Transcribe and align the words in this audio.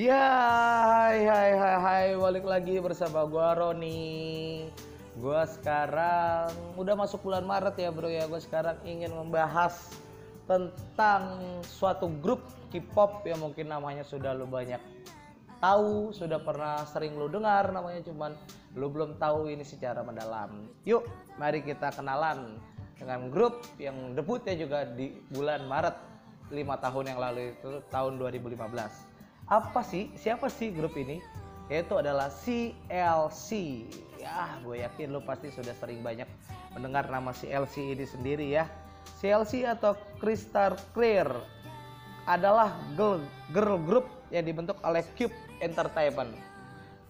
Ya, 0.00 0.32
hai 0.88 1.28
hai 1.28 1.52
hai 1.60 1.76
hai, 1.76 2.06
balik 2.16 2.48
lagi 2.48 2.80
bersama 2.80 3.28
gua 3.28 3.52
Roni. 3.52 4.64
Gua 5.20 5.44
sekarang 5.44 6.48
udah 6.80 6.96
masuk 6.96 7.20
bulan 7.20 7.44
Maret 7.44 7.76
ya, 7.76 7.92
Bro 7.92 8.08
ya. 8.08 8.24
Gua 8.24 8.40
sekarang 8.40 8.80
ingin 8.88 9.12
membahas 9.12 9.92
tentang 10.48 11.36
suatu 11.68 12.08
grup 12.24 12.40
K-pop 12.72 13.28
yang 13.28 13.44
mungkin 13.44 13.68
namanya 13.68 14.00
sudah 14.00 14.32
lu 14.32 14.48
banyak 14.48 14.80
tahu, 15.60 16.16
sudah 16.16 16.40
pernah 16.40 16.80
sering 16.88 17.20
lu 17.20 17.28
dengar 17.28 17.68
namanya 17.68 18.00
cuman 18.00 18.32
lu 18.80 18.88
belum 18.88 19.20
tahu 19.20 19.52
ini 19.52 19.68
secara 19.68 20.00
mendalam. 20.00 20.64
Yuk, 20.88 21.04
mari 21.36 21.60
kita 21.60 21.92
kenalan 21.92 22.56
dengan 22.96 23.28
grup 23.28 23.68
yang 23.76 24.16
debutnya 24.16 24.56
juga 24.56 24.88
di 24.88 25.12
bulan 25.28 25.68
Maret 25.68 25.96
lima 26.56 26.80
tahun 26.80 27.04
yang 27.12 27.20
lalu 27.20 27.52
itu 27.52 27.84
tahun 27.92 28.16
2015 28.16 29.09
apa 29.50 29.82
sih? 29.82 30.08
Siapa 30.14 30.46
sih 30.46 30.70
grup 30.70 30.94
ini? 30.94 31.18
Yaitu 31.66 31.98
adalah 31.98 32.30
CLC 32.30 33.50
ya 34.20 34.52
gue 34.60 34.84
yakin 34.84 35.16
lo 35.16 35.24
pasti 35.24 35.48
sudah 35.48 35.72
sering 35.80 36.04
banyak 36.04 36.28
mendengar 36.76 37.08
nama 37.08 37.32
CLC 37.32 37.96
ini 37.96 38.06
sendiri 38.06 38.46
ya. 38.52 38.68
CLC 39.18 39.66
atau 39.66 39.96
Crystal 40.20 40.76
Clear 40.92 41.28
adalah 42.28 42.76
girl, 42.94 43.18
girl 43.50 43.80
group 43.80 44.06
yang 44.30 44.46
dibentuk 44.46 44.78
oleh 44.86 45.02
Cube 45.16 45.34
Entertainment. 45.64 46.30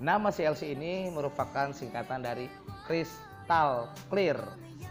Nama 0.01 0.33
CLC 0.33 0.73
ini 0.73 1.13
merupakan 1.13 1.77
singkatan 1.77 2.25
dari 2.25 2.49
Crystal 2.89 3.91
Clear 4.09 4.41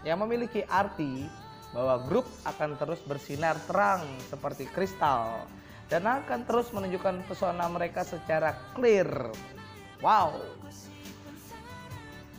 yang 0.06 0.22
memiliki 0.22 0.62
arti 0.70 1.26
bahwa 1.74 2.02
grup 2.06 2.26
akan 2.46 2.78
terus 2.78 3.02
bersinar 3.06 3.58
terang 3.66 4.06
seperti 4.30 4.66
kristal 4.70 5.46
dan 5.90 6.06
akan 6.06 6.46
terus 6.46 6.70
menunjukkan 6.70 7.26
pesona 7.26 7.66
mereka 7.66 8.06
secara 8.06 8.54
clear. 8.78 9.10
Wow. 10.06 10.38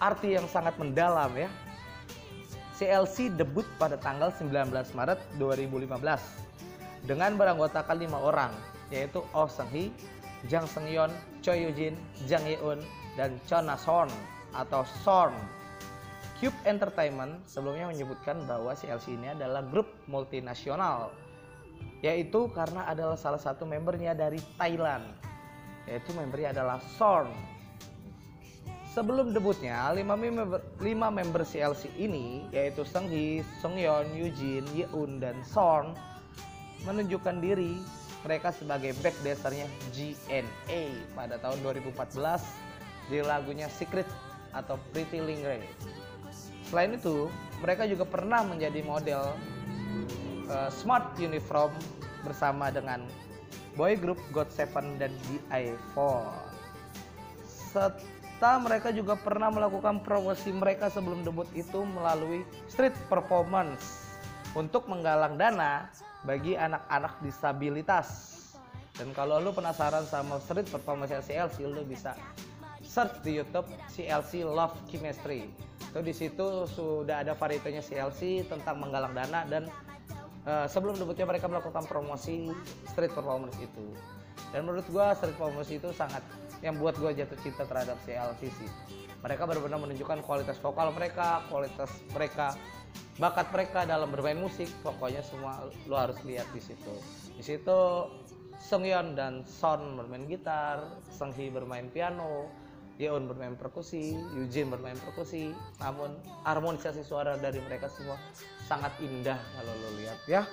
Arti 0.00 0.38
yang 0.38 0.46
sangat 0.48 0.78
mendalam 0.78 1.34
ya. 1.36 1.50
CLC 2.78 3.36
debut 3.36 3.68
pada 3.76 4.00
tanggal 4.00 4.32
19 4.32 4.72
Maret 4.72 5.20
2015 5.36 6.00
dengan 7.04 7.36
beranggotakan 7.36 7.96
lima 8.00 8.16
orang 8.16 8.56
yaitu 8.88 9.20
Oh 9.36 9.44
Seung 9.44 9.68
Hee, 9.68 9.92
Jang 10.48 10.64
Seung 10.64 10.88
Yeon, 10.88 11.12
Choi 11.44 11.60
Yoo 11.68 11.76
Jin, 11.76 11.94
Jang 12.24 12.48
Ye 12.48 12.56
Eun, 12.56 12.80
dan 13.20 13.36
Chona 13.44 13.76
Son 13.76 14.08
atau 14.56 14.82
Son. 15.04 15.36
Cube 16.40 16.56
Entertainment 16.64 17.36
sebelumnya 17.44 17.92
menyebutkan 17.92 18.40
bahwa 18.48 18.72
CLC 18.72 19.12
ini 19.12 19.36
adalah 19.36 19.60
grup 19.60 19.92
multinasional 20.08 21.12
yaitu 22.00 22.48
karena 22.53 22.89
adalah 22.89 23.17
salah 23.17 23.41
satu 23.41 23.69
membernya 23.69 24.17
dari 24.17 24.41
Thailand 24.56 25.05
yaitu 25.89 26.11
membernya 26.17 26.55
adalah 26.56 26.78
Sorn 26.97 27.31
Sebelum 28.91 29.31
debutnya, 29.31 29.86
5 29.95 30.03
member, 30.03 30.58
5 30.83 31.14
member 31.14 31.47
CLC 31.47 31.95
ini 31.95 32.51
yaitu 32.51 32.83
Sung 32.83 33.06
Hee, 33.06 33.47
Sung 33.62 33.78
Yeon, 33.78 34.11
Eugene, 34.19 34.67
Yeun, 34.75 35.23
dan 35.23 35.39
Sorn 35.47 35.95
menunjukkan 36.83 37.39
diri 37.39 37.78
mereka 38.27 38.51
sebagai 38.51 38.91
back 38.98 39.14
dancernya 39.23 39.70
GNA 39.95 40.83
pada 41.14 41.39
tahun 41.39 41.62
2014 41.62 43.14
di 43.14 43.23
lagunya 43.23 43.70
Secret 43.70 44.11
atau 44.51 44.75
Pretty 44.91 45.23
Lingre. 45.23 45.62
Selain 46.67 46.91
itu, 46.91 47.31
mereka 47.62 47.86
juga 47.86 48.03
pernah 48.03 48.42
menjadi 48.42 48.83
model 48.83 49.23
uh, 50.50 50.68
Smart 50.68 51.14
Uniform 51.16 51.70
bersama 52.26 52.68
dengan 52.68 53.06
boy 53.78 53.94
group 53.96 54.18
GOT7 54.34 54.98
dan 54.98 55.14
DI4. 55.30 55.96
Serta 57.46 58.58
mereka 58.58 58.90
juga 58.90 59.14
pernah 59.14 59.48
melakukan 59.48 60.02
promosi 60.02 60.50
mereka 60.50 60.90
sebelum 60.90 61.22
debut 61.22 61.46
itu 61.55 61.86
melalui 61.86 62.42
street 62.66 62.94
performance 63.06 64.10
untuk 64.58 64.90
menggalang 64.90 65.39
dana 65.39 65.86
bagi 66.27 66.58
anak-anak 66.58 67.22
disabilitas. 67.22 68.36
Dan 68.98 69.16
kalau 69.16 69.40
lu 69.40 69.55
penasaran 69.55 70.05
sama 70.05 70.36
street 70.42 70.68
performance 70.68 71.14
CLC, 71.24 71.64
lu 71.64 71.86
bisa 71.86 72.12
search 72.84 73.22
di 73.24 73.39
YouTube 73.40 73.64
CLC 73.89 74.44
Love 74.44 74.77
Chemistry. 74.90 75.48
Itu 75.90 76.05
di 76.05 76.12
situ 76.12 76.66
sudah 76.68 77.24
ada 77.24 77.33
varietenya 77.33 77.80
CLC 77.80 78.44
tentang 78.50 78.83
menggalang 78.83 79.14
dana 79.14 79.46
dan 79.48 79.70
uh, 80.50 80.66
sebelum 80.66 80.98
debutnya 80.98 81.30
mereka 81.30 81.46
melakukan 81.46 81.86
promosi 81.86 82.50
street 82.90 83.14
performance 83.14 83.55
itu. 83.62 83.94
Dan 84.50 84.66
menurut 84.66 84.86
gue 84.90 85.06
street 85.14 85.38
performance 85.38 85.70
itu 85.70 85.94
sangat 85.94 86.27
yang 86.66 86.74
buat 86.83 86.98
gue 86.98 87.14
jatuh 87.14 87.38
cinta 87.38 87.62
terhadap 87.62 87.94
CLC 88.02 88.50
mereka 89.20 89.44
benar-benar 89.44 89.80
menunjukkan 89.84 90.24
kualitas 90.24 90.56
vokal 90.60 90.92
mereka 90.96 91.44
kualitas 91.52 91.92
mereka 92.12 92.56
bakat 93.20 93.52
mereka 93.52 93.84
dalam 93.84 94.08
bermain 94.08 94.40
musik. 94.40 94.68
Pokoknya 94.80 95.20
semua 95.20 95.68
lo 95.84 95.96
harus 95.96 96.16
lihat 96.24 96.48
di 96.56 96.60
situ. 96.60 96.94
Di 97.36 97.44
situ 97.44 97.80
Seungyeon 98.60 99.16
dan 99.16 99.44
Son 99.44 99.96
bermain 99.96 100.24
gitar, 100.28 100.84
Seunghi 101.08 101.52
bermain 101.52 101.89
piano, 101.92 102.48
Yeon 103.00 103.28
bermain 103.28 103.56
perkusi, 103.56 104.16
Eugene 104.36 104.72
bermain 104.72 104.96
perkusi, 105.00 105.52
namun 105.80 106.16
harmonisasi 106.44 107.00
suara 107.05 107.40
dari 107.40 107.60
mereka 107.64 107.89
semua 107.92 108.20
sangat 108.70 108.95
indah 109.03 109.39
kalau 109.58 109.75
lo 109.75 109.91
lihat 109.98 110.20
ya. 110.31 110.47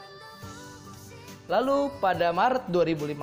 Lalu 1.48 1.94
pada 2.02 2.34
Maret 2.34 2.68
2015, 2.74 3.14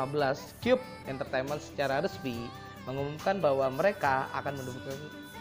Cube 0.62 0.84
Entertainment 1.10 1.60
secara 1.60 2.00
resmi 2.00 2.46
mengumumkan 2.86 3.42
bahwa 3.42 3.68
mereka 3.74 4.30
akan 4.32 4.54
mendebutkan, 4.56 4.98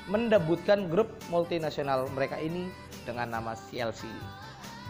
mendebutkan 0.09 0.79
grup 0.91 1.09
multinasional 1.31 2.09
mereka 2.11 2.35
ini 2.41 2.67
dengan 3.07 3.31
nama 3.39 3.55
CLC. 3.55 4.09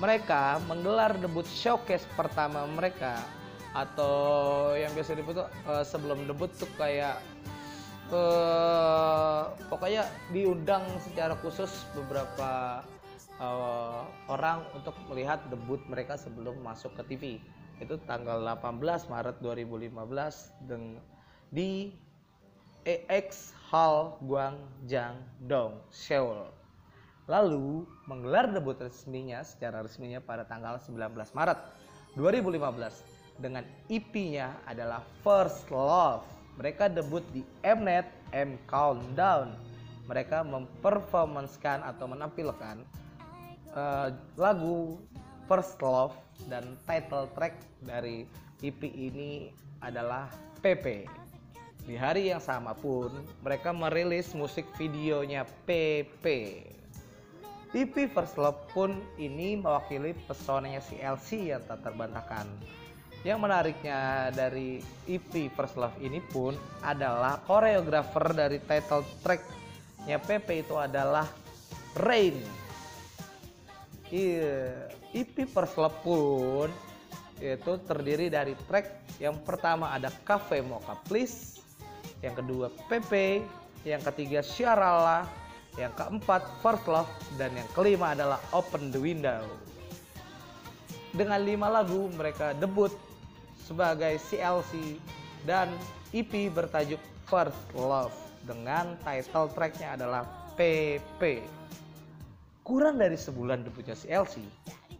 Mereka 0.01 0.65
menggelar 0.65 1.13
debut 1.21 1.45
showcase 1.45 2.07
pertama 2.17 2.65
mereka 2.65 3.21
atau 3.77 4.73
yang 4.73 4.89
biasa 4.97 5.17
disebut 5.17 5.37
uh, 5.69 5.85
sebelum 5.85 6.25
debut 6.25 6.49
tuh 6.57 6.69
kayak 6.77 7.21
uh, 8.09 9.53
pokoknya 9.69 10.05
diundang 10.33 10.81
secara 11.01 11.37
khusus 11.41 11.69
beberapa 11.93 12.81
uh, 13.41 14.05
orang 14.29 14.65
untuk 14.77 14.93
melihat 15.09 15.41
debut 15.49 15.81
mereka 15.89 16.19
sebelum 16.19 16.59
masuk 16.61 16.93
ke 16.99 17.03
TV 17.15 17.23
itu 17.81 17.97
tanggal 18.05 18.39
18 18.41 19.09
Maret 19.09 19.37
2015 19.41 20.69
dengan 20.69 21.01
di 21.49 21.93
EX 22.83 23.55
Hall 23.71 24.19
Gwangjang 24.27 25.15
Dong 25.47 25.79
Seoul. 25.89 26.51
Lalu 27.31 27.87
menggelar 28.05 28.51
debut 28.51 28.75
resminya 28.75 29.39
secara 29.47 29.79
resminya 29.79 30.19
pada 30.19 30.43
tanggal 30.43 30.75
19 30.75 31.15
Maret 31.31 31.59
2015 32.19 33.39
dengan 33.39 33.63
EP-nya 33.87 34.59
adalah 34.67 35.01
First 35.23 35.71
Love. 35.71 36.27
Mereka 36.59 36.91
debut 36.91 37.23
di 37.31 37.41
Mnet 37.63 38.05
M 38.35 38.59
Countdown. 38.67 39.55
Mereka 40.05 40.43
memperformanskan 40.43 41.79
atau 41.81 42.11
menampilkan 42.11 42.83
uh, 43.75 44.09
lagu 44.39 44.97
First 45.45 45.77
Love 45.83 46.15
dan 46.47 46.79
title 46.87 47.27
track 47.35 47.57
dari 47.83 48.25
EP 48.63 48.81
ini 48.87 49.51
adalah 49.83 50.31
PP. 50.63 51.03
Di 51.83 51.99
hari 51.99 52.31
yang 52.31 52.39
sama 52.39 52.71
pun 52.71 53.11
mereka 53.43 53.75
merilis 53.75 54.31
musik 54.31 54.63
videonya 54.79 55.43
PP. 55.67 56.25
EP 57.73 57.95
First 58.13 58.39
Love 58.39 58.69
pun 58.71 59.03
ini 59.19 59.59
mewakili 59.59 60.15
pesonanya 60.29 60.79
si 60.79 60.95
LC 61.01 61.51
yang 61.51 61.61
tak 61.67 61.83
terbantahkan 61.83 62.47
yang 63.23 63.39
menariknya 63.39 64.29
dari 64.35 64.83
EP 65.07 65.31
First 65.55 65.79
Love 65.79 65.95
ini 66.03 66.19
pun 66.19 66.59
adalah 66.83 67.39
koreografer 67.47 68.35
dari 68.35 68.59
title 68.59 69.07
tracknya 69.23 70.19
PP 70.19 70.67
itu 70.67 70.75
adalah 70.75 71.25
Rain. 72.03 72.35
Iya, 74.11 74.89
First 75.47 75.77
Love 75.79 75.99
pun 76.03 76.69
itu 77.39 77.73
terdiri 77.87 78.27
dari 78.31 78.55
track. 78.67 79.19
Yang 79.21 79.43
pertama 79.45 79.93
ada 79.93 80.09
Cafe 80.25 80.63
Mocha 80.63 80.97
Please, 81.07 81.61
yang 82.23 82.33
kedua 82.33 82.71
PP, 82.89 83.43
yang 83.83 84.01
ketiga 84.01 84.39
Syarala, 84.41 85.27
yang 85.75 85.91
keempat 85.93 86.43
First 86.63 86.87
Love, 86.87 87.09
dan 87.35 87.53
yang 87.53 87.67
kelima 87.75 88.15
adalah 88.15 88.39
Open 88.55 88.89
the 88.89 88.99
Window. 88.99 89.43
Dengan 91.13 91.45
lima 91.45 91.69
lagu 91.69 92.09
mereka 92.17 92.57
debut 92.57 92.89
sebagai 93.61 94.17
CLC 94.17 94.97
dan 95.45 95.69
EP 96.09 96.49
bertajuk 96.49 96.99
First 97.29 97.69
Love. 97.77 98.15
Dengan 98.43 98.97
title 99.05 99.47
tracknya 99.53 99.95
adalah 99.95 100.27
PP. 100.59 101.45
Kurang 102.63 102.95
dari 102.95 103.19
sebulan 103.19 103.67
debutnya 103.67 103.91
CLC, 103.91 104.39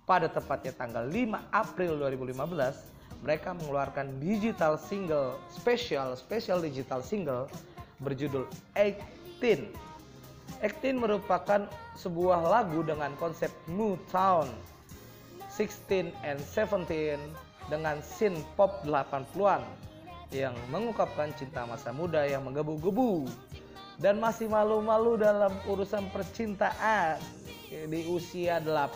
pada 0.04 0.27
tepatnya 0.27 0.75
tanggal 0.75 1.07
5 1.07 1.48
April 1.56 1.95
2015, 1.95 3.24
mereka 3.24 3.56
mengeluarkan 3.56 4.19
digital 4.19 4.75
single 4.75 5.39
special 5.48 6.12
special 6.19 6.60
digital 6.60 7.00
single 7.00 7.48
berjudul 8.04 8.44
18. 8.75 9.63
18 10.60 11.00
merupakan 11.00 11.63
sebuah 11.95 12.44
lagu 12.51 12.83
dengan 12.83 13.15
konsep 13.15 13.48
New 13.71 13.95
Town 14.12 14.51
16 15.48 16.12
and 16.27 16.44
17 16.44 17.16
dengan 17.71 18.04
synth 18.04 18.44
pop 18.59 18.83
80-an 18.83 19.63
yang 20.36 20.51
mengungkapkan 20.68 21.31
cinta 21.39 21.63
masa 21.63 21.95
muda 21.95 22.27
yang 22.27 22.44
menggebu-gebu 22.44 23.24
dan 24.01 24.18
masih 24.18 24.50
malu-malu 24.50 25.19
dalam 25.19 25.54
urusan 25.69 26.10
percintaan 26.10 27.22
di 27.69 28.01
usia 28.10 28.62
18 28.62 28.94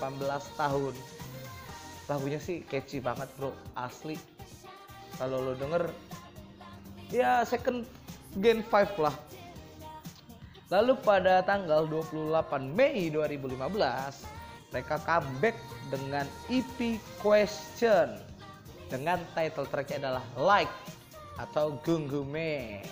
tahun. 0.58 0.96
Lagunya 2.08 2.40
sih 2.40 2.64
catchy 2.64 3.04
banget 3.04 3.28
bro, 3.36 3.52
asli. 3.76 4.16
Kalau 5.18 5.42
lo 5.42 5.54
denger, 5.58 5.92
ya 7.12 7.44
second 7.44 7.84
gen 8.40 8.64
5 8.64 8.98
lah. 9.02 9.16
Lalu 10.68 11.00
pada 11.00 11.42
tanggal 11.48 11.88
28 11.88 12.76
Mei 12.76 13.08
2015, 13.08 13.56
mereka 14.72 14.96
comeback 15.08 15.58
dengan 15.88 16.28
EP 16.52 17.00
Question 17.24 18.20
dengan 18.88 19.20
title 19.36 19.68
tracknya 19.68 20.08
adalah 20.08 20.26
Like 20.36 20.76
atau 21.40 21.76
Gunggume. 21.84 22.84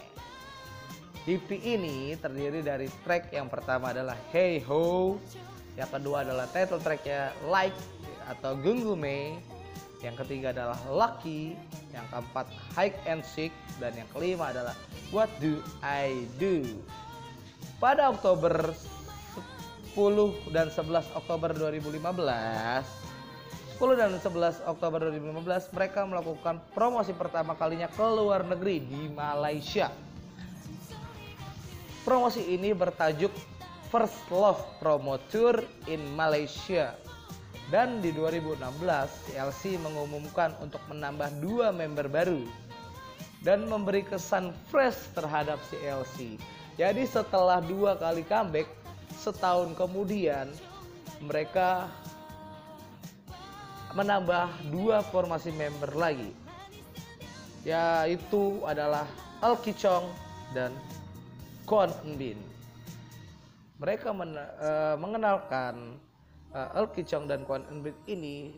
EP 1.25 1.49
ini 1.49 2.13
terdiri 2.21 2.61
dari 2.61 2.85
track 3.01 3.33
yang 3.33 3.49
pertama 3.49 3.89
adalah 3.89 4.13
Hey 4.29 4.61
Ho, 4.69 5.17
yang 5.73 5.89
kedua 5.89 6.21
adalah 6.21 6.45
title 6.53 6.77
tracknya 6.77 7.33
Like 7.49 7.73
atau 8.29 8.53
Gunggume, 8.53 9.41
yang 10.05 10.13
ketiga 10.21 10.53
adalah 10.53 10.77
Lucky, 10.85 11.57
yang 11.97 12.05
keempat 12.13 12.45
Hike 12.77 13.01
and 13.09 13.25
Seek, 13.25 13.49
dan 13.81 13.97
yang 13.97 14.05
kelima 14.13 14.53
adalah 14.53 14.77
What 15.09 15.33
Do 15.41 15.65
I 15.81 16.29
Do. 16.37 16.61
Pada 17.81 18.13
Oktober 18.13 18.77
10 19.97 20.53
dan 20.53 20.69
11 20.69 21.09
Oktober 21.17 21.49
2015, 21.57 22.05
10 23.81 23.97
dan 23.97 24.13
11 24.13 24.61
Oktober 24.69 25.09
2015 25.09 25.73
mereka 25.73 26.05
melakukan 26.05 26.61
promosi 26.77 27.17
pertama 27.17 27.57
kalinya 27.57 27.89
ke 27.89 28.05
luar 28.13 28.45
negeri 28.45 28.77
di 28.85 29.09
Malaysia. 29.09 30.04
Promosi 32.05 32.53
ini 32.53 32.69
bertajuk 32.69 33.33
First 33.89 34.29
Love 34.29 34.61
Promo 34.77 35.17
Tour 35.33 35.57
in 35.89 36.05
Malaysia. 36.13 36.93
Dan 37.73 37.97
di 37.97 38.13
2016, 38.13 38.61
CLC 39.25 39.81
mengumumkan 39.81 40.53
untuk 40.61 40.77
menambah 40.85 41.33
dua 41.41 41.73
member 41.73 42.05
baru 42.05 42.45
dan 43.41 43.65
memberi 43.65 44.05
kesan 44.05 44.53
fresh 44.69 45.17
terhadap 45.17 45.57
CLC. 45.73 46.37
Jadi 46.77 47.09
setelah 47.09 47.57
dua 47.57 47.97
kali 47.97 48.21
comeback, 48.21 48.69
setahun 49.17 49.73
kemudian 49.73 50.53
mereka 51.25 51.89
menambah 53.97 54.45
dua 54.69 55.01
formasi 55.09 55.49
member 55.57 55.89
lagi 55.97 56.29
yaitu 57.65 58.61
adalah 58.61 59.09
Al 59.41 59.57
Kichong 59.57 60.05
dan 60.53 60.69
Kwon 61.65 61.89
Bin. 62.15 62.37
Mereka 63.81 64.13
men, 64.15 64.37
uh, 64.37 64.95
mengenalkan 64.95 65.97
uh, 66.53 66.77
Al 66.77 66.87
Kichong 66.93 67.25
dan 67.25 67.43
Kwon 67.43 67.65
Bin 67.81 67.97
ini 68.05 68.55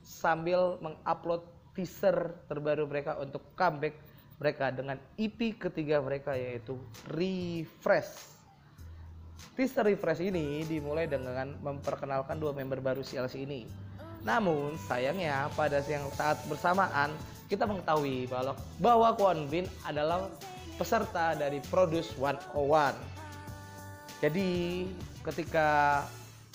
sambil 0.00 0.78
mengupload 0.80 1.44
teaser 1.74 2.34
terbaru 2.46 2.86
mereka 2.86 3.18
untuk 3.20 3.42
comeback 3.54 3.94
mereka 4.40 4.72
dengan 4.72 4.96
EP 5.20 5.58
ketiga 5.58 6.00
mereka 6.00 6.32
yaitu 6.38 6.78
Refresh. 7.12 8.40
Teaser 9.58 9.84
Refresh 9.84 10.24
ini 10.24 10.64
dimulai 10.64 11.04
dengan 11.04 11.52
memperkenalkan 11.60 12.40
dua 12.40 12.56
member 12.56 12.80
baru 12.80 13.04
CLC 13.04 13.44
ini. 13.44 13.68
Namun 14.24 14.80
sayangnya 14.88 15.52
pada 15.52 15.84
siang 15.84 16.08
saat 16.16 16.40
bersamaan 16.48 17.12
kita 17.50 17.66
mengetahui 17.66 18.30
bahwa 18.30 18.54
bahwa 18.80 19.08
Kwon 19.18 19.50
Bin 19.50 19.66
adalah 19.84 20.30
peserta 20.80 21.36
dari 21.36 21.60
Produce 21.68 22.16
101. 22.16 22.96
Jadi 24.24 24.48
ketika 25.20 25.68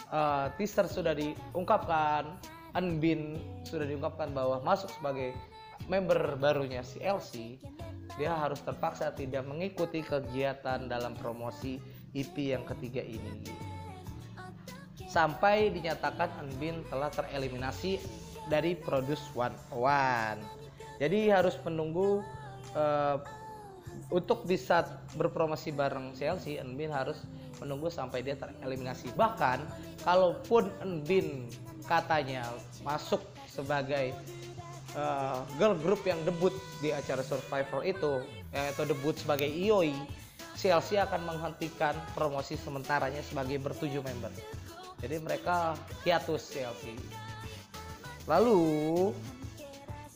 uh, 0.09 0.49
teaser 0.57 0.89
sudah 0.89 1.13
diungkapkan, 1.13 2.25
An 2.73 2.97
Bin 2.97 3.37
sudah 3.61 3.85
diungkapkan 3.85 4.33
bahwa 4.33 4.65
masuk 4.65 4.89
sebagai 4.97 5.37
member 5.85 6.41
barunya 6.41 6.81
CLC, 6.81 7.61
dia 8.17 8.33
harus 8.33 8.57
terpaksa 8.65 9.13
tidak 9.13 9.45
mengikuti 9.45 10.01
kegiatan 10.01 10.89
dalam 10.89 11.13
promosi 11.13 11.77
EP 12.17 12.33
yang 12.33 12.65
ketiga 12.65 13.05
ini. 13.05 13.45
Sampai 15.05 15.69
dinyatakan 15.69 16.33
An 16.41 16.49
Bin 16.57 16.81
telah 16.89 17.13
tereliminasi 17.13 18.01
dari 18.49 18.73
Produce 18.73 19.21
101. 19.37 20.41
Jadi 20.97 21.29
harus 21.29 21.53
menunggu 21.61 22.25
uh, 22.73 23.19
untuk 24.13 24.45
bisa 24.45 24.85
berpromosi 25.17 25.73
bareng 25.73 26.13
Chelsea, 26.13 26.61
Enbin 26.61 26.93
harus 26.93 27.17
menunggu 27.57 27.89
sampai 27.89 28.21
dia 28.21 28.37
tereliminasi. 28.37 29.09
Bahkan 29.17 29.63
kalaupun 30.05 30.69
Enbin 30.83 31.49
katanya 31.89 32.45
masuk 32.85 33.21
sebagai 33.49 34.13
uh, 34.93 35.41
girl 35.57 35.73
group 35.79 36.05
yang 36.05 36.19
debut 36.21 36.53
di 36.83 36.93
acara 36.93 37.25
Survivor 37.25 37.81
itu, 37.81 38.21
yaitu 38.53 38.83
debut 38.85 39.15
sebagai 39.17 39.47
IOI, 39.49 39.95
Chelsea 40.55 41.01
akan 41.01 41.25
menghentikan 41.27 41.95
promosi 42.13 42.55
sementaranya 42.55 43.19
sebagai 43.25 43.59
bertujuh 43.59 43.99
member. 44.05 44.31
Jadi 45.03 45.15
mereka 45.19 45.75
hiatus 46.07 46.55
Chelsea. 46.55 46.95
Lalu 48.25 49.11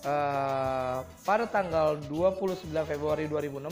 uh, 0.05 1.03
pada 1.23 1.45
tanggal 1.49 1.99
29 2.07 2.69
Februari 2.85 3.25
2016 3.27 3.69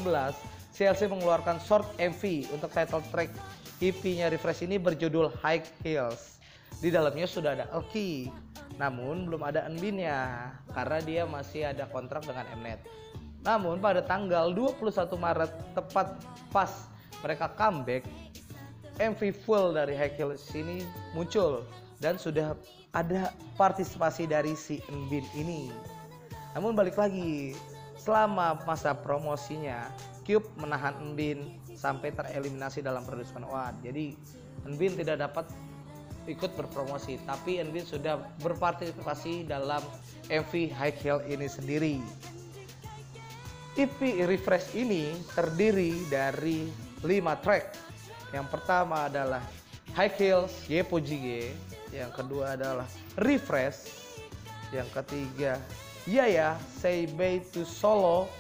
CLC 0.78 1.10
mengeluarkan 1.10 1.58
short 1.64 1.90
MV 1.98 2.54
untuk 2.54 2.70
title 2.70 3.02
track 3.10 3.34
EP-nya 3.78 4.30
Refresh 4.34 4.66
ini 4.66 4.82
berjudul 4.82 5.34
High 5.42 5.66
Heels. 5.86 6.42
Di 6.78 6.94
dalamnya 6.94 7.26
sudah 7.26 7.58
ada 7.58 7.66
Elki, 7.74 8.30
namun 8.78 9.26
belum 9.26 9.42
ada 9.42 9.66
Enbinnya 9.66 10.54
karena 10.74 11.00
dia 11.02 11.24
masih 11.26 11.74
ada 11.74 11.90
kontrak 11.90 12.26
dengan 12.26 12.46
Mnet. 12.58 12.82
Namun 13.42 13.82
pada 13.82 14.06
tanggal 14.06 14.54
21 14.54 15.10
Maret 15.18 15.52
tepat 15.74 16.22
pas 16.54 16.70
mereka 17.26 17.50
comeback, 17.58 18.06
MV 19.02 19.22
full 19.46 19.74
dari 19.74 19.98
High 19.98 20.14
Heels 20.14 20.46
ini 20.54 20.86
muncul 21.18 21.66
dan 21.98 22.22
sudah 22.22 22.54
ada 22.94 23.34
partisipasi 23.58 24.30
dari 24.30 24.54
si 24.54 24.82
Enbin 24.90 25.26
ini. 25.34 25.70
Namun 26.58 26.74
balik 26.74 26.98
lagi, 26.98 27.54
selama 28.02 28.58
masa 28.66 28.98
promosinya, 28.98 29.94
Cube 30.26 30.50
menahan 30.58 30.98
Enbin 31.06 31.54
sampai 31.78 32.10
tereliminasi 32.10 32.82
dalam 32.82 33.06
produksi 33.06 33.38
One. 33.38 33.78
Jadi 33.86 34.18
Enbin 34.66 34.98
tidak 34.98 35.22
dapat 35.22 35.46
ikut 36.26 36.58
berpromosi, 36.58 37.22
tapi 37.30 37.62
Enbin 37.62 37.86
sudah 37.86 38.26
berpartisipasi 38.42 39.46
dalam 39.46 39.86
MV 40.34 40.74
High 40.74 40.98
Heel 40.98 41.22
ini 41.30 41.46
sendiri. 41.46 41.96
EP 43.78 44.26
Refresh 44.26 44.74
ini 44.74 45.14
terdiri 45.38 46.10
dari 46.10 46.74
5 47.06 47.46
track. 47.46 47.66
Yang 48.34 48.48
pertama 48.50 49.06
adalah 49.06 49.46
High 49.94 50.14
Heels 50.18 50.66
Yepo 50.66 50.98
Jige, 50.98 51.54
yang 51.94 52.10
kedua 52.10 52.58
adalah 52.58 52.90
Refresh, 53.22 53.94
yang 54.74 54.90
ketiga 54.90 55.62
Iya 56.08 56.26
ya, 56.32 56.50
Say 56.80 57.04
Bye 57.20 57.44
to 57.52 57.68
Solo. 57.68 58.32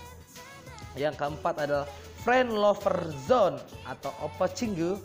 Yang 0.95 1.19
keempat 1.19 1.67
adalah 1.67 1.88
Friend 2.24 2.47
Lover 2.47 3.12
Zone 3.27 3.59
atau 3.83 4.15
Oppa 4.24 4.47
Cinggu. 4.47 4.95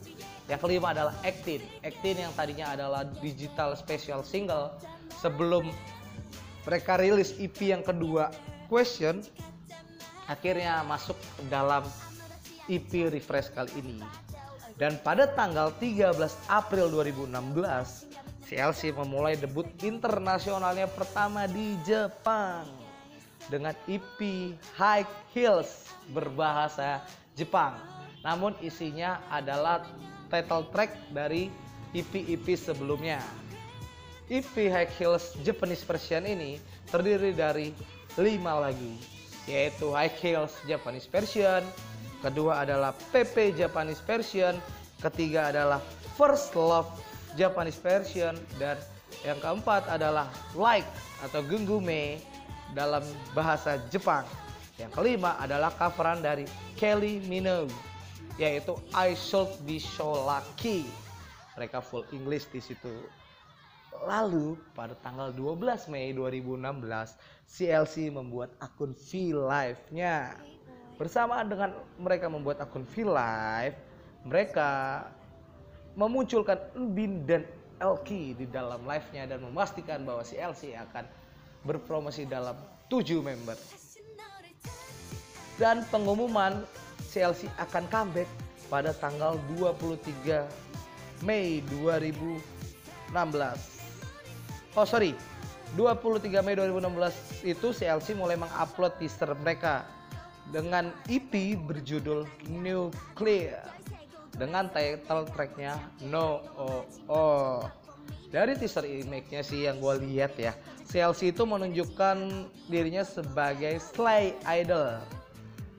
Yang 0.46 0.60
kelima 0.62 0.94
adalah 0.94 1.10
Actin. 1.26 1.58
Actin 1.82 2.22
yang 2.22 2.30
tadinya 2.38 2.70
adalah 2.70 3.02
digital 3.18 3.74
special 3.74 4.22
single 4.22 4.78
sebelum 5.18 5.74
mereka 6.62 7.02
rilis 7.02 7.34
EP 7.42 7.58
yang 7.66 7.82
kedua 7.82 8.30
Question 8.70 9.26
akhirnya 10.30 10.86
masuk 10.86 11.18
dalam 11.50 11.82
EP 12.70 13.10
refresh 13.10 13.50
kali 13.50 13.74
ini. 13.82 13.98
Dan 14.78 15.02
pada 15.02 15.26
tanggal 15.34 15.74
13 15.82 16.14
April 16.46 16.86
2016 16.94 18.11
CLC 18.52 18.92
memulai 18.92 19.32
debut 19.32 19.64
internasionalnya 19.80 20.84
pertama 20.84 21.48
di 21.48 21.72
Jepang 21.88 22.68
dengan 23.48 23.72
EP 23.88 24.20
High 24.76 25.08
Heels 25.32 25.88
berbahasa 26.12 27.00
Jepang. 27.32 27.72
Namun 28.20 28.52
isinya 28.60 29.24
adalah 29.32 29.88
title 30.28 30.68
track 30.68 30.92
dari 31.16 31.48
EP-EP 31.96 32.44
sebelumnya. 32.52 33.24
EP 34.28 34.52
High 34.52 34.92
Heels 35.00 35.32
Japanese 35.40 35.80
version 35.88 36.28
ini 36.28 36.60
terdiri 36.92 37.32
dari 37.32 37.72
lima 38.20 38.68
lagu 38.68 38.92
yaitu 39.48 39.96
High 39.96 40.12
Heels 40.20 40.52
Japanese 40.68 41.08
version, 41.08 41.64
kedua 42.20 42.68
adalah 42.68 42.92
PP 43.16 43.56
Japanese 43.56 44.04
version, 44.04 44.60
ketiga 45.00 45.48
adalah 45.48 45.80
First 46.20 46.52
Love 46.52 47.11
Japanese 47.34 47.80
version 47.80 48.36
dan 48.56 48.76
yang 49.24 49.38
keempat 49.40 49.84
adalah 49.88 50.28
Like 50.56 50.88
atau 51.20 51.44
Gungume 51.44 52.20
dalam 52.72 53.04
bahasa 53.36 53.80
Jepang. 53.92 54.24
Yang 54.80 54.96
kelima 54.96 55.36
adalah 55.36 55.68
coveran 55.76 56.24
dari 56.24 56.48
Kelly 56.80 57.20
Minogue 57.28 57.72
yaitu 58.40 58.72
I 58.96 59.12
Should 59.12 59.52
Be 59.68 59.76
So 59.76 60.24
Lucky. 60.24 60.88
Mereka 61.60 61.84
full 61.84 62.08
English 62.16 62.48
di 62.48 62.64
situ. 62.64 63.04
Lalu 64.08 64.56
pada 64.72 64.96
tanggal 65.04 65.30
12 65.36 65.92
Mei 65.92 66.16
2016 66.16 67.12
CLC 67.44 68.08
membuat 68.08 68.56
akun 68.64 68.96
V-Live-nya. 68.96 70.40
Bersamaan 70.96 71.52
dengan 71.52 71.76
mereka 72.00 72.32
membuat 72.32 72.64
akun 72.64 72.88
V-Live, 72.88 73.76
mereka 74.24 75.02
memunculkan 75.96 76.58
Bin 76.96 77.24
dan 77.28 77.44
Elki 77.82 78.32
di 78.38 78.46
dalam 78.46 78.86
live-nya 78.86 79.26
dan 79.26 79.42
memastikan 79.42 80.06
bahwa 80.06 80.22
CLC 80.22 80.78
akan 80.78 81.04
berpromosi 81.66 82.24
dalam 82.24 82.54
7 82.86 83.18
member. 83.20 83.58
Dan 85.60 85.84
pengumuman 85.90 86.64
CLC 87.12 87.50
akan 87.60 87.84
comeback 87.92 88.30
pada 88.72 88.94
tanggal 88.96 89.36
23 89.58 90.46
Mei 91.26 91.60
2016. 91.82 93.12
Oh 94.72 94.88
sorry, 94.88 95.12
23 95.76 96.40
Mei 96.40 96.56
2016 96.56 97.44
itu 97.44 97.68
CLC 97.74 98.16
mulai 98.16 98.40
mengupload 98.40 98.96
teaser 98.96 99.36
mereka 99.36 99.84
dengan 100.48 100.90
EP 101.06 101.56
berjudul 101.60 102.26
Nuclear 102.48 103.82
dengan 104.36 104.68
title 104.72 105.28
tracknya 105.32 105.76
No 106.08 106.40
Oh 106.56 106.82
Oh. 107.08 107.60
Dari 108.32 108.56
teaser 108.56 108.88
image-nya 108.88 109.44
sih 109.44 109.68
yang 109.68 109.76
gue 109.76 110.08
lihat 110.08 110.32
ya, 110.40 110.56
CLC 110.88 111.36
itu 111.36 111.44
menunjukkan 111.44 112.48
dirinya 112.64 113.04
sebagai 113.04 113.76
slay 113.76 114.32
idol 114.48 115.04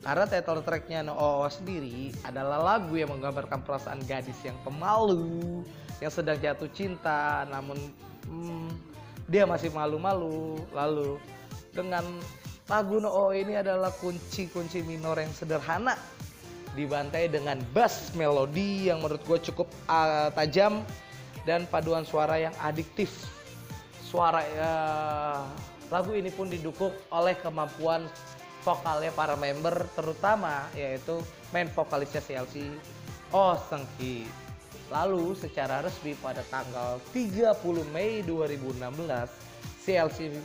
karena 0.04 0.28
title 0.28 0.60
tracknya 0.60 1.00
No 1.00 1.16
Oh 1.16 1.48
sendiri 1.48 2.12
adalah 2.28 2.60
lagu 2.60 2.92
yang 3.00 3.08
menggambarkan 3.16 3.64
perasaan 3.64 4.04
gadis 4.04 4.36
yang 4.44 4.56
pemalu, 4.68 5.64
yang 6.04 6.12
sedang 6.12 6.36
jatuh 6.44 6.68
cinta, 6.76 7.48
namun 7.48 7.80
hmm, 8.28 8.68
dia 9.32 9.48
masih 9.48 9.72
malu-malu. 9.72 10.60
Lalu 10.76 11.16
dengan 11.72 12.04
lagu 12.68 13.00
No 13.00 13.16
Oh 13.16 13.32
ini 13.32 13.56
adalah 13.56 13.96
kunci-kunci 13.96 14.84
minor 14.84 15.16
yang 15.16 15.32
sederhana 15.32 15.96
dibantai 16.74 17.30
dengan 17.30 17.62
bass 17.72 18.14
melodi 18.18 18.90
yang 18.90 19.02
menurut 19.02 19.22
gue 19.26 19.40
cukup 19.54 19.70
uh, 19.86 20.34
tajam 20.34 20.82
dan 21.46 21.70
paduan 21.70 22.04
suara 22.04 22.40
yang 22.42 22.56
adiktif. 22.62 23.12
Suara 24.02 24.42
uh, 24.60 25.44
lagu 25.94 26.14
ini 26.18 26.30
pun 26.34 26.50
didukung 26.50 26.94
oleh 27.14 27.38
kemampuan 27.38 28.06
vokalnya 28.64 29.12
para 29.14 29.36
member 29.36 29.86
terutama 29.94 30.66
yaitu 30.74 31.20
main 31.52 31.68
vokalisnya 31.70 32.24
CLC 32.24 32.74
Oh 33.34 33.58
Sengki. 33.70 34.26
Lalu 34.94 35.34
secara 35.34 35.82
resmi 35.82 36.14
pada 36.22 36.46
tanggal 36.54 37.02
30 37.12 37.54
Mei 37.90 38.22
2016 38.26 38.78
CLC 39.84 40.38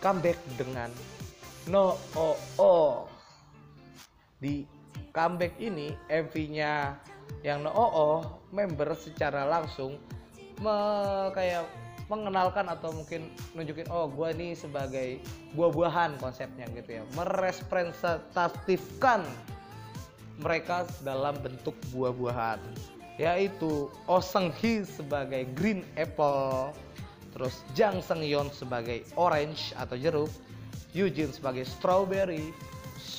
comeback 0.00 0.38
dengan 0.56 0.88
No 1.68 2.00
Oh 2.16 2.36
Oh. 2.56 3.04
Di 4.40 4.77
comeback 5.18 5.58
ini 5.58 5.98
MV-nya 6.06 6.94
yang 7.42 7.66
No 7.66 7.74
Oh 7.74 7.90
Oh 7.90 8.22
member 8.54 8.94
secara 8.94 9.50
langsung 9.50 9.98
me, 10.62 10.70
kayak 11.34 11.66
mengenalkan 12.06 12.70
atau 12.70 12.94
mungkin 12.94 13.26
nunjukin 13.52 13.90
oh 13.90 14.06
gue 14.06 14.30
ini 14.38 14.54
sebagai 14.54 15.18
buah-buahan 15.58 16.22
konsepnya 16.22 16.70
gitu 16.72 17.02
ya. 17.02 17.04
Merepresentatifkan 17.18 19.26
mereka 20.38 20.86
dalam 21.02 21.34
bentuk 21.42 21.74
buah-buahan 21.90 22.62
yaitu 23.18 23.90
Oh 24.06 24.22
Seung 24.22 24.54
Hee 24.62 24.86
sebagai 24.86 25.50
green 25.58 25.82
apple 25.98 26.70
terus 27.34 27.66
Jang 27.74 27.98
Seung 27.98 28.22
Yeon 28.22 28.46
sebagai 28.54 29.02
orange 29.18 29.74
atau 29.74 29.98
jeruk 29.98 30.30
Yujin 30.94 31.34
sebagai 31.34 31.66
strawberry 31.66 32.54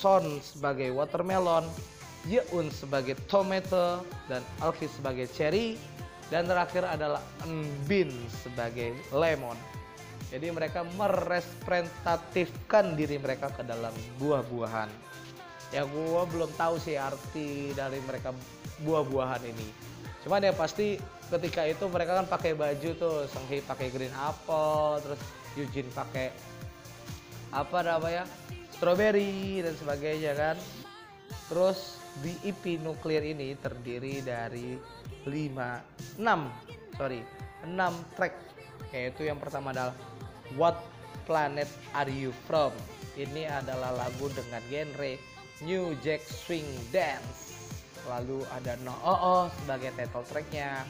Son 0.00 0.40
sebagai 0.40 0.88
watermelon 0.96 1.68
Yeun 2.24 2.72
sebagai 2.72 3.20
tomato 3.28 4.00
dan 4.28 4.40
Alfi 4.64 4.88
sebagai 4.88 5.28
cherry 5.28 5.76
dan 6.32 6.48
terakhir 6.48 6.88
adalah 6.88 7.20
Bin 7.84 8.08
sebagai 8.44 8.96
lemon. 9.12 9.56
Jadi 10.28 10.50
mereka 10.52 10.84
merepresentatifkan 10.94 12.96
diri 12.96 13.18
mereka 13.18 13.50
ke 13.50 13.62
dalam 13.66 13.92
buah-buahan. 14.20 14.88
Ya 15.72 15.84
gue 15.88 16.22
belum 16.28 16.52
tahu 16.54 16.78
sih 16.78 16.98
arti 17.00 17.72
dari 17.74 18.00
mereka 18.04 18.34
buah-buahan 18.84 19.42
ini. 19.48 19.72
Cuman 20.22 20.44
ya 20.44 20.52
pasti 20.52 21.00
ketika 21.32 21.64
itu 21.66 21.88
mereka 21.88 22.14
kan 22.20 22.28
pakai 22.28 22.52
baju 22.52 22.94
tuh, 22.94 23.26
Senghi 23.32 23.64
pakai 23.64 23.88
green 23.90 24.12
apple, 24.12 25.00
terus 25.02 25.18
Eugene 25.56 25.88
pakai 25.90 26.30
apa 27.50 27.82
namanya 27.82 28.22
strawberry 28.80 29.60
dan 29.60 29.76
sebagainya 29.76 30.32
kan. 30.32 30.56
Terus 31.52 32.00
di 32.24 32.32
EP 32.48 32.80
nuklir 32.80 33.20
ini 33.20 33.52
terdiri 33.60 34.24
dari 34.24 34.80
5 35.28 36.16
6 36.16 36.96
sorry 36.96 37.20
6 37.68 38.16
track. 38.16 38.34
Yaitu 38.96 39.28
yang 39.28 39.36
pertama 39.36 39.76
adalah 39.76 39.92
What 40.56 40.80
Planet 41.28 41.68
Are 41.92 42.08
You 42.08 42.32
From? 42.48 42.72
Ini 43.20 43.52
adalah 43.52 43.92
lagu 43.92 44.32
dengan 44.32 44.64
genre 44.72 45.12
New 45.60 45.92
Jack 46.00 46.24
Swing 46.24 46.66
Dance. 46.88 47.52
Lalu 48.08 48.48
ada 48.48 48.80
No 48.80 48.96
Oh 49.04 49.20
Oh 49.20 49.44
sebagai 49.60 49.92
title 49.92 50.24
tracknya 50.24 50.88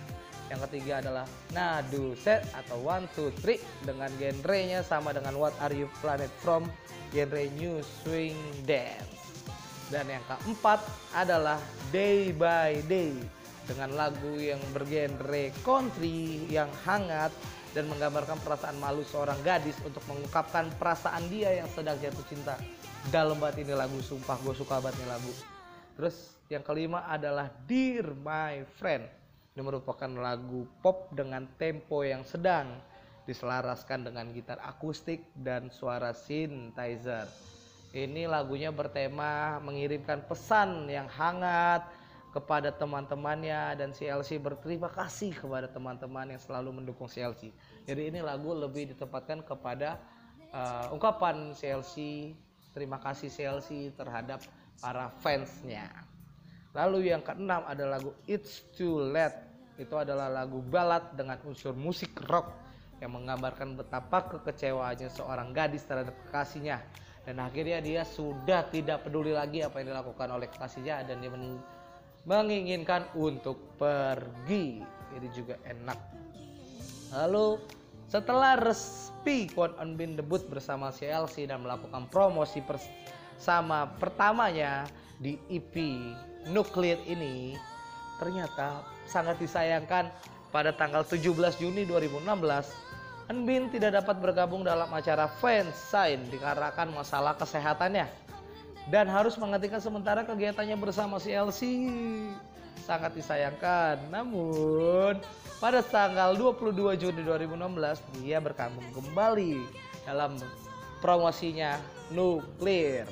yang 0.51 0.61
ketiga 0.67 0.99
adalah 0.99 1.25
Nadu 1.55 2.19
Set 2.19 2.43
atau 2.53 2.83
One 2.83 3.07
Two 3.15 3.31
Three 3.39 3.63
dengan 3.87 4.11
genrenya 4.19 4.83
sama 4.83 5.15
dengan 5.15 5.39
What 5.39 5.55
Are 5.63 5.73
You 5.73 5.87
Planet 6.03 6.31
From 6.43 6.67
genre 7.15 7.47
New 7.55 7.79
Swing 8.03 8.37
Dance 8.67 9.21
dan 9.91 10.07
yang 10.07 10.23
keempat 10.31 10.79
adalah 11.19 11.59
Day 11.91 12.31
by 12.31 12.79
Day 12.87 13.15
dengan 13.67 13.95
lagu 13.99 14.39
yang 14.39 14.63
bergenre 14.71 15.51
country 15.67 16.47
yang 16.47 16.71
hangat 16.87 17.35
dan 17.75 17.87
menggambarkan 17.87 18.39
perasaan 18.43 18.79
malu 18.83 19.07
seorang 19.07 19.39
gadis 19.47 19.79
untuk 19.87 20.03
mengungkapkan 20.11 20.71
perasaan 20.79 21.27
dia 21.31 21.55
yang 21.63 21.71
sedang 21.71 21.99
jatuh 22.03 22.27
cinta. 22.27 22.59
Dalam 23.15 23.39
banget 23.39 23.63
ini 23.67 23.75
lagu, 23.75 23.99
sumpah 24.03 24.39
gue 24.43 24.55
suka 24.55 24.83
banget 24.83 24.99
nih 25.03 25.09
lagu. 25.11 25.33
Terus 25.95 26.17
yang 26.51 26.67
kelima 26.67 27.07
adalah 27.07 27.51
Dear 27.71 28.11
My 28.15 28.67
Friend. 28.79 29.20
Ini 29.55 29.61
merupakan 29.67 30.11
lagu 30.11 30.67
pop 30.81 31.11
dengan 31.15 31.47
tempo 31.59 32.07
yang 32.07 32.23
sedang 32.23 32.79
diselaraskan 33.27 34.11
dengan 34.11 34.31
gitar 34.31 34.59
akustik 34.63 35.27
dan 35.35 35.71
suara 35.71 36.15
synthesizer. 36.15 37.27
Ini 37.91 38.31
lagunya 38.31 38.71
bertema 38.71 39.59
mengirimkan 39.59 40.23
pesan 40.31 40.87
yang 40.87 41.11
hangat, 41.11 41.83
kepada 42.31 42.71
teman-temannya 42.71 43.75
dan 43.75 43.91
CLC 43.91 44.39
berterima 44.39 44.87
kasih 44.87 45.35
kepada 45.35 45.67
teman-teman 45.67 46.31
yang 46.31 46.43
selalu 46.43 46.83
mendukung 46.83 47.11
CLC. 47.11 47.51
Jadi 47.85 48.03
ini 48.15 48.23
lagu 48.23 48.55
lebih 48.55 48.95
ditempatkan 48.95 49.43
kepada 49.43 49.99
uh, 50.55 50.95
ungkapan 50.95 51.51
CLC, 51.59 52.31
terima 52.71 53.03
kasih 53.03 53.29
CLC 53.29 53.91
terhadap 53.99 54.47
para 54.79 55.11
fansnya. 55.19 55.91
Lalu 56.75 57.11
yang 57.11 57.23
keenam 57.27 57.67
ada 57.67 57.85
lagu 57.87 58.15
It's 58.31 58.63
Too 58.79 59.11
Late. 59.11 59.51
Itu 59.81 59.97
adalah 59.97 60.31
lagu 60.31 60.61
balad 60.61 61.17
dengan 61.17 61.41
unsur 61.49 61.73
musik 61.73 62.13
rock 62.29 62.53
yang 63.01 63.17
menggambarkan 63.17 63.81
betapa 63.81 64.29
kekecewaannya 64.29 65.09
seorang 65.09 65.57
gadis 65.57 65.89
terhadap 65.89 66.13
kekasihnya 66.29 66.85
dan 67.25 67.37
akhirnya 67.41 67.81
dia 67.85 68.03
sudah 68.05 68.69
tidak 68.73 69.05
peduli 69.05 69.33
lagi 69.33 69.61
apa 69.61 69.81
yang 69.81 69.93
dilakukan 69.93 70.29
oleh 70.35 70.49
kekasihnya 70.53 71.05
dan 71.05 71.21
dia 71.21 71.33
menginginkan 72.25 73.09
untuk 73.17 73.61
pergi. 73.77 74.85
Ini 75.11 75.29
juga 75.35 75.59
enak. 75.67 75.99
Lalu 77.11 77.59
setelah 78.07 78.59
resmi 78.59 79.51
Kwon 79.51 79.75
On 79.77 79.99
Bin 79.99 80.15
debut 80.15 80.41
bersama 80.47 80.95
CLC 80.95 81.51
dan 81.51 81.67
melakukan 81.67 82.07
promosi 82.09 82.63
bersama 82.63 83.91
pertamanya 83.99 84.87
di 85.19 85.37
EP 85.51 85.75
Nuklir 86.49 86.97
ini, 87.05 87.61
ternyata 88.17 88.81
sangat 89.05 89.37
disayangkan 89.37 90.09
pada 90.49 90.73
tanggal 90.73 91.05
17 91.05 91.61
Juni 91.61 91.85
2016 91.85 92.91
Enbin 93.31 93.71
tidak 93.71 94.03
dapat 94.03 94.19
bergabung 94.19 94.67
dalam 94.67 94.91
acara 94.91 95.31
fansign 95.39 96.27
dikarenakan 96.35 96.91
masalah 96.91 97.39
kesehatannya 97.39 98.11
dan 98.91 99.07
harus 99.07 99.39
menghentikan 99.39 99.79
sementara 99.79 100.27
kegiatannya 100.27 100.75
bersama 100.75 101.23
si 101.23 101.31
LC. 101.31 101.61
Sangat 102.83 103.15
disayangkan. 103.15 104.03
Namun, 104.11 105.23
pada 105.63 105.79
tanggal 105.79 106.35
22 106.35 106.99
Juni 106.99 107.23
2016 107.23 108.03
dia 108.19 108.43
bergabung 108.43 108.83
kembali 108.91 109.63
dalam 110.03 110.35
promosinya 110.99 111.79
Nuklir. 112.11 113.07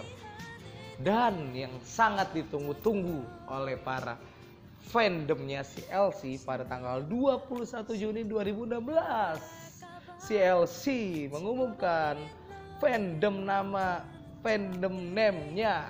Dan 0.98 1.54
yang 1.54 1.70
sangat 1.86 2.34
ditunggu-tunggu 2.34 3.22
oleh 3.46 3.78
para 3.78 4.18
fandomnya 4.90 5.62
si 5.62 5.86
LC 5.86 6.42
pada 6.42 6.66
tanggal 6.66 7.06
21 7.06 7.86
Juni 7.94 8.26
2016 8.26 8.82
CLC 10.18 10.84
mengumumkan 11.30 12.18
fandom 12.82 13.46
nama 13.46 14.02
fandom 14.42 15.14
name-nya 15.14 15.86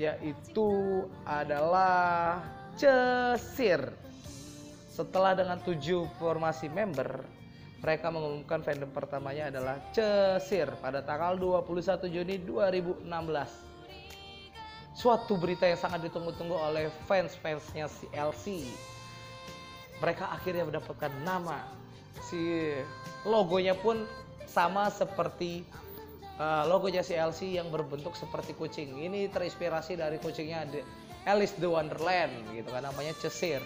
yaitu 0.00 1.04
adalah 1.28 2.40
Cesir. 2.74 3.92
Setelah 4.90 5.34
dengan 5.38 5.58
tujuh 5.62 6.06
formasi 6.18 6.70
member, 6.70 7.22
mereka 7.82 8.10
mengumumkan 8.10 8.62
fandom 8.64 8.90
pertamanya 8.90 9.52
adalah 9.52 9.76
Cesir 9.92 10.70
pada 10.80 11.04
tanggal 11.04 11.36
21 11.36 12.08
Juni 12.10 12.40
2016. 12.42 13.73
Suatu 14.94 15.34
berita 15.34 15.66
yang 15.66 15.78
sangat 15.78 16.06
ditunggu-tunggu 16.06 16.54
oleh 16.54 16.86
fans-fansnya 17.10 17.90
CLC. 17.90 18.62
Mereka 19.98 20.30
akhirnya 20.30 20.62
mendapatkan 20.66 21.10
nama 21.26 21.66
si 22.22 22.70
logonya 23.26 23.74
pun 23.74 24.06
sama 24.46 24.86
seperti 24.86 25.66
uh, 26.38 26.62
logonya 26.70 27.02
CLC 27.02 27.58
yang 27.58 27.74
berbentuk 27.74 28.14
seperti 28.14 28.54
kucing. 28.54 29.02
Ini 29.02 29.30
terinspirasi 29.34 29.98
dari 29.98 30.22
kucingnya 30.22 30.70
The 30.70 30.80
Alice 31.26 31.56
the 31.58 31.66
Wonderland 31.66 32.54
gitu 32.54 32.70
kan 32.70 32.86
namanya 32.86 33.16
Cesir. 33.18 33.60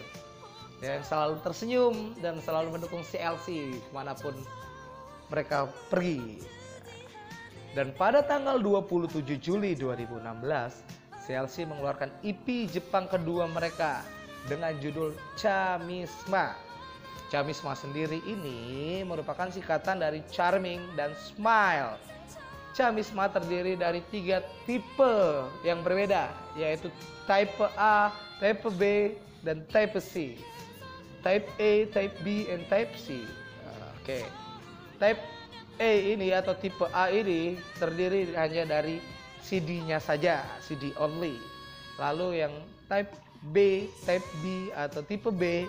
Yang 0.78 1.10
selalu 1.10 1.36
tersenyum 1.42 1.94
dan 2.22 2.38
selalu 2.38 2.78
mendukung 2.78 3.02
CLC 3.02 3.76
ke 3.76 3.90
mana 3.92 4.14
pun 4.14 4.32
mereka 5.28 5.68
pergi. 5.90 6.40
Dan 7.76 7.92
pada 7.98 8.24
tanggal 8.24 8.56
27 8.62 9.22
Juli 9.42 9.76
2016, 9.76 10.97
CLC 11.28 11.68
mengeluarkan 11.68 12.08
EP 12.24 12.64
Jepang 12.72 13.04
kedua 13.04 13.44
mereka 13.44 14.00
dengan 14.48 14.72
judul 14.80 15.12
Chamisma 15.36 16.68
Chamisma 17.28 17.76
sendiri 17.76 18.24
ini 18.24 19.04
merupakan 19.04 19.52
singkatan 19.52 20.00
dari 20.00 20.24
charming 20.32 20.80
dan 20.96 21.12
smile. 21.12 22.00
Chamisma 22.72 23.28
terdiri 23.28 23.76
dari 23.76 24.00
tiga 24.08 24.40
tipe 24.64 25.44
yang 25.60 25.84
berbeda, 25.84 26.32
yaitu 26.56 26.88
type 27.28 27.52
A, 27.76 28.08
type 28.40 28.64
B, 28.80 29.12
dan 29.44 29.60
type 29.68 30.00
C. 30.00 30.40
Type 31.20 31.44
A, 31.60 31.72
type 31.92 32.16
B, 32.24 32.48
and 32.48 32.64
type 32.72 32.96
C. 32.96 33.20
Oke. 34.00 34.24
Okay. 34.24 34.24
Type 34.96 35.20
A 35.84 35.92
ini 36.16 36.32
atau 36.32 36.56
tipe 36.56 36.88
A 36.96 37.12
ini 37.12 37.60
terdiri 37.76 38.32
hanya 38.40 38.64
dari 38.64 39.04
CD-nya 39.48 39.96
saja, 39.96 40.44
CD 40.60 40.92
only. 41.00 41.40
Lalu 41.96 42.44
yang 42.44 42.52
type 42.84 43.08
B, 43.48 43.88
type 44.04 44.28
B 44.44 44.68
atau 44.76 45.00
tipe 45.00 45.32
B 45.32 45.64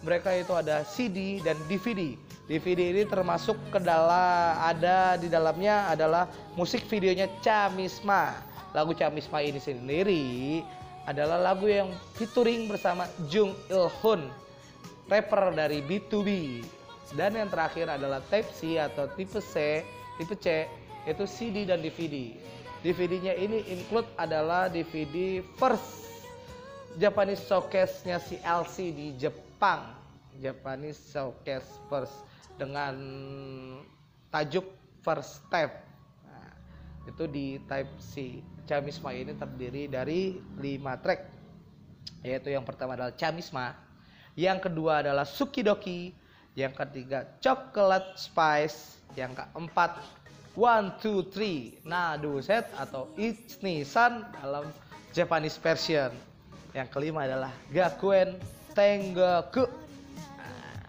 mereka 0.00 0.30
itu 0.30 0.54
ada 0.54 0.86
CD 0.86 1.42
dan 1.42 1.58
DVD. 1.66 2.14
DVD 2.48 2.96
ini 2.96 3.04
termasuk 3.04 3.58
ke 3.68 3.76
dalam 3.82 4.56
ada 4.56 5.20
di 5.20 5.28
dalamnya 5.28 5.92
adalah 5.92 6.24
musik 6.56 6.86
videonya 6.88 7.28
Chamisma. 7.44 8.32
Lagu 8.72 8.96
Chamisma 8.96 9.44
ini 9.44 9.60
sendiri 9.60 10.24
adalah 11.04 11.52
lagu 11.52 11.68
yang 11.68 11.92
featuring 12.16 12.68
bersama 12.68 13.04
Jung 13.28 13.52
Il 13.68 13.90
Hun, 14.00 14.28
rapper 15.12 15.52
dari 15.52 15.84
B2B. 15.84 16.62
Dan 17.16 17.36
yang 17.40 17.48
terakhir 17.48 17.88
adalah 17.88 18.20
Type 18.28 18.52
C 18.52 18.76
atau 18.76 19.08
tipe 19.16 19.40
C, 19.40 19.80
tipe 20.20 20.36
C 20.36 20.68
itu 21.08 21.24
CD 21.24 21.64
dan 21.64 21.80
DVD. 21.80 22.36
DVD-nya 22.82 23.34
ini 23.34 23.66
include 23.68 24.06
adalah 24.14 24.70
DVD 24.70 25.42
first 25.58 26.06
Japanese 26.98 27.42
showcase-nya 27.46 28.22
si 28.22 28.38
LC 28.42 28.94
di 28.94 29.06
Jepang. 29.18 29.98
Japanese 30.38 30.98
Showcase 31.10 31.66
First 31.90 32.14
dengan 32.56 32.94
tajuk 34.30 34.66
First 35.02 35.42
Step. 35.46 35.82
Nah, 36.26 36.50
itu 37.10 37.24
di 37.26 37.58
Type 37.66 37.92
C. 37.98 38.38
Chamisma 38.68 39.10
ini 39.16 39.32
terdiri 39.34 39.88
dari 39.88 40.36
5 40.60 41.02
track 41.02 41.20
yaitu 42.20 42.52
yang 42.52 42.66
pertama 42.66 42.98
adalah 42.98 43.14
Chamisma 43.16 43.72
yang 44.36 44.60
kedua 44.60 45.00
adalah 45.00 45.24
Sukidoki 45.24 46.12
yang 46.52 46.76
ketiga 46.76 47.24
Chocolate 47.40 48.18
Spice 48.20 49.00
yang 49.16 49.32
keempat 49.32 50.04
One 50.58 50.98
Two 50.98 51.22
Three 51.30 51.78
Nadu 51.86 52.42
Set 52.42 52.66
atau 52.74 53.14
Ichni-san 53.14 54.26
dalam 54.42 54.66
Japanese 55.14 55.54
version 55.54 56.10
yang 56.74 56.90
kelima 56.90 57.22
adalah 57.30 57.54
Gakuen 57.70 58.34
Tengoku. 58.74 59.70
Nah, 60.34 60.82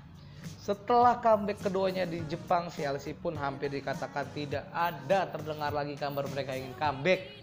setelah 0.57 1.21
comeback 1.21 1.61
keduanya 1.61 2.09
di 2.09 2.25
Jepang, 2.25 2.73
CLC 2.73 3.13
pun 3.13 3.37
hampir 3.37 3.69
dikatakan 3.69 4.25
tidak 4.33 4.65
ada 4.73 5.29
terdengar 5.29 5.69
lagi 5.69 5.93
kabar 5.93 6.25
mereka 6.33 6.57
ingin 6.57 6.73
comeback. 6.73 7.37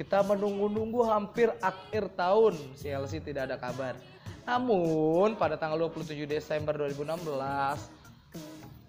Kita 0.00 0.24
menunggu-nunggu 0.24 1.04
hampir 1.12 1.52
akhir 1.60 2.08
tahun, 2.16 2.56
CLC 2.72 3.20
tidak 3.20 3.52
ada 3.52 3.56
kabar. 3.60 4.00
Namun 4.48 5.36
pada 5.36 5.60
tanggal 5.60 5.76
27 5.92 6.24
Desember 6.24 6.72
2016, 6.72 7.97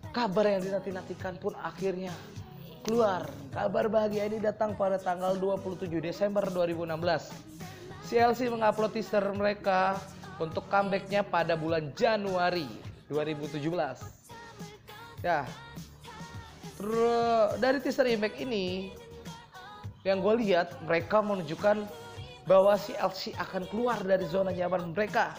kabar 0.10 0.46
yang 0.58 0.62
dinanti-nantikan 0.66 1.38
pun 1.38 1.54
akhirnya 1.62 2.14
keluar. 2.86 3.30
Kabar 3.54 3.86
bahagia 3.92 4.26
ini 4.26 4.42
datang 4.42 4.74
pada 4.74 4.98
tanggal 4.98 5.38
27 5.38 5.90
Desember 6.02 6.46
2016. 6.50 6.90
CLC 8.10 8.50
mengupload 8.50 8.92
teaser 8.96 9.22
mereka 9.36 10.02
untuk 10.42 10.66
comebacknya 10.72 11.22
pada 11.22 11.54
bulan 11.54 11.94
Januari 11.94 12.66
2017. 13.12 13.62
Ya, 15.20 15.44
dari 17.60 17.78
teaser 17.84 18.08
impact 18.08 18.40
ini 18.40 18.96
yang 20.08 20.24
gue 20.24 20.48
lihat 20.48 20.80
mereka 20.88 21.20
menunjukkan 21.20 21.84
bahwa 22.48 22.74
si 22.80 22.96
LC 22.96 23.36
akan 23.36 23.68
keluar 23.68 24.00
dari 24.02 24.26
zona 24.26 24.50
nyaman 24.50 24.96
mereka. 24.96 25.36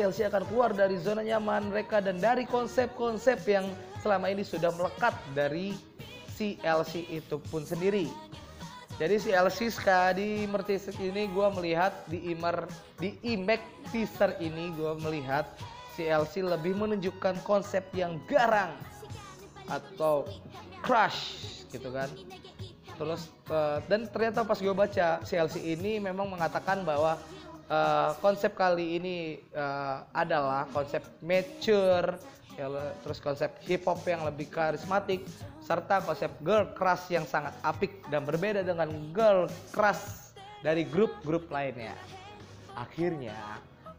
LC 0.00 0.32
akan 0.32 0.48
keluar 0.48 0.72
dari 0.72 0.96
zona 0.96 1.20
nyaman 1.20 1.68
mereka 1.68 2.00
dan 2.00 2.16
dari 2.16 2.48
konsep-konsep 2.48 3.44
yang 3.44 3.68
selama 4.00 4.32
ini 4.32 4.40
sudah 4.40 4.72
melekat 4.72 5.12
dari 5.36 5.76
si 6.32 6.56
LC 6.64 7.04
itu 7.12 7.36
pun 7.52 7.68
sendiri. 7.68 8.08
Jadi 8.96 9.16
si 9.18 9.30
LC 9.32 9.72
di 10.14 10.46
ini 11.00 11.22
gue 11.26 11.48
melihat 11.58 11.92
di 12.06 12.32
Imer 12.32 12.68
di 13.00 13.16
Imac 13.24 13.60
teaser 13.90 14.36
ini 14.38 14.70
gue 14.76 14.92
melihat 15.00 15.48
si 15.96 16.06
LC 16.06 16.44
lebih 16.44 16.76
menunjukkan 16.76 17.40
konsep 17.44 17.82
yang 17.96 18.20
garang 18.28 18.72
atau 19.66 20.28
crush 20.84 21.64
gitu 21.72 21.88
kan. 21.90 22.08
Terus 23.00 23.32
uh, 23.48 23.80
dan 23.88 24.06
ternyata 24.12 24.44
pas 24.44 24.60
gue 24.60 24.74
baca 24.76 25.24
si 25.24 25.34
LC 25.34 25.56
ini 25.58 25.96
memang 25.98 26.28
mengatakan 26.28 26.84
bahwa 26.84 27.16
uh, 27.72 28.10
konsep 28.20 28.52
kali 28.52 29.00
ini 29.00 29.40
uh, 29.56 30.04
adalah 30.12 30.68
konsep 30.68 31.00
mature 31.24 32.20
ya, 32.60 32.68
terus 33.00 33.18
konsep 33.18 33.56
hip 33.64 33.88
hop 33.88 34.04
yang 34.04 34.28
lebih 34.28 34.52
karismatik 34.52 35.24
serta 35.64 36.04
konsep 36.04 36.28
girl 36.44 36.68
crush 36.76 37.08
yang 37.08 37.24
sangat 37.24 37.56
apik 37.64 38.04
dan 38.12 38.28
berbeda 38.28 38.60
dengan 38.60 38.92
girl 39.16 39.48
crush 39.72 40.36
dari 40.60 40.84
grup-grup 40.84 41.48
lainnya. 41.48 41.96
Akhirnya 42.76 43.34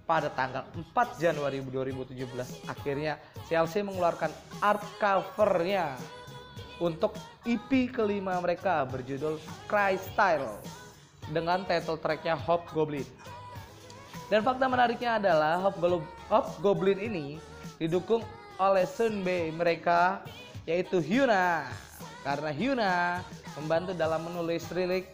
pada 0.04 0.30
tanggal 0.32 0.68
4 0.76 1.22
Januari 1.22 1.64
2017 1.64 2.68
akhirnya 2.68 3.18
CLC 3.48 3.88
mengeluarkan 3.88 4.30
art 4.60 4.84
covernya 5.00 5.96
untuk 6.84 7.16
EP 7.48 7.88
kelima 7.88 8.36
mereka 8.44 8.84
berjudul 8.84 9.40
Cry 9.72 9.96
Style 9.96 10.60
dengan 11.32 11.64
title 11.64 11.96
tracknya 11.96 12.36
Hop 12.36 12.68
Goblin. 12.76 13.08
Dan 14.32 14.40
fakta 14.42 14.66
menariknya 14.72 15.20
adalah 15.20 15.60
Hop, 15.60 15.76
Hop 16.32 16.48
Goblin 16.64 17.00
ini 17.00 17.38
didukung 17.78 18.24
oleh 18.62 18.88
Sunbei 18.88 19.52
mereka 19.52 20.24
yaitu 20.64 21.04
Hyuna. 21.04 21.68
Karena 22.24 22.52
Hyuna 22.56 22.94
membantu 23.60 23.92
dalam 23.92 24.24
menulis 24.24 24.64
lirik 24.72 25.12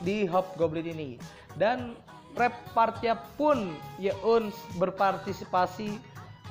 di 0.00 0.24
Hobgoblin 0.24 0.88
ini. 0.88 1.10
Dan 1.58 1.98
rap 2.38 2.54
partnya 2.72 3.18
pun 3.36 3.74
Yeun 4.00 4.54
berpartisipasi 4.80 5.98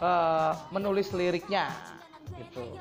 uh, 0.03 0.53
menulis 0.69 1.09
liriknya. 1.15 1.71
Gitu. 2.37 2.77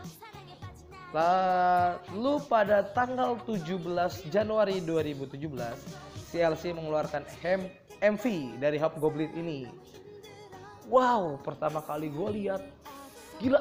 Lalu 1.15 2.43
pada 2.51 2.85
tanggal 2.93 3.41
17 3.47 3.81
Januari 4.29 4.83
2017 4.85 5.39
CLC 6.35 6.75
mengeluarkan 6.77 7.25
MV 8.01 8.25
dari 8.61 8.77
Hobgoblin 8.81 9.33
ini. 9.37 9.69
Wow 10.87 11.41
pertama 11.43 11.83
kali 11.83 12.13
gue 12.13 12.29
lihat. 12.43 12.63
Gila 13.43 13.61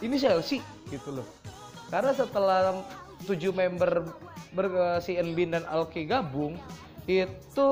ini 0.00 0.16
CLC 0.16 0.60
gitu 0.88 1.20
loh. 1.20 1.26
Karena 1.92 2.12
setelah 2.16 2.82
tujuh 3.24 3.52
member 3.54 4.04
ber, 4.54 4.66
si 5.00 5.16
Enbin 5.16 5.54
dan 5.54 5.64
Alki 5.66 6.06
gabung 6.06 6.56
itu 7.04 7.70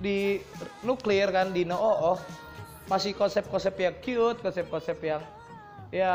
di 0.00 0.40
nuklir 0.84 1.28
kan 1.32 1.52
di 1.52 1.64
No 1.64 1.76
oh, 1.76 2.18
masih 2.88 3.12
konsep-konsep 3.16 3.74
yang 3.76 3.96
cute 4.00 4.38
konsep-konsep 4.40 4.96
yang 5.02 5.22
ya 5.90 6.14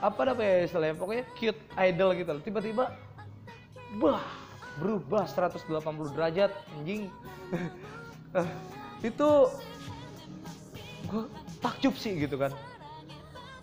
apa 0.00 0.20
namanya 0.24 0.64
istilahnya? 0.64 0.96
Pokoknya 0.96 1.24
cute 1.36 1.60
idol 1.76 2.10
gitu 2.16 2.30
loh. 2.32 2.42
Tiba-tiba 2.42 2.84
bah 4.00 4.39
berubah 4.78 5.26
180 5.26 5.66
derajat 6.14 6.52
anjing. 6.78 7.10
Itu 9.10 9.50
gue 11.10 11.24
takjub 11.58 11.94
sih 11.98 12.14
gitu 12.20 12.38
kan. 12.38 12.54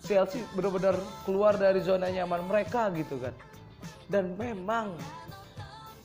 Chelsea 0.04 0.40
benar-benar 0.56 0.96
keluar 1.28 1.56
dari 1.56 1.80
zona 1.84 2.08
nyaman 2.08 2.44
mereka 2.48 2.92
gitu 2.92 3.20
kan. 3.20 3.32
Dan 4.08 4.36
memang 4.40 4.96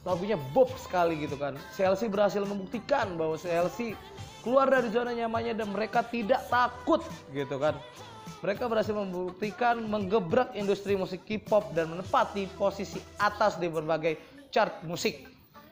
lagunya 0.03 0.35
bob 0.51 0.71
sekali 0.75 1.23
gitu 1.23 1.39
kan. 1.39 1.55
Chelsea 1.75 2.11
berhasil 2.11 2.43
membuktikan 2.43 3.15
bahwa 3.15 3.39
Chelsea 3.39 3.95
keluar 4.43 4.67
dari 4.67 4.91
zona 4.91 5.15
nyamannya 5.15 5.55
dan 5.55 5.71
mereka 5.71 6.03
tidak 6.03 6.43
takut 6.51 6.99
gitu 7.31 7.55
kan. 7.55 7.79
Mereka 8.43 8.67
berhasil 8.67 8.91
membuktikan 8.91 9.87
menggebrak 9.87 10.51
industri 10.51 10.99
musik 10.99 11.23
K-pop 11.23 11.71
dan 11.71 11.87
menempati 11.95 12.51
posisi 12.59 12.99
atas 13.15 13.55
di 13.55 13.71
berbagai 13.71 14.19
chart 14.53 14.85
musik 14.85 15.25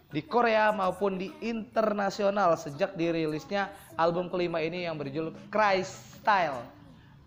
di 0.09 0.25
Korea 0.25 0.73
maupun 0.73 1.21
di 1.21 1.29
internasional 1.45 2.57
sejak 2.57 2.97
dirilisnya 2.97 3.69
album 3.95 4.27
kelima 4.27 4.59
ini 4.59 4.89
yang 4.89 4.97
berjudul 4.97 5.37
Cry 5.53 5.85
Style 5.85 6.81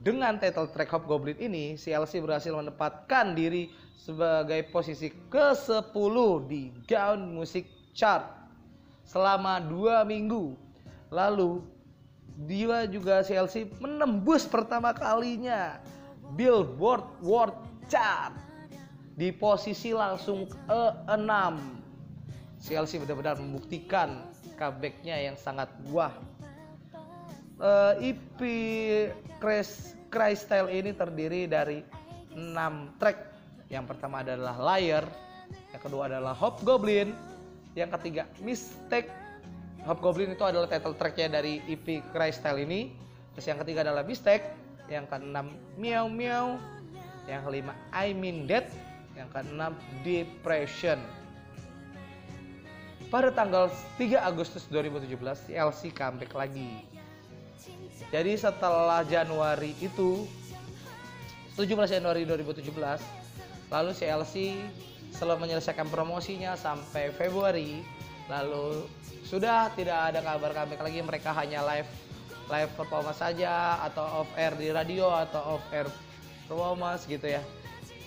dengan 0.04 0.36
title 0.36 0.68
track 0.68 0.92
Hobgoblin 0.92 1.40
ini, 1.40 1.80
CLC 1.80 2.20
berhasil 2.20 2.52
menempatkan 2.52 3.32
diri 3.32 3.72
sebagai 3.96 4.68
posisi 4.68 5.08
ke-10 5.32 6.16
di 6.44 6.68
Gaon 6.84 7.32
Music 7.32 7.64
Chart 7.96 8.28
selama 9.08 9.64
dua 9.64 10.04
minggu. 10.04 10.52
Lalu, 11.08 11.64
dia 12.44 12.84
juga 12.84 13.24
CLC 13.24 13.72
menembus 13.80 14.44
pertama 14.44 14.92
kalinya 14.92 15.80
Billboard 16.36 17.08
World 17.24 17.56
Chart 17.88 18.34
di 19.14 19.30
posisi 19.30 19.94
langsung 19.94 20.50
ke-6. 20.66 21.30
CLC 22.64 23.02
benar-benar 23.02 23.36
membuktikan 23.38 24.30
comebacknya 24.56 25.20
yang 25.20 25.36
sangat 25.36 25.68
wah 25.92 26.14
uh, 27.60 27.94
EP 28.00 28.40
Crash 29.38 29.94
Cry 30.08 30.38
Style 30.38 30.70
ini 30.70 30.94
terdiri 30.94 31.50
dari 31.50 31.82
6 32.34 32.98
track. 32.98 33.18
Yang 33.70 33.84
pertama 33.94 34.22
adalah 34.22 34.54
Liar, 34.58 35.04
yang 35.74 35.82
kedua 35.82 36.06
adalah 36.06 36.34
Hobgoblin, 36.34 37.10
yang 37.74 37.90
ketiga 37.98 38.30
Mistake. 38.38 39.10
Hobgoblin 39.84 40.32
itu 40.32 40.44
adalah 40.46 40.70
title 40.70 40.96
tracknya 40.96 41.42
dari 41.42 41.60
EP 41.66 42.00
Cry 42.14 42.30
Style 42.30 42.62
ini. 42.62 42.94
Terus 43.34 43.46
yang 43.50 43.58
ketiga 43.66 43.82
adalah 43.82 44.06
Mistake, 44.06 44.54
yang 44.86 45.04
keenam 45.10 45.58
Meow 45.74 46.06
Meow, 46.06 46.56
yang 47.26 47.42
kelima 47.42 47.74
I 47.90 48.14
Mean 48.14 48.46
Dead, 48.46 48.70
yang 49.24 49.30
keenam 49.32 49.72
Depression. 50.04 51.00
Pada 53.08 53.32
tanggal 53.32 53.72
3 53.96 54.20
Agustus 54.20 54.68
2017, 54.68 55.48
LC 55.48 55.96
comeback 55.96 56.36
lagi. 56.36 56.84
Jadi 58.12 58.36
setelah 58.36 59.00
Januari 59.08 59.72
itu 59.80 60.28
17 61.56 61.98
Januari 61.98 62.26
2017 62.28 62.68
lalu 63.72 63.90
CLC 63.96 64.60
selalu 65.14 65.48
menyelesaikan 65.48 65.88
promosinya 65.88 66.58
sampai 66.58 67.14
Februari. 67.14 67.80
Lalu 68.26 68.86
sudah 69.24 69.70
tidak 69.78 70.12
ada 70.12 70.20
kabar 70.20 70.50
comeback 70.52 70.82
lagi 70.82 71.00
mereka 71.00 71.30
hanya 71.32 71.62
live 71.64 71.88
live 72.50 72.70
performance 72.76 73.22
saja 73.22 73.80
atau 73.88 74.26
off 74.26 74.30
air 74.36 74.52
di 74.58 74.68
radio 74.68 75.08
atau 75.08 75.56
off 75.56 75.64
air 75.72 75.88
performance 76.44 77.08
gitu 77.08 77.24
ya 77.24 77.40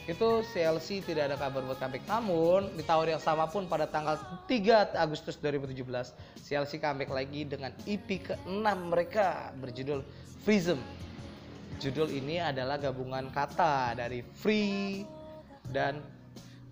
itu 0.08 0.40
CLC 0.56 1.04
tidak 1.04 1.30
ada 1.32 1.36
kabar 1.36 1.60
buat 1.68 1.76
comeback. 1.84 2.08
Namun 2.08 2.72
di 2.80 2.84
tahun 2.88 3.20
yang 3.20 3.22
sama 3.22 3.44
pun 3.52 3.68
pada 3.68 3.84
tanggal 3.84 4.16
3 4.48 4.96
Agustus 4.96 5.36
2017 5.44 5.84
CLC 6.48 6.80
comeback 6.80 7.12
lagi 7.12 7.44
dengan 7.44 7.76
EP 7.84 8.08
ke-6 8.08 8.68
mereka 8.88 9.52
berjudul 9.60 10.00
Freezem. 10.48 10.80
Judul 11.84 12.08
ini 12.16 12.40
adalah 12.40 12.80
gabungan 12.80 13.28
kata 13.36 14.00
dari 14.00 14.24
free 14.24 15.04
dan 15.70 16.00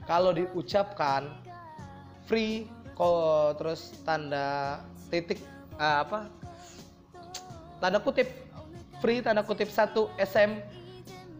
kalau 0.08 0.32
diucapkan 0.32 1.28
free 2.26 2.66
kok 2.96 3.60
terus 3.60 4.00
tanda 4.08 4.80
titik 5.12 5.44
uh, 5.78 6.02
apa 6.08 6.20
tanda 7.84 8.00
kutip 8.02 8.32
free 9.04 9.20
tanda 9.22 9.44
kutip 9.44 9.70
satu 9.70 10.10
SM 10.18 10.58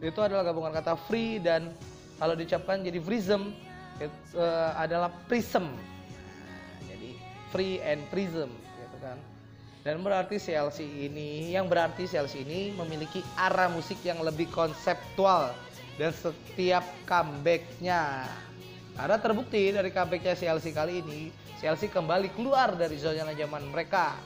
itu 0.04 0.20
adalah 0.20 0.44
gabungan 0.44 0.74
kata 0.76 1.00
free 1.08 1.40
dan 1.40 1.72
kalau 2.20 2.36
diucapkan 2.36 2.84
jadi 2.84 3.00
prism 3.04 3.52
itu 4.00 4.12
uh, 4.36 4.76
adalah 4.76 5.08
prism. 5.28 5.72
Nah, 5.72 6.84
jadi 6.88 7.16
free 7.52 7.80
and 7.84 8.04
prism 8.12 8.52
gitu 8.52 8.98
kan. 9.00 9.18
Dan 9.86 10.02
berarti 10.02 10.42
CLC 10.42 10.82
ini 10.82 11.54
yang 11.54 11.70
berarti 11.70 12.10
CLC 12.10 12.42
ini 12.42 12.74
memiliki 12.74 13.22
arah 13.38 13.70
musik 13.70 14.02
yang 14.02 14.18
lebih 14.26 14.50
konseptual 14.50 15.54
dan 15.96 16.12
setiap 16.12 16.84
comebacknya. 17.06 18.26
Karena 18.96 19.18
terbukti 19.20 19.72
dari 19.76 19.94
comebacknya 19.94 20.34
CLC 20.34 20.74
kali 20.74 21.06
ini 21.06 21.22
CLC 21.60 21.88
kembali 21.88 22.36
keluar 22.36 22.76
dari 22.76 23.00
zona 23.00 23.32
zaman 23.32 23.72
mereka. 23.72 24.18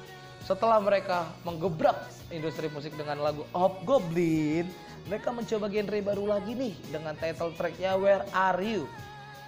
Setelah 0.42 0.82
mereka 0.82 1.30
menggebrak 1.46 2.10
industri 2.34 2.72
musik 2.74 2.96
dengan 2.98 3.22
lagu 3.22 3.46
Hobgoblin 3.54 4.66
mereka 5.10 5.34
mencoba 5.34 5.66
genre 5.74 6.00
baru 6.06 6.24
lagi 6.30 6.54
nih 6.54 6.74
dengan 6.94 7.18
title 7.18 7.50
tracknya 7.58 7.98
Where 7.98 8.24
Are 8.30 8.62
You 8.62 8.86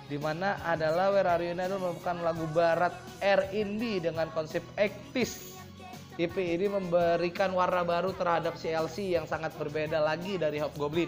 di 0.09 0.17
mana 0.17 0.57
adalah 0.65 1.13
Where 1.13 1.29
Are 1.29 1.39
You 1.45 1.53
adalah 1.53 1.77
merupakan 1.77 2.17
lagu 2.19 2.45
barat 2.49 2.93
R&B 3.21 4.01
dengan 4.01 4.27
konsep 4.33 4.65
80 4.75 6.19
EP 6.19 6.35
ini 6.35 6.67
memberikan 6.67 7.55
warna 7.55 7.85
baru 7.87 8.11
terhadap 8.17 8.59
CLC 8.59 9.15
yang 9.15 9.23
sangat 9.29 9.55
berbeda 9.55 10.03
lagi 10.03 10.35
dari 10.35 10.59
Hobgoblin. 10.59 11.07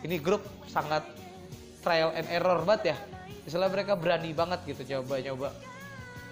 Ini 0.00 0.16
grup 0.24 0.40
sangat 0.66 1.04
trial 1.84 2.16
and 2.16 2.24
error 2.32 2.64
banget 2.64 2.94
ya. 2.94 2.96
Misalnya 3.44 3.68
mereka 3.68 3.92
berani 3.92 4.32
banget 4.32 4.64
gitu 4.64 4.82
coba-coba 4.88 5.52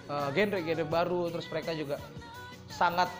uh, 0.08 0.28
genre-genre 0.32 0.86
baru 0.88 1.28
terus 1.28 1.46
mereka 1.52 1.76
juga 1.76 2.00
sangat 2.72 3.12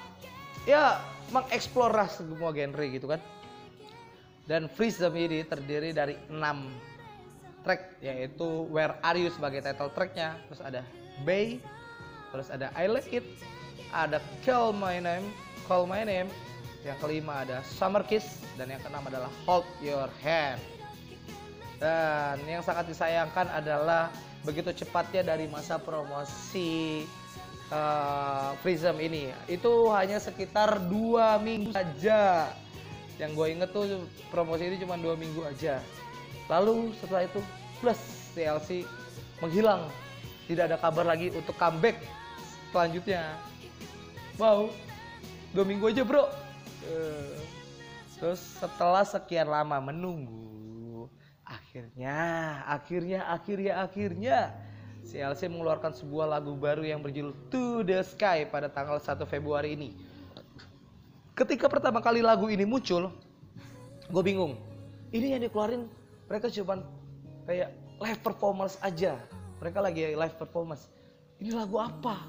ya 0.65 0.97
mengeksplorasi 1.29 2.25
semua 2.25 2.57
genre 2.57 2.87
gitu 2.89 3.05
kan 3.05 3.21
dan 4.51 4.67
Freeze 4.67 5.03
ini 5.03 5.47
terdiri 5.47 5.95
dari 5.95 6.19
6 6.31 6.39
track 7.63 8.03
yaitu 8.03 8.67
Where 8.71 8.99
Are 9.03 9.19
You 9.19 9.31
sebagai 9.31 9.63
title 9.63 9.91
tracknya 9.95 10.39
terus 10.51 10.61
ada 10.63 10.83
Bay 11.23 11.63
terus 12.35 12.51
ada 12.51 12.75
I 12.75 12.91
Like 12.91 13.11
It 13.11 13.27
ada 13.95 14.19
Call 14.43 14.75
My 14.75 14.99
Name 14.99 15.31
Call 15.71 15.87
My 15.87 16.03
Name 16.03 16.27
yang 16.83 16.99
kelima 16.99 17.47
ada 17.47 17.63
Summer 17.63 18.03
Kiss 18.03 18.43
dan 18.59 18.67
yang 18.67 18.83
keenam 18.83 19.07
adalah 19.07 19.31
Hold 19.47 19.67
Your 19.79 20.11
Hand. 20.23 20.59
Dan 21.79 22.43
yang 22.47 22.63
sangat 22.63 22.91
disayangkan 22.91 23.51
adalah 23.51 24.11
begitu 24.43 24.71
cepatnya 24.75 25.35
dari 25.35 25.47
masa 25.51 25.79
promosi 25.79 27.07
uh, 27.71 28.55
Prism 28.63 28.99
ini. 28.99 29.31
Itu 29.47 29.91
hanya 29.95 30.19
sekitar 30.19 30.79
dua 30.91 31.39
minggu 31.39 31.75
saja 31.75 32.51
yang 33.23 33.39
gue 33.39 33.47
inget 33.55 33.71
tuh 33.71 33.87
promosi 34.35 34.67
ini 34.67 34.83
cuma 34.83 34.99
dua 34.99 35.15
minggu 35.15 35.47
aja. 35.47 35.79
Lalu 36.51 36.91
setelah 36.99 37.23
itu 37.31 37.39
plus 37.79 38.01
TLC 38.35 38.83
menghilang. 39.39 39.87
Tidak 40.51 40.67
ada 40.67 40.75
kabar 40.75 41.07
lagi 41.07 41.31
untuk 41.31 41.55
comeback 41.55 42.03
selanjutnya. 42.75 43.39
Wow 44.43 44.75
dua 45.53 45.65
minggu 45.69 45.85
aja 45.93 46.03
bro. 46.03 46.27
Uh, 46.83 47.39
terus 48.19 48.43
setelah 48.59 49.07
sekian 49.07 49.47
lama 49.47 49.79
menunggu 49.79 51.07
akhirnya 51.47 52.19
akhirnya 52.67 53.21
akhirnya 53.31 53.73
akhirnya 53.83 54.39
CLC 55.03 55.51
mengeluarkan 55.51 55.95
sebuah 55.95 56.39
lagu 56.39 56.55
baru 56.55 56.87
yang 56.87 57.03
berjudul 57.03 57.35
To 57.51 57.83
The 57.83 58.03
Sky 58.07 58.47
pada 58.47 58.71
tanggal 58.71 58.99
1 58.99 59.19
Februari 59.27 59.75
ini 59.75 59.91
ketika 61.33 61.67
pertama 61.69 62.05
kali 62.05 62.21
lagu 62.21 62.49
ini 62.53 62.65
muncul 62.69 63.13
gue 64.13 64.23
bingung. 64.23 64.61
Ini 65.13 65.37
yang 65.37 65.43
dikeluarin 65.45 65.89
mereka 66.29 66.53
cuman 66.53 66.85
kayak 67.49 67.73
live 68.01 68.21
performance 68.21 68.77
aja. 68.85 69.17
Mereka 69.61 69.79
lagi 69.81 70.13
live 70.13 70.37
performance. 70.37 70.89
Ini 71.41 71.53
lagu 71.57 71.81
apa? 71.81 72.29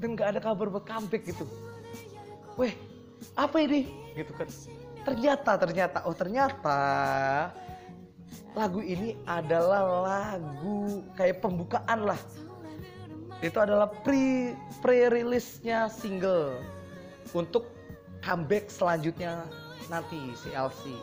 Dan 0.00 0.16
gak 0.16 0.36
ada 0.36 0.40
kabar 0.40 0.68
buat 0.68 0.84
gitu. 1.12 1.44
Weh 2.56 2.72
apa 3.36 3.56
ini? 3.64 3.88
Gitu 4.16 4.32
kan. 4.36 4.48
Ternyata 5.04 5.56
ternyata 5.56 5.98
oh 6.04 6.16
ternyata 6.16 6.78
lagu 8.52 8.80
ini 8.82 9.16
adalah 9.24 10.04
lagu 10.04 11.04
kayak 11.16 11.40
pembukaan 11.40 12.12
lah. 12.12 12.20
Itu 13.40 13.56
adalah 13.56 13.88
pre 14.04 14.52
pre 14.84 15.08
release-nya 15.08 15.88
single 15.88 16.60
untuk 17.32 17.79
comeback 18.24 18.68
selanjutnya 18.68 19.44
nanti 19.88 20.32
CLC. 20.38 20.94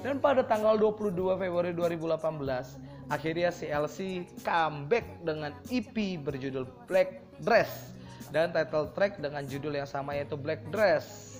Dan 0.00 0.22
pada 0.22 0.46
tanggal 0.46 0.78
22 0.78 1.14
Februari 1.36 1.74
2018, 1.74 3.10
akhirnya 3.10 3.50
CLC 3.50 4.28
comeback 4.46 5.06
dengan 5.26 5.50
EP 5.72 6.20
berjudul 6.22 6.68
Black 6.86 7.24
Dress 7.42 7.98
dan 8.30 8.52
title 8.52 8.92
track 8.92 9.18
dengan 9.18 9.42
judul 9.48 9.74
yang 9.74 9.88
sama 9.88 10.14
yaitu 10.14 10.36
Black 10.36 10.62
Dress. 10.68 11.34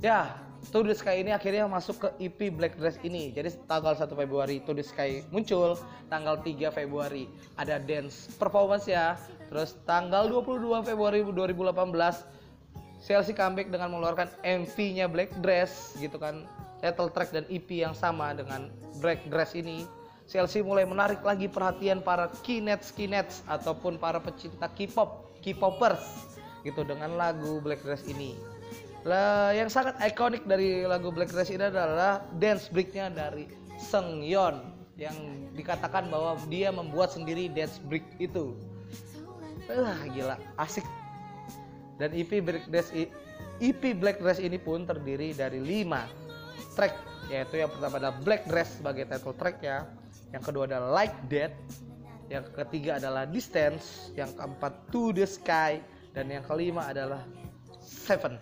Ya, 0.00 0.40
To 0.72 0.80
The 0.80 0.96
Sky 0.96 1.20
ini 1.20 1.32
akhirnya 1.32 1.68
masuk 1.68 1.96
ke 2.00 2.08
EP 2.20 2.52
Black 2.52 2.76
Dress 2.80 2.96
ini. 3.04 3.32
Jadi 3.32 3.52
tanggal 3.68 3.92
1 3.92 4.08
Februari 4.12 4.60
To 4.64 4.72
The 4.72 4.84
Sky 4.84 5.24
muncul, 5.28 5.76
tanggal 6.08 6.40
3 6.40 6.72
Februari 6.72 7.28
ada 7.60 7.76
dance 7.76 8.32
performance 8.40 8.88
ya. 8.88 9.20
Terus 9.52 9.76
tanggal 9.84 10.28
22 10.28 10.84
Februari 10.84 11.20
2018 11.20 12.39
CLC 13.00 13.32
comeback 13.32 13.72
dengan 13.72 13.96
mengeluarkan 13.96 14.28
MV-nya 14.44 15.08
Black 15.08 15.32
Dress 15.40 15.96
gitu 15.96 16.20
kan. 16.20 16.44
Title 16.80 17.12
track 17.12 17.32
dan 17.32 17.44
EP 17.52 17.68
yang 17.68 17.92
sama 17.92 18.32
dengan 18.32 18.72
Black 19.00 19.24
Dress 19.28 19.56
ini. 19.56 19.84
CLC 20.28 20.62
mulai 20.62 20.86
menarik 20.86 21.20
lagi 21.26 21.50
perhatian 21.50 22.00
para 22.00 22.30
kinets 22.46 22.94
kinets 22.94 23.42
ataupun 23.50 23.98
para 23.98 24.22
pecinta 24.22 24.70
K-pop, 24.70 25.26
K-popers 25.42 26.30
gitu 26.62 26.86
dengan 26.86 27.18
lagu 27.18 27.58
Black 27.60 27.82
Dress 27.82 28.04
ini. 28.06 28.36
Lah, 29.02 29.56
yang 29.56 29.72
sangat 29.72 29.96
ikonik 30.04 30.44
dari 30.44 30.84
lagu 30.84 31.08
Black 31.08 31.32
Dress 31.32 31.48
ini 31.48 31.66
adalah 31.66 32.20
dance 32.36 32.68
breaknya 32.68 33.08
dari 33.08 33.48
Seng 33.80 34.20
Yeon 34.20 34.60
yang 35.00 35.16
dikatakan 35.56 36.12
bahwa 36.12 36.36
dia 36.52 36.68
membuat 36.68 37.16
sendiri 37.16 37.48
dance 37.48 37.80
break 37.88 38.04
itu. 38.20 38.52
Wah, 39.72 40.00
gila, 40.12 40.36
asik. 40.60 40.84
Dan 42.00 42.16
EP 42.16 42.40
Black 42.40 42.64
Dress 42.72 42.88
EP 43.60 43.82
Black 44.00 44.24
Dress 44.24 44.40
ini 44.40 44.56
pun 44.56 44.88
terdiri 44.88 45.36
dari 45.36 45.60
5 45.60 46.72
track 46.72 47.10
yaitu 47.30 47.62
yang 47.62 47.70
pertama 47.70 48.02
adalah 48.02 48.16
Black 48.26 48.42
Dress 48.50 48.82
sebagai 48.82 49.06
title 49.06 49.36
track 49.38 49.62
ya, 49.62 49.86
yang 50.34 50.42
kedua 50.42 50.66
adalah 50.66 50.90
Like 50.90 51.16
That, 51.30 51.54
yang 52.26 52.42
ketiga 52.50 52.98
adalah 52.98 53.22
Distance, 53.22 54.10
yang 54.18 54.34
keempat 54.34 54.90
To 54.90 55.14
the 55.14 55.22
Sky, 55.24 55.78
dan 56.10 56.26
yang 56.26 56.42
kelima 56.42 56.90
adalah 56.90 57.22
Seven. 57.78 58.34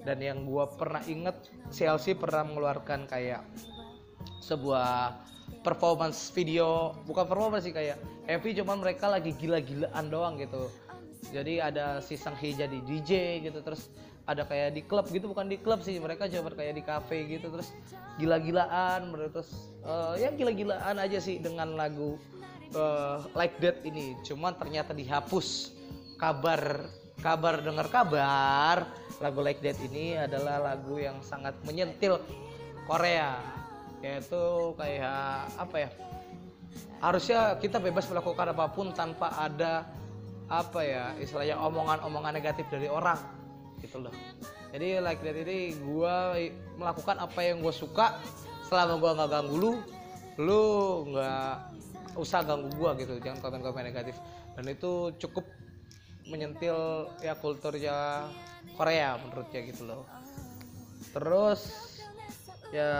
Dan 0.00 0.24
yang 0.24 0.48
gue 0.48 0.64
pernah 0.80 1.04
inget 1.04 1.36
CLC 1.68 2.16
pernah 2.16 2.48
mengeluarkan 2.48 3.04
kayak 3.04 3.44
sebuah 4.40 5.20
performance 5.60 6.32
video 6.32 6.96
bukan 7.04 7.28
performance 7.28 7.68
sih 7.68 7.74
kayak 7.76 8.00
MV 8.24 8.64
cuman 8.64 8.80
mereka 8.80 9.12
lagi 9.12 9.36
gila-gilaan 9.36 10.08
doang 10.08 10.40
gitu 10.40 10.72
jadi 11.30 11.70
ada 11.72 11.98
si 12.00 12.14
Sang 12.16 12.38
jadi 12.38 12.78
DJ 12.84 13.42
gitu 13.44 13.60
terus 13.60 13.90
ada 14.28 14.44
kayak 14.44 14.76
di 14.76 14.82
klub 14.84 15.08
gitu 15.08 15.32
bukan 15.32 15.48
di 15.48 15.56
klub 15.56 15.80
sih 15.80 15.96
mereka 15.96 16.28
coba 16.28 16.52
kayak 16.52 16.74
di 16.76 16.82
cafe 16.84 17.24
gitu 17.24 17.48
terus 17.48 17.72
gila-gilaan 18.20 19.16
terus 19.32 19.72
uh, 19.88 20.12
ya 20.20 20.28
gila-gilaan 20.36 21.00
aja 21.00 21.16
sih 21.16 21.40
dengan 21.40 21.72
lagu 21.72 22.20
uh, 22.76 23.24
Like 23.32 23.56
That 23.62 23.84
ini. 23.86 24.18
Cuman 24.26 24.56
ternyata 24.58 24.92
dihapus. 24.92 25.78
Kabar 26.18 26.90
kabar 27.22 27.62
dengar 27.62 27.86
kabar 27.90 28.90
lagu 29.22 29.40
Like 29.42 29.62
That 29.62 29.78
ini 29.86 30.18
adalah 30.18 30.74
lagu 30.74 30.98
yang 30.98 31.22
sangat 31.22 31.54
menyentil 31.64 32.20
Korea. 32.84 33.38
Yaitu 34.02 34.74
kayak 34.78 35.50
apa 35.58 35.76
ya 35.86 35.90
harusnya 36.98 37.54
kita 37.62 37.78
bebas 37.78 38.10
melakukan 38.10 38.50
apa 38.54 38.66
pun 38.74 38.90
tanpa 38.90 39.30
ada 39.38 39.86
apa 40.48 40.80
ya 40.80 41.12
istilahnya 41.20 41.60
omongan-omongan 41.60 42.32
negatif 42.32 42.64
dari 42.72 42.88
orang 42.88 43.20
gitu 43.84 44.00
loh. 44.00 44.14
Jadi 44.72 45.00
like 45.00 45.20
that 45.24 45.36
ini 45.36 45.76
gue 45.76 46.16
melakukan 46.76 47.16
apa 47.20 47.40
yang 47.40 47.60
gue 47.60 47.72
suka 47.72 48.20
selama 48.68 49.00
gue 49.00 49.10
nggak 49.16 49.30
ganggu 49.32 49.56
lu 49.56 49.72
lu 50.40 50.62
nggak 51.12 51.52
usah 52.16 52.40
ganggu 52.44 52.68
gue 52.72 52.90
gitu. 53.04 53.14
Jangan 53.20 53.38
komen-komen 53.44 53.84
negatif. 53.84 54.16
Dan 54.56 54.66
itu 54.72 55.14
cukup 55.20 55.46
menyentil 56.28 57.08
ya 57.24 57.32
kulturnya 57.38 58.28
Korea 58.76 59.16
menurutnya 59.20 59.60
gitu 59.68 59.88
loh. 59.88 60.04
Terus 61.12 61.60
ya 62.68 62.92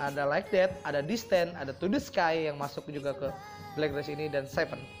ada 0.00 0.22
Like 0.24 0.48
That, 0.54 0.80
ada 0.86 1.04
Distant, 1.04 1.52
ada 1.58 1.74
To 1.76 1.90
The 1.90 2.00
Sky 2.00 2.48
yang 2.48 2.56
masuk 2.56 2.88
juga 2.88 3.12
ke 3.12 3.28
Black 3.76 3.92
Dress 3.92 4.08
ini 4.08 4.30
dan 4.32 4.48
Seven. 4.48 4.99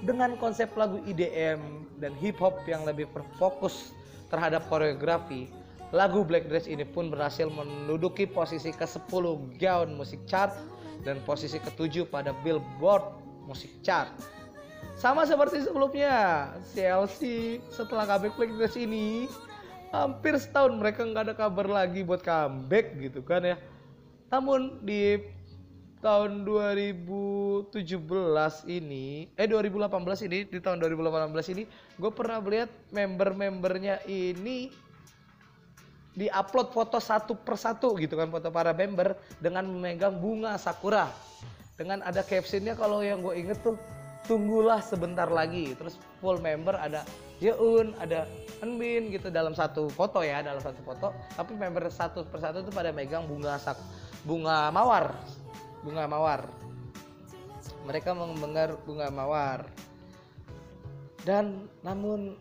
Dengan 0.00 0.36
konsep 0.40 0.72
lagu 0.76 1.00
IDM 1.04 1.60
dan 2.00 2.16
hip 2.16 2.40
hop 2.40 2.64
yang 2.64 2.88
lebih 2.88 3.04
berfokus 3.12 3.92
terhadap 4.32 4.64
koreografi, 4.72 5.52
lagu 5.92 6.24
Black 6.24 6.48
Dress 6.48 6.64
ini 6.64 6.88
pun 6.88 7.12
berhasil 7.12 7.52
menduduki 7.52 8.24
posisi 8.24 8.72
ke-10 8.72 9.24
gaun 9.60 9.90
musik 9.94 10.24
chart 10.24 10.56
dan 11.04 11.20
posisi 11.28 11.60
ke-7 11.60 12.08
pada 12.08 12.32
Billboard 12.40 13.04
Music 13.44 13.72
Chart 13.84 14.08
sama 15.00 15.24
seperti 15.24 15.64
sebelumnya, 15.64 16.52
CLC 16.76 17.20
setelah 17.72 18.04
comeback 18.04 18.36
Black 18.36 18.52
Dress 18.60 18.76
ini 18.76 19.24
hampir 19.96 20.36
setahun 20.36 20.76
mereka 20.76 21.08
nggak 21.08 21.32
ada 21.32 21.34
kabar 21.34 21.64
lagi 21.64 22.04
buat 22.04 22.20
comeback 22.20 23.00
gitu 23.00 23.24
kan 23.24 23.40
ya. 23.40 23.56
Namun 24.28 24.76
di 24.84 25.16
tahun 26.00 26.48
2017 26.48 27.76
ini, 28.72 29.28
eh 29.36 29.46
2018 29.46 30.26
ini, 30.26 30.38
di 30.48 30.58
tahun 30.58 30.80
2018 30.80 31.52
ini, 31.52 31.68
gue 32.00 32.10
pernah 32.12 32.40
melihat 32.40 32.72
member-membernya 32.88 34.00
ini 34.08 34.72
di 36.16 36.26
upload 36.32 36.74
foto 36.74 36.98
satu 36.98 37.38
persatu 37.38 37.94
gitu 38.00 38.18
kan 38.18 38.28
foto 38.32 38.50
para 38.50 38.74
member 38.74 39.14
dengan 39.38 39.68
memegang 39.68 40.18
bunga 40.18 40.56
sakura. 40.56 41.12
Dengan 41.76 42.04
ada 42.04 42.20
captionnya 42.20 42.76
kalau 42.76 43.00
yang 43.00 43.24
gue 43.24 43.36
inget 43.36 43.60
tuh 43.60 43.76
tunggulah 44.28 44.80
sebentar 44.84 45.28
lagi. 45.28 45.72
Terus 45.76 45.96
full 46.20 46.40
member 46.40 46.76
ada 46.76 47.04
Yeun 47.40 47.96
ada 47.96 48.28
Enbin 48.60 49.08
gitu 49.08 49.32
dalam 49.32 49.56
satu 49.56 49.88
foto 49.88 50.20
ya 50.20 50.44
dalam 50.44 50.60
satu 50.60 50.80
foto. 50.84 51.08
Tapi 51.36 51.56
member 51.56 51.88
satu 51.88 52.28
persatu 52.28 52.60
itu 52.64 52.72
pada 52.72 52.92
megang 52.92 53.24
bunga 53.24 53.56
sak 53.56 53.80
bunga 54.28 54.68
mawar 54.68 55.16
bunga 55.82 56.04
mawar 56.06 56.46
mereka 57.88 58.12
mendengar 58.12 58.76
bunga 58.84 59.08
mawar 59.08 59.64
dan 61.24 61.68
namun 61.84 62.36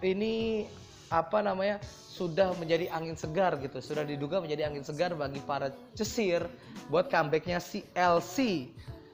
ini 0.00 0.66
apa 1.10 1.42
namanya 1.42 1.82
sudah 1.86 2.54
menjadi 2.58 2.86
angin 2.94 3.18
segar 3.18 3.58
gitu 3.58 3.82
sudah 3.82 4.06
diduga 4.06 4.38
menjadi 4.38 4.70
angin 4.70 4.86
segar 4.86 5.14
bagi 5.18 5.42
para 5.42 5.74
cesir 5.98 6.46
buat 6.86 7.10
comebacknya 7.10 7.58
CLC 7.58 8.70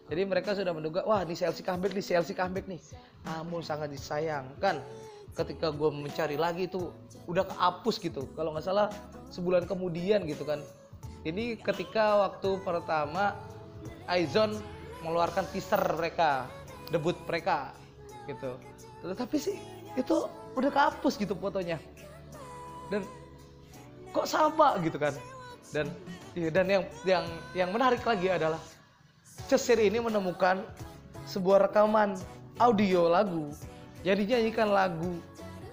jadi 0.06 0.22
mereka 0.22 0.54
sudah 0.54 0.70
menduga, 0.70 1.02
wah 1.02 1.26
ini 1.26 1.34
CLC 1.34 1.66
comeback 1.66 1.92
nih, 1.98 2.04
CLC 2.04 2.30
comeback 2.38 2.70
nih. 2.70 2.78
Namun 3.26 3.66
sangat 3.66 3.90
disayangkan 3.90 4.78
ketika 5.34 5.74
gue 5.74 5.90
mencari 5.90 6.38
lagi 6.38 6.70
itu 6.70 6.94
udah 7.26 7.42
kehapus 7.42 7.98
gitu. 7.98 8.30
Kalau 8.38 8.54
nggak 8.54 8.64
salah 8.64 8.88
sebulan 9.34 9.66
kemudian 9.66 10.22
gitu 10.30 10.46
kan. 10.46 10.62
Ini 11.26 11.58
ketika 11.58 12.22
waktu 12.22 12.62
pertama 12.62 13.34
Aizon 14.06 14.58
mengeluarkan 15.02 15.44
teaser 15.54 15.80
mereka, 15.94 16.50
debut 16.90 17.16
mereka 17.26 17.74
gitu. 18.26 18.58
Tetapi 19.02 19.36
sih 19.38 19.56
itu 19.94 20.26
udah 20.58 20.70
kehapus 20.70 21.14
gitu 21.20 21.34
fotonya. 21.38 21.78
Dan 22.90 23.02
kok 24.10 24.26
sama 24.26 24.78
gitu 24.82 24.96
kan. 24.98 25.14
Dan 25.74 25.90
iya, 26.38 26.48
dan 26.50 26.66
yang 26.70 26.84
yang 27.02 27.24
yang 27.52 27.68
menarik 27.74 28.02
lagi 28.06 28.30
adalah 28.30 28.60
Cesir 29.46 29.78
ini 29.78 30.00
menemukan 30.00 30.64
sebuah 31.28 31.70
rekaman 31.70 32.18
audio 32.58 33.10
lagu 33.10 33.52
yang 34.06 34.16
dinyanyikan 34.16 34.70
lagu 34.70 35.18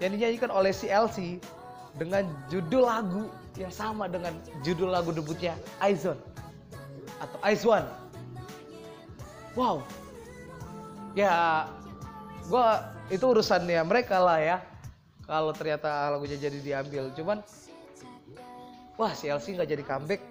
yang 0.02 0.14
dinyanyikan 0.14 0.50
oleh 0.50 0.74
CLC 0.74 1.38
dengan 1.94 2.26
judul 2.50 2.84
lagu 2.84 3.30
yang 3.54 3.70
sama 3.70 4.10
dengan 4.10 4.34
judul 4.66 4.90
lagu 4.90 5.14
debutnya 5.14 5.54
Aizon 5.78 6.18
atau 7.22 7.38
Aizwan. 7.46 7.86
Wow. 9.54 9.82
Ya, 11.14 11.66
gua 12.50 12.90
itu 13.08 13.22
urusannya 13.22 13.80
mereka 13.86 14.18
lah 14.18 14.38
ya. 14.42 14.58
Kalau 15.24 15.56
ternyata 15.56 16.12
lagunya 16.12 16.36
jadi 16.36 16.58
diambil, 16.60 17.08
cuman 17.16 17.40
wah 19.00 19.12
CLC 19.14 19.56
nggak 19.56 19.70
jadi 19.70 19.84
comeback 19.86 20.22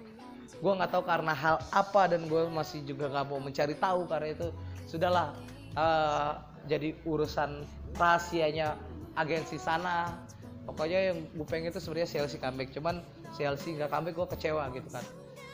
gue 0.64 0.72
nggak 0.72 0.90
tahu 0.96 1.04
karena 1.04 1.36
hal 1.36 1.56
apa 1.76 2.08
dan 2.08 2.24
gue 2.24 2.48
masih 2.48 2.80
juga 2.88 3.12
nggak 3.12 3.26
mau 3.28 3.36
mencari 3.36 3.76
tahu 3.76 4.08
karena 4.08 4.32
itu 4.32 4.48
sudahlah 4.88 5.36
uh, 5.76 6.40
jadi 6.64 6.96
urusan 7.04 7.68
rahasianya 8.00 8.72
agensi 9.20 9.60
sana 9.60 10.16
pokoknya 10.64 11.12
yang 11.12 11.18
gue 11.36 11.46
pengen 11.46 11.68
itu 11.68 11.84
sebenarnya 11.84 12.08
CLC 12.08 12.40
comeback 12.40 12.72
cuman 12.72 13.04
CLC 13.36 13.76
nggak 13.76 13.92
comeback 13.92 14.14
gue 14.16 14.28
kecewa 14.32 14.72
gitu 14.72 14.88
kan 14.88 15.04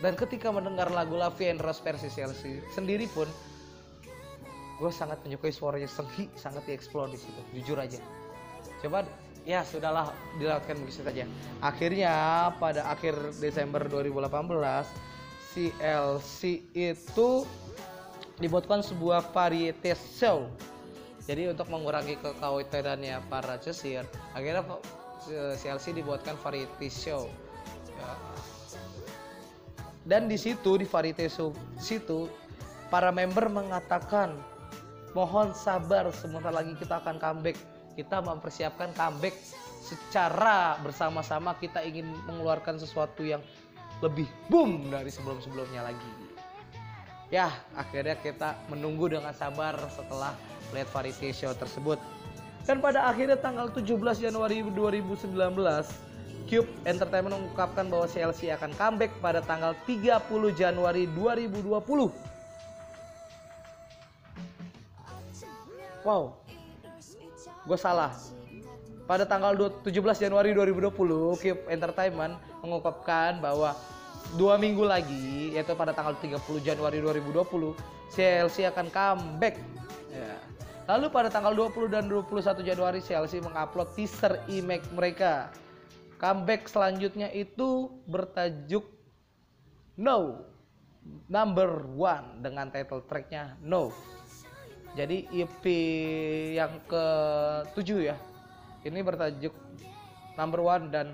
dan 0.01 0.15
ketika 0.15 0.49
mendengar 0.55 0.87
lagu 0.95 1.19
La 1.19 1.29
Vie 1.35 1.51
en 1.51 1.59
Rose 1.59 1.83
versi 1.83 2.07
CLC 2.07 2.63
sendiri 2.71 3.11
pun 3.11 3.27
gue 4.81 4.89
sangat 4.89 5.21
menyukai 5.29 5.53
suaranya 5.53 5.87
Senghi 5.87 6.33
sangat 6.35 6.65
dieksplor 6.65 7.13
di 7.13 7.21
situ 7.21 7.41
jujur 7.53 7.77
aja. 7.77 8.01
Coba 8.81 9.05
ya 9.45 9.61
sudahlah 9.61 10.09
dilakukan 10.41 10.81
begitu 10.81 11.05
saja. 11.05 11.29
Akhirnya 11.61 12.13
pada 12.57 12.89
akhir 12.89 13.37
Desember 13.37 13.85
2018 13.85 14.89
CLC 15.53 16.65
itu 16.73 17.45
dibuatkan 18.41 18.81
sebuah 18.81 19.21
varietas 19.37 20.01
show 20.17 20.49
jadi 21.29 21.53
untuk 21.53 21.69
mengurangi 21.69 22.17
kekhawatirannya 22.19 23.21
para 23.29 23.61
cesir 23.61 24.03
akhirnya 24.33 24.65
CLC 25.61 25.93
dibuatkan 25.93 26.35
variety 26.41 26.89
show 26.89 27.29
ya. 27.87 28.11
dan 30.09 30.27
di 30.27 30.41
situ 30.41 30.81
di 30.81 30.89
variety 30.89 31.29
show 31.29 31.53
situ 31.77 32.27
para 32.89 33.13
member 33.13 33.53
mengatakan 33.53 34.33
mohon 35.13 35.53
sabar 35.57 36.09
sebentar 36.15 36.55
lagi 36.55 36.75
kita 36.79 37.03
akan 37.03 37.19
comeback. 37.19 37.57
Kita 37.99 38.23
mempersiapkan 38.23 38.95
comeback 38.95 39.35
secara 39.83 40.79
bersama-sama. 40.81 41.57
Kita 41.59 41.83
ingin 41.83 42.07
mengeluarkan 42.29 42.79
sesuatu 42.79 43.27
yang 43.27 43.43
lebih 44.01 44.29
boom 44.49 44.89
dari 44.89 45.11
sebelum-sebelumnya 45.13 45.85
lagi. 45.85 46.11
Ya 47.31 47.51
akhirnya 47.79 48.19
kita 48.19 48.59
menunggu 48.67 49.07
dengan 49.07 49.31
sabar 49.31 49.79
setelah 49.93 50.35
lihat 50.75 50.91
variety 50.91 51.31
show 51.31 51.55
tersebut. 51.55 51.99
Dan 52.67 52.79
pada 52.79 53.09
akhirnya 53.09 53.39
tanggal 53.39 53.73
17 53.73 53.97
Januari 54.21 54.63
2019 54.63 55.33
Cube 56.51 56.71
Entertainment 56.83 57.39
mengungkapkan 57.39 57.87
bahwa 57.87 58.11
CLC 58.11 58.51
akan 58.51 58.75
comeback 58.75 59.15
pada 59.23 59.39
tanggal 59.43 59.73
30 59.87 60.19
Januari 60.59 61.07
2020 61.15 62.30
wow. 66.05 66.37
Gue 67.65 67.79
salah. 67.79 68.13
Pada 69.05 69.27
tanggal 69.27 69.53
17 69.59 69.91
Januari 70.23 70.55
2020 70.55 70.95
Keep 71.43 71.59
Entertainment 71.67 72.39
mengungkapkan 72.63 73.43
bahwa 73.43 73.75
dua 74.39 74.55
minggu 74.55 74.87
lagi 74.87 75.51
yaitu 75.51 75.75
pada 75.75 75.91
tanggal 75.91 76.15
30 76.15 76.39
Januari 76.63 77.03
2020 77.03 77.75
CLC 78.15 78.71
akan 78.71 78.87
comeback. 78.91 79.59
Ya. 80.11 80.35
lalu 80.91 81.07
pada 81.07 81.31
tanggal 81.31 81.55
20 81.55 81.87
dan 81.87 82.11
21 82.11 82.67
Januari 82.67 82.99
CLC 82.99 83.39
mengupload 83.39 83.95
teaser 83.95 84.43
image 84.51 84.87
mereka. 84.91 85.51
Comeback 86.19 86.67
selanjutnya 86.67 87.31
itu 87.31 87.91
bertajuk 88.11 88.83
No. 89.95 90.47
Number 91.31 91.87
One 91.97 92.43
dengan 92.45 92.69
title 92.69 93.07
tracknya 93.07 93.57
No 93.63 93.95
jadi 94.99 95.23
EP 95.31 95.65
yang 96.59 96.83
ke-7 96.91 97.89
ya. 98.03 98.17
Ini 98.83 99.01
bertajuk 99.05 99.55
Number 100.35 100.61
One 100.65 100.91
dan 100.91 101.13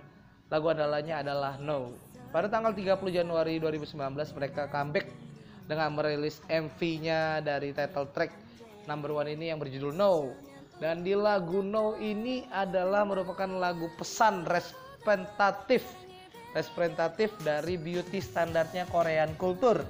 lagu 0.49 0.71
andalanya 0.73 1.21
adalah 1.21 1.59
No. 1.61 1.93
Pada 2.33 2.49
tanggal 2.49 2.73
30 2.73 3.01
Januari 3.11 3.59
2019 3.61 3.97
mereka 4.37 4.71
comeback 4.71 5.07
dengan 5.67 5.93
merilis 5.99 6.39
MV-nya 6.47 7.43
dari 7.43 7.75
title 7.75 8.09
track 8.15 8.33
Number 8.87 9.13
One 9.13 9.35
ini 9.35 9.51
yang 9.53 9.59
berjudul 9.61 9.93
No. 9.93 10.33
Dan 10.81 11.05
di 11.05 11.13
lagu 11.13 11.61
No 11.61 11.97
ini 12.01 12.49
adalah 12.49 13.05
merupakan 13.05 13.49
lagu 13.49 13.91
pesan 13.99 14.47
representatif 14.47 15.85
representatif 16.57 17.37
dari 17.45 17.77
beauty 17.77 18.17
standarnya 18.17 18.89
Korean 18.89 19.37
culture. 19.37 19.85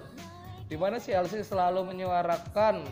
Di 0.67 0.75
mana 0.75 0.99
si 0.99 1.15
LC 1.15 1.47
selalu 1.47 1.95
menyuarakan 1.95 2.83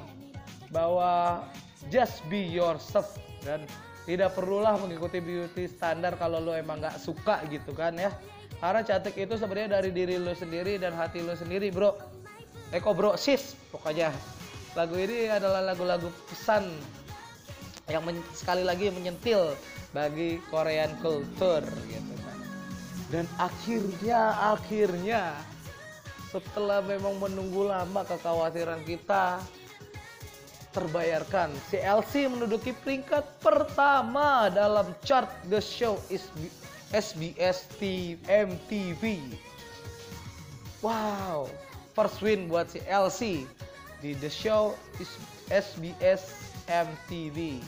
bahwa 0.74 1.46
just 1.94 2.26
be 2.26 2.42
yourself. 2.42 3.14
Dan 3.46 3.62
tidak 4.04 4.34
perlulah 4.34 4.74
mengikuti 4.76 5.22
beauty 5.22 5.70
standar 5.70 6.18
kalau 6.18 6.42
lo 6.42 6.52
emang 6.52 6.82
nggak 6.82 6.98
suka 6.98 7.46
gitu 7.46 7.70
kan 7.70 7.94
ya. 7.94 8.10
Karena 8.58 8.82
cantik 8.82 9.14
itu 9.14 9.38
sebenarnya 9.38 9.80
dari 9.80 9.94
diri 9.94 10.18
lo 10.18 10.34
sendiri 10.34 10.76
dan 10.76 10.92
hati 10.92 11.22
lo 11.22 11.38
sendiri 11.38 11.70
bro. 11.70 11.94
Eko 12.74 12.90
bro? 12.92 13.14
Sis 13.14 13.54
pokoknya. 13.70 14.10
Lagu 14.74 14.98
ini 14.98 15.30
adalah 15.30 15.62
lagu-lagu 15.62 16.10
pesan 16.26 16.66
yang 17.87 18.02
sekali 18.34 18.66
lagi 18.66 18.90
menyentil 18.90 19.54
bagi 19.94 20.42
Korean 20.50 20.90
culture 20.98 21.62
gitu 21.87 22.14
kan. 22.26 22.38
Dan 23.12 23.24
akhirnya 23.38 24.34
akhirnya 24.56 25.38
setelah 26.34 26.82
memang 26.82 27.14
menunggu 27.22 27.70
lama 27.70 28.02
kekhawatiran 28.02 28.82
kita 28.82 29.38
terbayarkan. 30.74 31.54
CLC 31.70 32.26
menduduki 32.26 32.74
peringkat 32.82 33.22
pertama 33.38 34.50
dalam 34.50 34.90
chart 35.06 35.30
The 35.46 35.62
Show 35.62 36.02
is 36.10 36.26
SBS 36.90 37.64
MTV. 38.26 39.02
Wow, 40.82 41.48
first 41.96 42.20
win 42.20 42.50
buat 42.50 42.68
CLC 42.68 43.46
di 44.02 44.12
The 44.18 44.28
Show 44.28 44.76
is 44.98 45.08
SBS 45.48 46.28
MTV. 46.68 47.62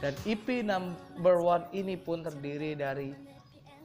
Dan 0.00 0.14
EP 0.26 0.46
number 0.66 1.38
one 1.38 1.66
ini 1.74 1.94
pun 1.94 2.26
terdiri 2.26 2.74
dari 2.74 3.14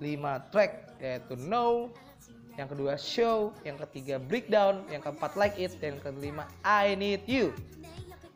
5 0.02 0.54
track 0.54 0.98
yaitu 0.98 1.38
No, 1.38 1.94
yang 2.58 2.66
kedua 2.66 2.98
Show, 2.98 3.54
yang 3.62 3.78
ketiga 3.86 4.18
Breakdown, 4.18 4.82
yang 4.90 5.06
keempat 5.06 5.38
Like 5.38 5.58
It, 5.62 5.78
dan 5.78 6.02
yang 6.02 6.18
kelima 6.18 6.50
I 6.66 6.98
Need 6.98 7.30
You. 7.30 7.54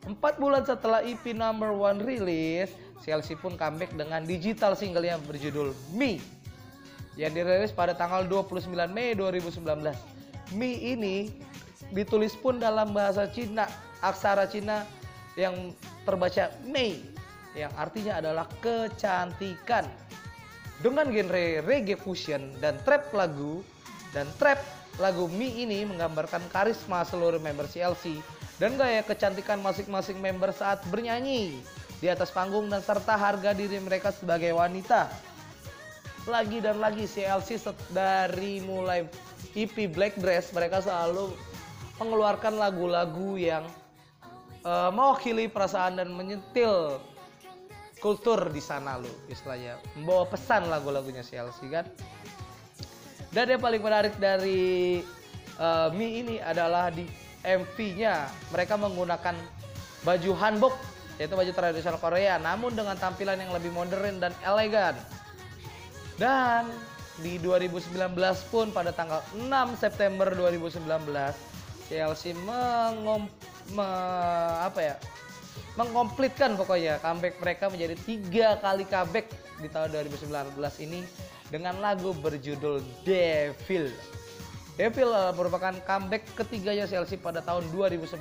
Empat 0.02 0.34
bulan 0.42 0.66
setelah 0.66 0.98
EP 1.06 1.30
number 1.30 1.70
one 1.70 2.02
rilis, 2.02 2.74
CLC 3.06 3.38
pun 3.38 3.54
comeback 3.54 3.94
dengan 3.94 4.26
digital 4.26 4.74
single 4.74 5.06
yang 5.06 5.22
berjudul 5.22 5.70
Me 5.94 6.18
yang 7.14 7.30
dirilis 7.30 7.70
pada 7.70 7.92
tanggal 7.94 8.24
29 8.26 8.72
Mei 8.90 9.14
2019. 9.14 9.62
Me 10.58 10.70
ini 10.74 11.30
ditulis 11.94 12.34
pun 12.34 12.58
dalam 12.58 12.90
bahasa 12.90 13.28
Cina, 13.30 13.68
aksara 14.02 14.48
Cina 14.50 14.82
yang 15.38 15.70
terbaca 16.02 16.50
Mei 16.66 16.98
yang 17.54 17.70
artinya 17.78 18.18
adalah 18.18 18.48
kecantikan. 18.58 19.86
Dengan 20.82 21.14
genre 21.14 21.62
reggae 21.62 21.94
fusion 21.94 22.58
dan 22.58 22.74
trap 22.82 23.14
lagu 23.14 23.62
dan 24.10 24.26
trap 24.34 24.58
lagu 24.98 25.30
Me 25.30 25.46
ini 25.46 25.86
menggambarkan 25.86 26.42
karisma 26.50 27.06
seluruh 27.06 27.38
member 27.38 27.70
CLC 27.70 28.18
dan 28.62 28.78
gaya 28.78 29.02
kecantikan 29.02 29.58
masing-masing 29.58 30.22
member 30.22 30.54
saat 30.54 30.78
bernyanyi. 30.86 31.58
Di 31.98 32.06
atas 32.06 32.30
panggung 32.30 32.70
dan 32.70 32.78
serta 32.78 33.18
harga 33.18 33.50
diri 33.50 33.82
mereka 33.82 34.14
sebagai 34.14 34.54
wanita. 34.54 35.10
Lagi 36.30 36.62
dan 36.62 36.78
lagi 36.78 37.02
CLC 37.10 37.58
dari 37.90 38.62
mulai 38.62 39.02
EP 39.58 39.90
Black 39.90 40.14
Dress 40.14 40.54
mereka 40.54 40.78
selalu 40.78 41.34
mengeluarkan 41.98 42.54
lagu-lagu 42.54 43.34
yang 43.34 43.66
uh, 44.62 44.94
mewakili 44.94 45.50
perasaan 45.50 45.98
dan 45.98 46.14
menyentil 46.14 47.02
kultur 47.98 48.50
di 48.50 48.58
sana 48.58 48.98
lo 48.98 49.10
istilahnya 49.30 49.78
membawa 49.94 50.26
pesan 50.26 50.70
lagu-lagunya 50.70 51.26
CLC 51.26 51.66
kan? 51.66 51.86
Dan 53.34 53.58
yang 53.58 53.62
paling 53.62 53.82
menarik 53.82 54.14
dari 54.22 55.02
uh, 55.58 55.90
Mi 55.90 56.22
ini 56.22 56.38
adalah 56.38 56.94
di 56.94 57.21
MV-nya 57.42 58.30
mereka 58.54 58.78
menggunakan 58.78 59.34
baju 60.02 60.32
hanbok 60.38 60.74
yaitu 61.20 61.34
baju 61.36 61.52
tradisional 61.52 62.00
Korea 62.00 62.40
namun 62.40 62.74
dengan 62.74 62.96
tampilan 62.98 63.38
yang 63.38 63.52
lebih 63.54 63.70
modern 63.70 64.18
dan 64.18 64.32
elegan. 64.42 64.96
Dan 66.16 66.70
di 67.20 67.36
2019 67.38 67.92
pun 68.48 68.72
pada 68.72 68.90
tanggal 68.90 69.20
6 69.36 69.48
September 69.76 70.32
2019 70.32 70.80
CLC 71.92 72.32
mengom, 72.32 73.28
me, 73.76 73.88
apa 74.64 74.80
ya 74.80 74.96
mengkomplitkan 75.76 76.56
pokoknya 76.56 77.00
comeback 77.00 77.36
mereka 77.40 77.64
menjadi 77.68 77.94
tiga 78.04 78.48
kali 78.60 78.84
comeback 78.84 79.28
di 79.60 79.68
tahun 79.68 79.92
2019 79.92 80.56
ini 80.84 81.00
dengan 81.52 81.76
lagu 81.80 82.16
berjudul 82.16 82.80
Devil. 83.04 83.92
Devil 84.72 85.12
merupakan 85.36 85.76
comeback 85.84 86.24
ketiganya 86.32 86.88
Chelsea 86.88 87.20
pada 87.20 87.44
tahun 87.44 87.68
2019 87.76 88.16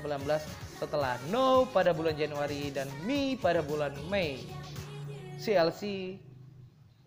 setelah 0.76 1.16
No 1.32 1.64
pada 1.72 1.96
bulan 1.96 2.20
Januari 2.20 2.68
dan 2.76 2.92
Me 3.08 3.40
pada 3.40 3.64
bulan 3.64 3.96
Mei. 4.12 4.44
CLC 5.40 6.16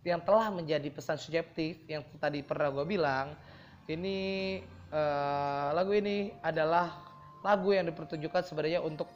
yang 0.05 0.21
telah 0.25 0.53
menjadi 0.53 0.89
pesan 0.93 1.17
subjektif 1.17 1.85
yang 1.89 2.05
tadi 2.21 2.45
pernah 2.45 2.69
gue 2.73 2.85
bilang 2.85 3.33
ini 3.89 4.61
uh, 4.93 5.73
lagu 5.73 5.97
ini 5.97 6.33
adalah 6.45 6.93
lagu 7.41 7.73
yang 7.73 7.89
dipertunjukkan 7.89 8.43
sebenarnya 8.45 8.85
untuk 8.85 9.09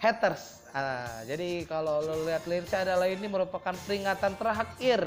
haters 0.00 0.68
uh, 0.76 1.24
jadi 1.24 1.64
kalau 1.64 2.04
lo 2.04 2.28
lihat 2.28 2.44
liriknya 2.44 2.92
adalah 2.92 3.08
ini 3.08 3.24
merupakan 3.24 3.72
peringatan 3.88 4.36
terakhir 4.36 5.00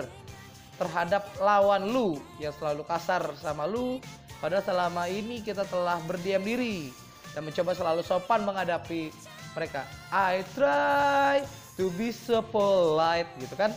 terhadap 0.82 1.30
lawan 1.38 1.94
lu 1.94 2.18
yang 2.42 2.54
selalu 2.58 2.82
kasar 2.90 3.22
sama 3.38 3.70
lu 3.70 4.02
padahal 4.42 4.66
selama 4.66 5.06
ini 5.06 5.46
kita 5.46 5.64
telah 5.70 6.02
berdiam 6.04 6.42
diri 6.42 6.90
dan 7.32 7.46
mencoba 7.48 7.72
selalu 7.72 8.02
sopan 8.04 8.44
menghadapi 8.44 9.14
mereka. 9.56 9.88
I 10.12 10.44
try 10.58 11.46
to 11.80 11.94
be 11.96 12.12
so 12.12 12.44
polite 12.44 13.30
gitu 13.40 13.56
kan? 13.56 13.72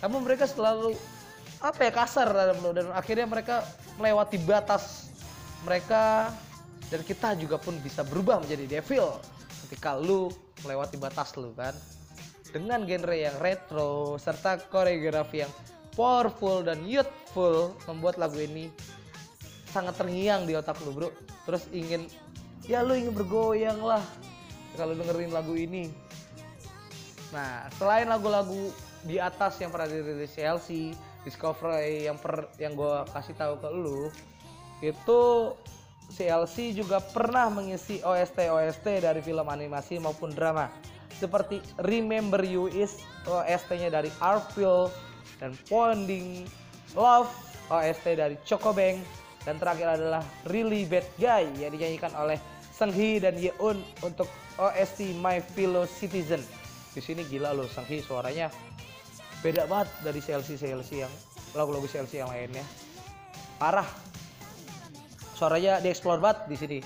Namun 0.00 0.24
mereka 0.24 0.48
selalu 0.48 0.96
apa 1.60 1.88
ya 1.88 1.92
kasar 1.92 2.28
dan 2.72 2.86
akhirnya 2.92 3.26
mereka 3.26 3.64
melewati 3.96 4.36
batas 4.44 5.08
mereka 5.64 6.30
dan 6.92 7.00
kita 7.02 7.34
juga 7.34 7.56
pun 7.58 7.74
bisa 7.80 8.04
berubah 8.06 8.38
menjadi 8.44 8.78
devil 8.78 9.18
ketika 9.66 9.96
lu 9.98 10.30
melewati 10.64 10.96
batas 11.00 11.34
lu 11.36 11.52
kan? 11.56 11.74
Dengan 12.54 12.88
genre 12.88 13.16
yang 13.16 13.36
retro 13.42 14.16
serta 14.16 14.56
koreografi 14.70 15.44
yang 15.44 15.52
powerful 15.92 16.64
dan 16.64 16.84
youthful 16.84 17.72
membuat 17.88 18.16
lagu 18.20 18.36
ini 18.40 18.68
sangat 19.70 19.98
terngiang 19.98 20.46
di 20.46 20.54
otak 20.54 20.78
lu 20.86 20.92
bro. 20.94 21.10
Terus 21.46 21.66
ingin 21.74 22.06
ya 22.66 22.82
lu 22.82 22.94
ingin 22.94 23.14
bergoyang 23.14 23.78
lah 23.82 24.02
kalau 24.78 24.94
dengerin 24.94 25.32
lagu 25.32 25.54
ini. 25.54 25.90
Nah 27.34 27.66
selain 27.78 28.06
lagu-lagu 28.06 28.70
di 29.06 29.22
atas 29.22 29.58
yang 29.62 29.70
pernah 29.70 29.86
dirilis 29.86 30.34
CLC 30.34 30.94
Discovery 31.26 32.06
yang 32.06 32.18
per 32.18 32.50
yang 32.58 32.78
gue 32.78 32.94
kasih 33.10 33.34
tahu 33.34 33.54
ke 33.58 33.68
lu 33.70 34.10
itu 34.78 35.20
CLC 36.06 36.70
juga 36.70 37.02
pernah 37.02 37.50
mengisi 37.50 37.98
OST 37.98 38.46
OST 38.46 38.86
dari 39.02 39.18
film 39.18 39.46
animasi 39.50 39.98
maupun 39.98 40.30
drama. 40.30 40.70
Seperti 41.16 41.58
Remember 41.82 42.38
You 42.44 42.70
is 42.70 43.00
OST-nya 43.26 43.90
dari 43.90 44.12
Artful 44.22 44.92
dan 45.42 45.56
Pounding 45.66 46.46
Love 46.94 47.32
OST 47.72 48.06
dari 48.14 48.36
Chocobang 48.46 49.02
dan 49.46 49.62
terakhir 49.62 49.94
adalah 49.94 50.26
Really 50.50 50.82
Bad 50.90 51.06
Guy 51.16 51.46
yang 51.62 51.70
dinyanyikan 51.70 52.10
oleh 52.18 52.36
Senghi 52.74 53.22
dan 53.22 53.38
Yeun 53.38 53.78
untuk 54.02 54.26
OST 54.58 55.14
My 55.22 55.38
Fellow 55.38 55.86
Citizen. 55.86 56.42
Di 56.92 57.00
sini 57.00 57.22
gila 57.24 57.54
loh 57.54 57.70
Senghi 57.70 58.02
suaranya 58.02 58.50
beda 59.40 59.70
banget 59.70 59.88
dari 60.02 60.18
CLC 60.18 60.58
CLC 60.58 61.06
yang 61.06 61.12
lagu-lagu 61.54 61.86
CLC 61.86 62.20
yang 62.20 62.28
lainnya. 62.28 62.66
Parah. 63.56 63.86
Suaranya 65.38 65.78
dieksplor 65.78 66.18
banget 66.18 66.50
di 66.50 66.56
sini. 66.58 66.78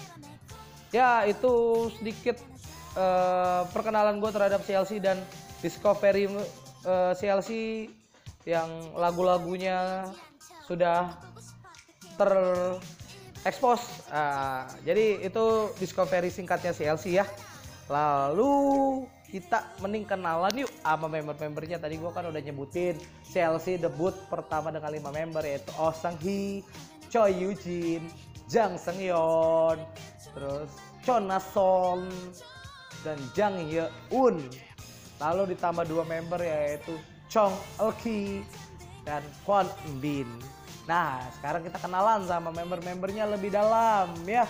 Ya 0.93 1.25
itu 1.25 1.87
sedikit 1.97 2.37
uh, 2.99 3.65
perkenalan 3.73 4.21
gue 4.21 4.31
terhadap 4.31 4.61
CLC 4.67 5.01
dan 5.01 5.17
discovery 5.63 6.27
uh, 6.29 6.43
eh, 6.85 7.13
CLC 7.15 7.51
yang 8.49 8.69
lagu-lagunya 8.99 10.09
sudah 10.67 11.30
terekspos 12.21 13.81
uh, 14.13 14.69
jadi 14.85 15.25
itu 15.25 15.73
discovery 15.81 16.29
singkatnya 16.29 16.77
CLC 16.77 17.17
ya 17.17 17.25
lalu 17.89 18.53
kita 19.31 19.63
mending 19.79 20.05
kenalan 20.05 20.53
yuk 20.67 20.71
sama 20.83 21.07
member-membernya 21.07 21.79
tadi 21.79 21.97
gua 21.97 22.11
kan 22.11 22.27
udah 22.29 22.43
nyebutin 22.43 22.99
CLC 23.31 23.79
debut 23.79 24.13
pertama 24.27 24.75
dengan 24.75 24.91
lima 24.91 25.11
member 25.15 25.47
yaitu 25.47 25.71
Oh 25.79 25.95
Sang 25.95 26.19
Hee, 26.19 26.67
Choi 27.07 27.31
Yujin, 27.39 28.11
Jang 28.51 28.75
Seungyeon, 28.75 29.79
terus 30.35 30.71
Chon 31.07 31.31
Nason 31.31 32.11
dan 33.07 33.19
Jang 33.39 33.55
Yeun. 33.71 34.43
Lalu 35.23 35.55
ditambah 35.55 35.87
dua 35.87 36.03
member 36.03 36.43
yaitu 36.43 36.99
Chong 37.31 37.55
Elki 37.79 38.43
dan 39.07 39.23
Kwon 39.47 39.71
Bin. 40.03 40.27
Nah, 40.89 41.21
sekarang 41.37 41.65
kita 41.65 41.77
kenalan 41.81 42.25
sama 42.25 42.49
member-membernya 42.55 43.29
lebih 43.29 43.53
dalam 43.53 44.15
ya. 44.25 44.49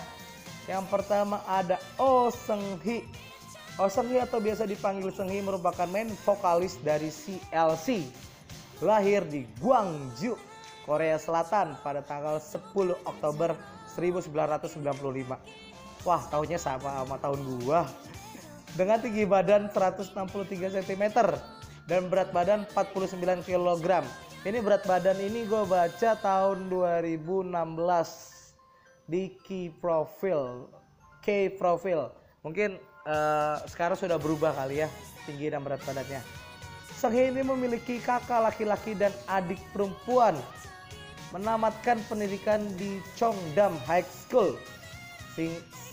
Yang 0.69 0.87
pertama 0.93 1.43
ada 1.49 1.81
Oh 1.99 2.31
Seung 2.31 2.79
Hee 2.85 3.03
Oh, 3.81 3.89
atau 3.89 4.45
biasa 4.45 4.69
dipanggil 4.69 5.09
Senghi 5.09 5.41
merupakan 5.41 5.89
main 5.89 6.13
vokalis 6.29 6.77
dari 6.85 7.09
CLC. 7.09 8.05
Lahir 8.85 9.25
di 9.25 9.49
Gwangju, 9.57 10.37
Korea 10.85 11.17
Selatan 11.17 11.81
pada 11.81 12.05
tanggal 12.05 12.37
10 12.37 12.61
Oktober 13.09 13.57
1995. 13.97 15.41
Wah, 16.05 16.23
tahunnya 16.29 16.61
sama 16.61 16.93
sama 16.93 17.17
tahun 17.25 17.41
gua. 17.65 17.89
Dengan 18.77 19.01
tinggi 19.01 19.25
badan 19.25 19.73
163 19.73 20.77
cm 20.77 21.05
dan 21.89 22.13
berat 22.13 22.37
badan 22.37 22.69
49 22.77 23.49
kg. 23.49 24.05
Ini 24.41 24.57
berat 24.65 24.89
badan 24.89 25.21
ini 25.21 25.45
gue 25.45 25.69
baca 25.69 26.17
tahun 26.17 26.73
2016 26.73 27.53
di 29.05 29.37
Key 29.45 29.69
Profile. 29.69 30.65
K 31.21 31.53
Profile. 31.61 32.09
Mungkin 32.41 32.81
uh, 33.05 33.61
sekarang 33.69 34.01
sudah 34.01 34.17
berubah 34.17 34.57
kali 34.57 34.81
ya 34.81 34.89
tinggi 35.29 35.53
dan 35.53 35.61
berat 35.61 35.85
badannya. 35.85 36.25
Senghe 36.97 37.29
ini 37.29 37.45
memiliki 37.45 38.01
kakak 38.01 38.49
laki-laki 38.49 38.97
dan 38.97 39.13
adik 39.29 39.61
perempuan. 39.77 40.33
Menamatkan 41.37 42.01
pendidikan 42.09 42.65
di 42.81 42.97
Chongdam 43.21 43.77
High 43.85 44.09
School. 44.09 44.57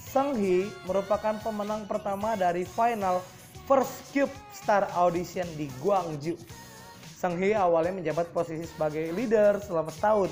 Senghi 0.07 0.71
merupakan 0.87 1.35
pemenang 1.43 1.83
pertama 1.83 2.39
dari 2.39 2.63
final 2.63 3.19
First 3.67 4.07
Cube 4.15 4.31
Star 4.55 4.87
Audition 4.95 5.43
di 5.59 5.67
Gwangju. 7.17 7.33
Senghi 7.41 7.57
awalnya 7.57 7.93
menjabat 7.97 8.29
posisi 8.29 8.69
sebagai 8.69 9.09
leader 9.13 9.57
selama 9.61 9.89
setahun. 9.89 10.29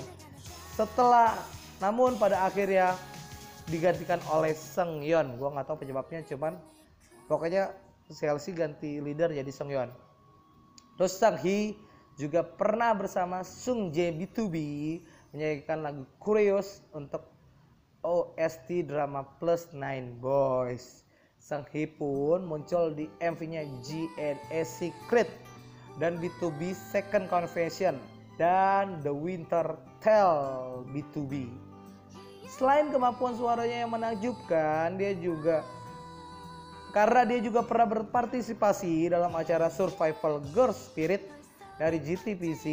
Setelah 0.78 1.34
namun 1.82 2.16
pada 2.22 2.46
akhirnya 2.46 2.94
digantikan 3.68 4.22
oleh 4.30 4.54
Seng 4.54 5.02
Yeon. 5.02 5.42
Gua 5.42 5.50
nggak 5.50 5.66
tahu 5.66 5.82
penyebabnya, 5.82 6.22
cuman 6.30 6.54
pokoknya 7.26 7.74
Chelsea 8.14 8.54
ganti 8.54 9.02
leader 9.02 9.34
jadi 9.34 9.52
Seng 9.52 9.74
Yeon. 9.74 9.90
Terus 10.96 11.18
Sang 11.18 11.36
Hee 11.42 11.76
juga 12.16 12.46
pernah 12.46 12.96
bersama 12.96 13.44
Sung 13.44 13.92
Jae 13.92 14.14
B2B 14.16 14.56
menyanyikan 15.36 15.84
lagu 15.84 16.08
Curious 16.22 16.80
untuk 16.96 17.28
OST 18.06 18.88
drama 18.88 19.26
Plus 19.42 19.68
Nine 19.76 20.16
Boys. 20.22 21.04
Sang 21.42 21.68
Hee 21.74 21.90
pun 21.90 22.46
muncul 22.46 22.96
di 22.96 23.12
MV-nya 23.20 23.68
GNA 23.84 24.62
Secret 24.64 25.28
dan 26.00 26.20
B2B 26.20 26.76
Second 26.76 27.32
Confession 27.32 27.96
dan 28.36 29.00
The 29.04 29.12
Winter 29.12 29.80
Tale 30.04 30.84
B2B. 30.92 31.48
Selain 32.52 32.88
kemampuan 32.92 33.36
suaranya 33.36 33.84
yang 33.84 33.92
menakjubkan, 33.92 34.96
dia 34.96 35.12
juga 35.18 35.64
karena 36.96 37.28
dia 37.28 37.44
juga 37.44 37.60
pernah 37.60 37.92
berpartisipasi 38.00 39.12
dalam 39.12 39.36
acara 39.36 39.68
Survival 39.68 40.40
Girl 40.56 40.72
Spirit 40.72 41.28
dari 41.76 42.00
GTPC. 42.00 42.66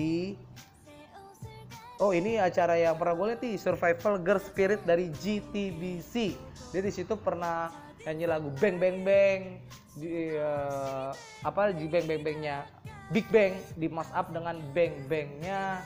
Oh 1.98 2.14
ini 2.14 2.38
acara 2.38 2.78
yang 2.78 2.94
pernah 2.94 3.18
gue 3.18 3.26
lihat 3.34 3.42
nih 3.42 3.58
Survival 3.58 4.22
Girl 4.22 4.38
Spirit 4.38 4.82
dari 4.86 5.10
GTBC. 5.10 6.38
Dia 6.70 6.82
di 6.82 6.92
situ 6.94 7.18
pernah 7.18 7.70
nyanyi 8.07 8.26
lagu 8.26 8.48
Bang 8.59 8.76
Bang 8.82 9.07
Bang 9.07 9.62
di 9.92 10.32
uh, 10.34 11.12
apa 11.44 11.70
di 11.70 11.86
Bang 11.86 12.09
Bang 12.09 12.22
Bangnya 12.24 12.64
Big 13.12 13.28
Bang 13.28 13.61
di 13.76 13.86
mas 13.92 14.09
up 14.16 14.32
dengan 14.32 14.57
Bang 14.72 14.94
Bangnya 15.07 15.84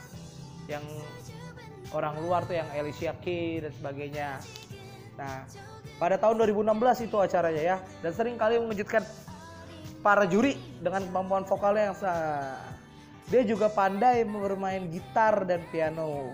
yang 0.71 0.83
orang 1.91 2.19
luar 2.23 2.47
tuh 2.47 2.59
yang 2.59 2.67
Alicia 2.75 3.15
Keys 3.23 3.67
dan 3.67 3.73
sebagainya. 3.75 4.29
Nah, 5.17 5.47
pada 5.97 6.21
tahun 6.21 6.39
2016 6.45 7.09
itu 7.09 7.17
acaranya 7.19 7.63
ya 7.63 7.77
dan 8.05 8.13
sering 8.15 8.37
kali 8.37 8.61
mengejutkan 8.61 9.03
para 10.07 10.23
juri 10.29 10.55
dengan 10.79 11.03
kemampuan 11.09 11.43
vokalnya 11.43 11.91
yang 11.91 11.97
sah. 11.99 12.63
Dia 13.27 13.43
juga 13.43 13.67
pandai 13.67 14.23
bermain 14.23 14.87
gitar 14.87 15.43
dan 15.43 15.67
piano. 15.75 16.31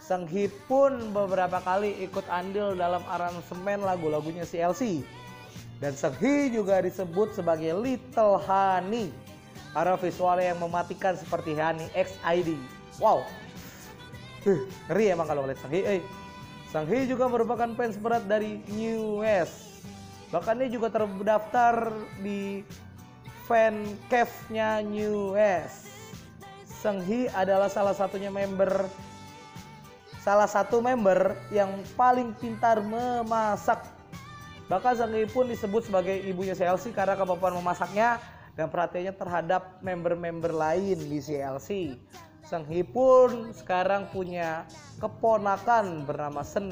Sang 0.00 0.24
Hee 0.24 0.48
pun 0.66 1.12
beberapa 1.12 1.60
kali 1.60 2.00
ikut 2.00 2.24
andil 2.32 2.72
dalam 2.74 3.04
aransemen 3.04 3.84
lagu-lagunya 3.84 4.48
CLC. 4.48 5.04
Dan 5.80 5.96
Hee 6.20 6.52
juga 6.52 6.84
disebut 6.84 7.32
sebagai 7.32 7.72
Little 7.72 8.36
Honey 8.44 9.08
karena 9.72 9.96
visualnya 9.96 10.52
yang 10.52 10.60
mematikan 10.60 11.16
seperti 11.16 11.56
Honey 11.56 11.88
X 11.96 12.20
ID. 12.20 12.52
Wow, 13.00 13.24
Huh, 14.40 14.64
ngeri 14.88 15.12
emang 15.12 15.28
kalau 15.28 15.44
ngeliat 15.44 15.60
Sanghi. 15.60 15.84
Eh, 15.84 16.00
juga 17.04 17.28
merupakan 17.28 17.68
fans 17.76 18.00
berat 18.00 18.24
dari 18.24 18.64
New 18.72 19.20
West. 19.20 19.84
Bahkan 20.32 20.64
dia 20.64 20.68
juga 20.72 20.88
terdaftar 20.88 21.92
di 22.24 22.64
fan 23.44 23.84
cave-nya 24.08 24.80
New 24.80 25.36
West. 25.36 25.92
Hee 27.04 27.28
adalah 27.36 27.68
salah 27.68 27.92
satunya 27.92 28.32
member 28.32 28.88
salah 30.20 30.48
satu 30.48 30.80
member 30.80 31.36
yang 31.52 31.68
paling 31.96 32.32
pintar 32.40 32.80
memasak. 32.80 33.99
Bahkan 34.70 35.10
Hee 35.10 35.26
pun 35.26 35.50
disebut 35.50 35.90
sebagai 35.90 36.14
ibunya 36.22 36.54
CLC 36.54 36.94
karena 36.94 37.18
kemampuan 37.18 37.58
memasaknya 37.58 38.22
dan 38.54 38.70
perhatiannya 38.70 39.14
terhadap 39.18 39.82
member-member 39.82 40.54
lain 40.54 40.94
di 40.94 41.18
CLC. 41.18 41.98
Hee 42.70 42.86
pun 42.86 43.50
sekarang 43.50 44.14
punya 44.14 44.62
keponakan 45.02 46.06
bernama 46.06 46.46
Sen 46.46 46.70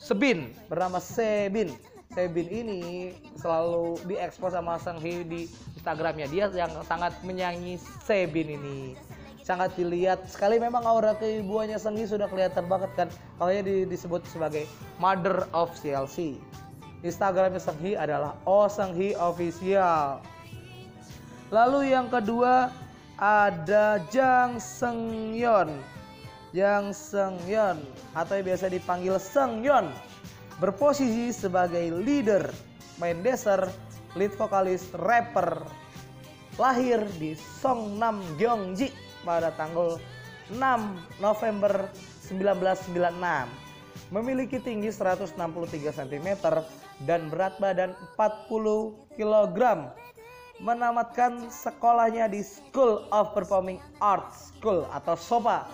Sebin, 0.00 0.56
bernama 0.64 0.96
Sebin. 0.96 1.76
Sebin 2.16 2.48
ini 2.48 3.12
selalu 3.36 4.00
diekspos 4.08 4.56
sama 4.56 4.80
Hee 4.80 5.28
di 5.28 5.40
Instagramnya 5.76 6.24
dia 6.32 6.48
yang 6.56 6.72
sangat 6.88 7.20
menyanyi 7.20 7.76
Sebin 8.00 8.48
ini 8.48 8.96
sangat 9.44 9.76
dilihat. 9.76 10.24
Sekali 10.26 10.56
memang 10.56 10.82
aura 10.88 11.12
keibuannya 11.20 11.76
Senghi 11.76 12.08
sudah 12.08 12.26
kelihatan 12.26 12.64
banget 12.64 12.90
kan. 12.96 13.08
Makanya 13.38 13.62
di, 13.68 13.76
disebut 13.84 14.24
sebagai 14.26 14.64
mother 14.96 15.44
of 15.52 15.70
CLC 15.76 16.40
Instagramnya 17.04 17.60
Senghi 17.60 17.92
adalah 17.92 18.32
Oh 18.48 18.64
Senghi 18.64 19.12
Official. 19.12 20.24
Lalu 21.52 21.92
yang 21.92 22.08
kedua 22.08 22.72
ada 23.20 24.00
Jang 24.08 24.56
Sengyeon 24.56 25.78
Jang 26.56 26.96
Sengyeon 26.96 27.78
atau 28.16 28.40
yang 28.40 28.46
biasa 28.48 28.72
dipanggil 28.72 29.20
Sengyeon 29.20 29.92
berposisi 30.58 31.30
sebagai 31.30 31.92
leader 32.02 32.48
main 32.98 33.20
desert 33.20 33.70
lead 34.16 34.32
vokalis 34.34 34.88
rapper 34.98 35.62
lahir 36.56 37.02
di 37.18 37.34
Songnam 37.36 38.22
Gyeonggi 38.38 38.90
pada 39.24 39.50
tanggal 39.56 39.98
6 40.52 40.60
November 41.18 41.88
1996. 42.28 43.48
Memiliki 44.12 44.60
tinggi 44.60 44.92
163 44.92 45.34
cm 45.90 46.28
dan 47.08 47.26
berat 47.32 47.56
badan 47.58 47.96
40 48.14 49.16
kg. 49.16 49.58
Menamatkan 50.62 51.50
sekolahnya 51.50 52.30
di 52.30 52.44
School 52.44 53.02
of 53.10 53.34
Performing 53.34 53.82
Arts 53.98 54.54
School 54.54 54.86
atau 54.94 55.18
SOPA. 55.18 55.66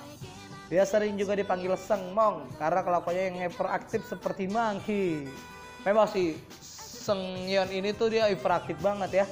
Dia 0.71 0.87
sering 0.87 1.19
juga 1.19 1.35
dipanggil 1.35 1.75
Seng 1.75 2.15
Mong 2.15 2.47
karena 2.57 2.81
kelakuannya 2.81 3.25
yang 3.35 3.39
hyperaktif 3.51 4.07
seperti 4.07 4.47
monkey. 4.47 5.27
Memang 5.83 6.07
sih 6.09 6.39
Seng 6.63 7.51
Yeon 7.51 7.69
ini 7.75 7.91
tuh 7.91 8.15
dia 8.15 8.31
hiperaktif 8.31 8.79
banget 8.79 9.25
ya. 9.25 9.27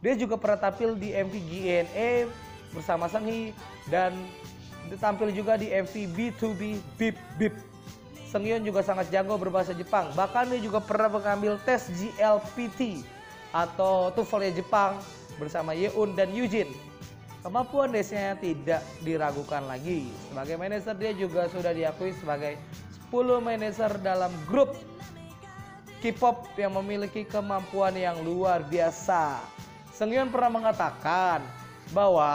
Dia 0.00 0.16
juga 0.16 0.40
pernah 0.40 0.58
tampil 0.58 0.96
di 0.96 1.12
MV 1.12 1.34
GNA 1.36 2.10
bersama 2.74 3.06
Senghi 3.06 3.54
dan 3.88 4.12
tampil 4.98 5.32
juga 5.32 5.56
di 5.56 5.72
MV 5.72 5.94
B2B 6.12 6.62
Bip 6.98 7.16
Bip. 7.40 7.54
Senghyun 8.28 8.66
juga 8.66 8.82
sangat 8.82 9.08
jago 9.14 9.38
berbahasa 9.38 9.70
Jepang. 9.70 10.10
Bahkan 10.18 10.50
dia 10.50 10.60
juga 10.60 10.82
pernah 10.82 11.06
mengambil 11.06 11.54
tes 11.62 11.86
GLPT 11.94 13.06
atau 13.54 14.10
TOEFL 14.10 14.50
Jepang 14.50 14.98
bersama 15.38 15.70
Yeun 15.70 16.18
dan 16.18 16.34
Yujin. 16.34 16.66
Kemampuan 17.46 17.94
desnya 17.94 18.34
tidak 18.34 18.82
diragukan 19.06 19.62
lagi. 19.70 20.10
Sebagai 20.26 20.56
manajer 20.58 20.94
dia 20.98 21.12
juga 21.14 21.46
sudah 21.46 21.70
diakui 21.70 22.10
sebagai 22.18 22.58
10 23.12 23.38
manajer 23.38 23.92
dalam 24.02 24.34
grup 24.50 24.74
K-pop 26.02 26.50
yang 26.58 26.74
memiliki 26.74 27.22
kemampuan 27.24 27.94
yang 27.94 28.18
luar 28.20 28.66
biasa. 28.66 29.40
Seungyeon 29.94 30.28
pernah 30.28 30.58
mengatakan 30.58 31.40
bahwa 31.94 32.28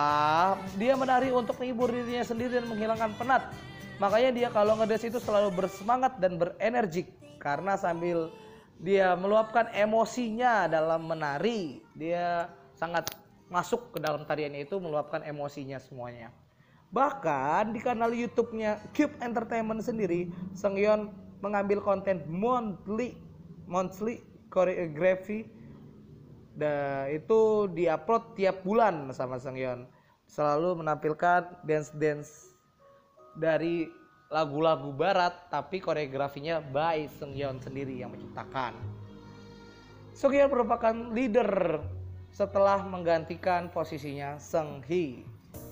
dia 0.80 0.95
menari 0.95 1.36
untuk 1.36 1.60
menghibur 1.60 1.91
dirinya 1.91 2.24
sendiri 2.24 2.64
dan 2.64 2.66
menghilangkan 2.72 3.12
penat. 3.20 3.51
Makanya 3.99 4.32
dia 4.32 4.47
kalau 4.47 4.80
ngedes 4.80 5.12
itu 5.12 5.20
selalu 5.20 5.51
bersemangat 5.51 6.16
dan 6.24 6.39
berenergi 6.39 7.12
karena 7.43 7.76
sambil 7.76 8.32
dia 8.80 9.12
meluapkan 9.20 9.68
emosinya 9.76 10.72
dalam 10.72 11.03
menari, 11.03 11.84
dia 11.91 12.47
sangat 12.80 13.12
masuk 13.51 13.91
ke 13.91 13.99
dalam 13.99 14.24
tariannya 14.24 14.64
itu 14.64 14.80
meluapkan 14.80 15.20
emosinya 15.28 15.76
semuanya. 15.84 16.32
Bahkan 16.95 17.76
di 17.76 17.84
kanal 17.84 18.16
YouTube-nya 18.16 18.80
Cube 18.95 19.20
Entertainment 19.20 19.84
sendiri, 19.84 20.32
Seungyeon 20.55 21.12
mengambil 21.43 21.84
konten 21.84 22.24
monthly 22.32 23.20
monthly 23.68 24.24
choreography 24.49 25.45
dan 26.60 27.07
itu 27.16 27.72
diupload 27.72 28.36
tiap 28.36 28.62
bulan 28.68 29.07
sama 29.16 29.39
Seungyeon 29.39 29.88
selalu 30.28 30.84
menampilkan 30.84 31.64
dance 31.64 31.95
dance 31.95 32.51
dari 33.39 33.88
lagu-lagu 34.30 34.91
barat 34.91 35.47
tapi 35.47 35.80
koreografinya 35.80 36.60
by 36.60 37.07
Seungyeon 37.18 37.64
sendiri 37.64 37.97
yang 38.03 38.12
menciptakan. 38.12 38.76
Seungyeon 40.12 40.51
merupakan 40.51 40.93
leader 41.16 41.80
setelah 42.30 42.84
menggantikan 42.84 43.72
posisinya 43.72 44.36
Seunghi 44.38 45.24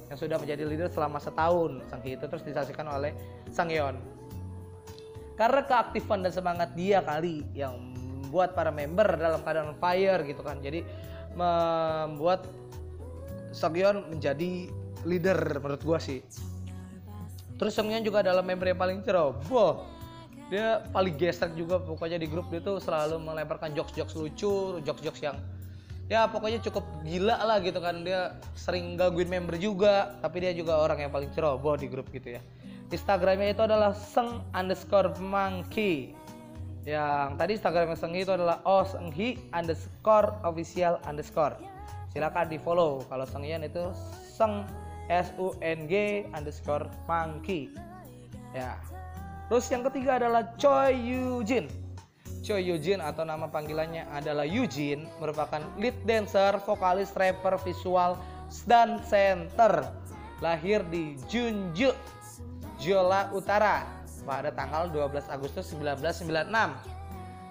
yang 0.08 0.16
sudah 0.18 0.40
menjadi 0.40 0.64
leader 0.64 0.88
selama 0.88 1.20
setahun. 1.20 1.84
Seunghi 1.92 2.16
itu 2.16 2.26
terus 2.32 2.48
disaksikan 2.48 2.88
oleh 2.88 3.12
Seungyeon 3.52 4.18
karena 5.38 5.62
keaktifan 5.70 6.26
dan 6.26 6.34
semangat 6.34 6.74
dia 6.74 7.00
kali 7.06 7.46
yang 7.54 7.94
membuat 8.28 8.52
para 8.52 8.76
member 8.76 9.08
dalam 9.16 9.40
keadaan 9.40 9.72
fire 9.80 10.22
gitu 10.28 10.44
kan. 10.44 10.60
Jadi 10.60 10.84
membuat 11.40 12.44
Sogyeon 13.56 14.12
menjadi 14.12 14.68
leader 15.08 15.64
menurut 15.64 15.82
gua 15.88 15.98
sih. 16.04 16.20
Terus 17.56 17.74
Songyeon 17.74 18.04
juga 18.04 18.20
adalah 18.20 18.44
member 18.44 18.68
yang 18.68 18.78
paling 18.78 19.00
ceroboh 19.02 19.98
dia 20.48 20.80
paling 20.96 21.16
gesek 21.20 21.52
juga 21.60 21.80
pokoknya 21.80 22.20
di 22.20 22.28
grup. 22.28 22.48
Dia 22.48 22.64
tuh 22.64 22.80
selalu 22.80 23.20
melemparkan 23.20 23.76
jokes-jokes 23.76 24.16
lucu 24.16 24.80
jokes-jokes 24.84 25.20
yang 25.20 25.36
ya 26.08 26.24
pokoknya 26.32 26.64
cukup 26.64 26.88
gila 27.04 27.36
lah 27.36 27.60
gitu 27.60 27.84
kan. 27.84 28.04
Dia 28.08 28.40
sering 28.56 28.96
gangguin 28.96 29.28
member 29.28 29.60
juga 29.60 30.16
tapi 30.24 30.44
dia 30.44 30.56
juga 30.56 30.80
orang 30.80 31.08
yang 31.08 31.12
paling 31.12 31.32
ceroboh 31.36 31.76
di 31.76 31.92
grup 31.92 32.08
gitu 32.16 32.40
ya. 32.40 32.42
Instagramnya 32.88 33.52
itu 33.52 33.64
adalah 33.68 33.92
seng 33.92 34.40
underscore 34.56 35.12
monkey. 35.20 36.16
Yang 36.88 37.30
tadi 37.36 37.52
Instagram 37.60 38.00
Senghi 38.00 38.24
itu 38.24 38.32
adalah 38.32 38.64
oh 38.64 38.88
senghi 38.88 39.36
underscore 39.52 40.32
official 40.48 41.04
underscore. 41.04 41.60
Silakan 42.16 42.48
di 42.48 42.56
follow. 42.56 43.04
Kalau 43.12 43.28
Senghian 43.28 43.68
itu 43.68 43.92
seng 44.24 44.64
s 45.12 45.36
u 45.36 45.52
n 45.60 45.84
g 45.92 46.24
underscore 46.32 46.88
monkey. 47.04 47.68
Ya. 48.56 48.80
Terus 49.52 49.68
yang 49.68 49.84
ketiga 49.92 50.16
adalah 50.16 50.56
Choi 50.56 50.96
Yujin. 50.96 51.68
Choi 52.40 52.64
Yujin 52.64 53.04
atau 53.04 53.28
nama 53.28 53.52
panggilannya 53.52 54.08
adalah 54.08 54.48
Yujin 54.48 55.12
merupakan 55.20 55.60
lead 55.76 55.96
dancer, 56.08 56.56
vokalis, 56.64 57.12
rapper, 57.20 57.60
visual, 57.68 58.16
dan 58.64 59.04
center. 59.04 59.92
Lahir 60.40 60.88
di 60.88 61.20
Junju, 61.28 61.92
Jola 62.80 63.28
Utara 63.36 63.97
pada 64.28 64.52
tanggal 64.52 64.92
12 64.92 65.32
Agustus 65.32 65.72
1996. 65.72 66.52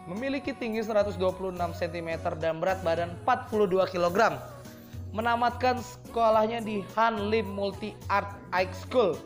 Memiliki 0.07 0.53
tinggi 0.53 0.85
126 0.85 1.19
cm 1.57 2.11
dan 2.37 2.61
berat 2.61 2.85
badan 2.85 3.17
42 3.25 3.89
kg. 3.89 4.37
Menamatkan 5.17 5.81
sekolahnya 5.81 6.61
di 6.61 6.85
Han 6.95 7.33
Lim 7.33 7.49
Multi 7.49 7.97
Art 8.13 8.37
High 8.53 8.71
School. 8.77 9.17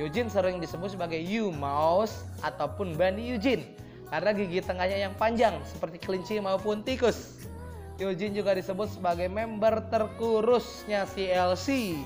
Eugene 0.00 0.32
sering 0.32 0.58
disebut 0.58 0.96
sebagai 0.96 1.20
Yu 1.20 1.52
Mouse 1.52 2.24
ataupun 2.40 2.96
Bani 2.96 3.36
Eugene 3.36 3.76
karena 4.08 4.30
gigi 4.30 4.62
tengahnya 4.62 5.10
yang 5.10 5.14
panjang 5.18 5.58
seperti 5.66 5.98
kelinci 5.98 6.38
maupun 6.38 6.86
tikus. 6.86 7.44
Eugene 7.98 8.34
juga 8.34 8.54
disebut 8.54 8.90
sebagai 8.90 9.30
member 9.30 9.82
terkurusnya 9.90 11.06
CLC. 11.14 11.98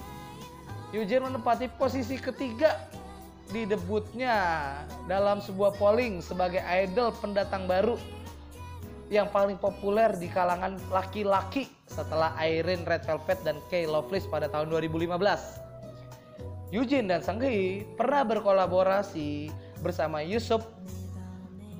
Eugene 0.92 1.28
menempati 1.28 1.68
posisi 1.76 2.16
ketiga 2.16 2.88
di 3.48 3.64
debutnya 3.64 4.36
dalam 5.08 5.40
sebuah 5.40 5.76
polling 5.80 6.20
sebagai 6.20 6.60
idol 6.60 7.16
pendatang 7.16 7.64
baru 7.64 7.96
yang 9.08 9.24
paling 9.32 9.56
populer 9.56 10.12
di 10.20 10.28
kalangan 10.28 10.76
laki-laki 10.92 11.64
setelah 11.88 12.36
Irene 12.36 12.84
Red 12.84 13.08
Velvet 13.08 13.40
dan 13.40 13.56
Kay 13.72 13.88
Loveless 13.88 14.28
pada 14.28 14.52
tahun 14.52 14.68
2015. 14.68 15.16
Eugene 16.68 17.08
dan 17.08 17.24
Sanghi 17.24 17.88
pernah 17.96 18.28
berkolaborasi 18.28 19.48
bersama 19.80 20.20
Yusuf 20.20 20.60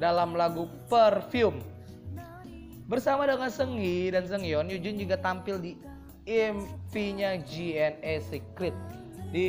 dalam 0.01 0.33
lagu 0.33 0.65
Perfume. 0.89 1.61
Bersama 2.89 3.29
dengan 3.29 3.53
Senghi 3.53 4.09
dan 4.09 4.25
Sengyeon, 4.25 4.73
Eugene 4.73 4.97
juga 4.97 5.21
tampil 5.21 5.61
di 5.61 5.77
MV-nya 6.25 7.45
GNA 7.45 8.25
Secret 8.25 8.73
di 9.29 9.49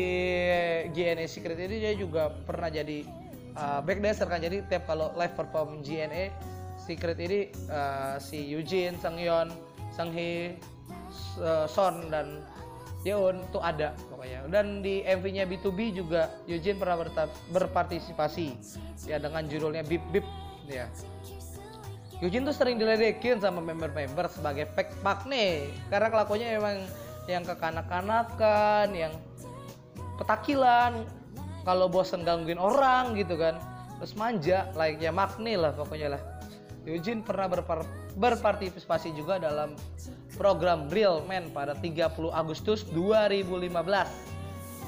GNA 0.91 1.25
Secret 1.27 1.55
ini 1.55 1.79
dia 1.79 1.93
juga 1.95 2.31
pernah 2.43 2.67
jadi 2.67 3.07
uh, 3.55 3.79
backdancer 3.83 4.27
kan. 4.27 4.43
Jadi 4.43 4.67
tiap 4.67 4.87
kalau 4.87 5.11
live 5.15 5.35
perform 5.35 5.79
GNA 5.79 6.33
Secret 6.79 7.17
ini 7.21 7.53
uh, 7.71 8.19
si 8.19 8.49
Eugene, 8.49 8.99
Sang 8.99 9.15
Hee, 10.11 10.57
uh, 11.39 11.67
Son 11.69 12.09
dan 12.11 12.43
Yeon 13.07 13.39
tuh 13.55 13.63
ada 13.63 13.95
pokoknya. 14.11 14.51
Dan 14.51 14.83
di 14.83 14.99
MV-nya 15.07 15.47
B2B 15.47 15.95
juga 15.95 16.27
Eugene 16.43 16.75
pernah 16.75 16.99
berpartisipasi. 17.55 18.47
Ya 19.07 19.15
dengan 19.15 19.47
judulnya 19.47 19.87
Bip 19.87 20.03
Bip 20.11 20.27
ya. 20.67 20.91
Eugene 22.19 22.43
tuh 22.43 22.51
sering 22.51 22.75
diledekin 22.75 23.39
sama 23.39 23.63
member-member 23.63 24.27
sebagai 24.27 24.67
fake 24.75 24.91
pak 24.99 25.23
nih. 25.23 25.71
Karena 25.87 26.11
kelakuannya 26.11 26.47
emang 26.59 26.77
yang 27.31 27.47
kekanak-kanakan 27.47 28.91
yang 28.91 29.13
petakilan 30.19 31.07
kalau 31.63 31.87
bosen 31.87 32.27
gangguin 32.27 32.59
orang 32.59 33.15
gitu 33.15 33.39
kan. 33.39 33.55
Terus 33.99 34.13
manja 34.19 34.67
layaknya 34.75 35.11
Magni 35.15 35.55
lah 35.55 35.71
pokoknya 35.71 36.19
lah. 36.19 36.21
Eugene 36.87 37.23
pernah 37.23 37.47
berpar 37.47 37.83
berpartisipasi 38.15 39.15
juga 39.15 39.39
dalam 39.39 39.75
program 40.35 40.87
Real 40.91 41.23
Man 41.27 41.51
pada 41.51 41.75
30 41.75 42.31
Agustus 42.31 42.87
2015 42.91 43.69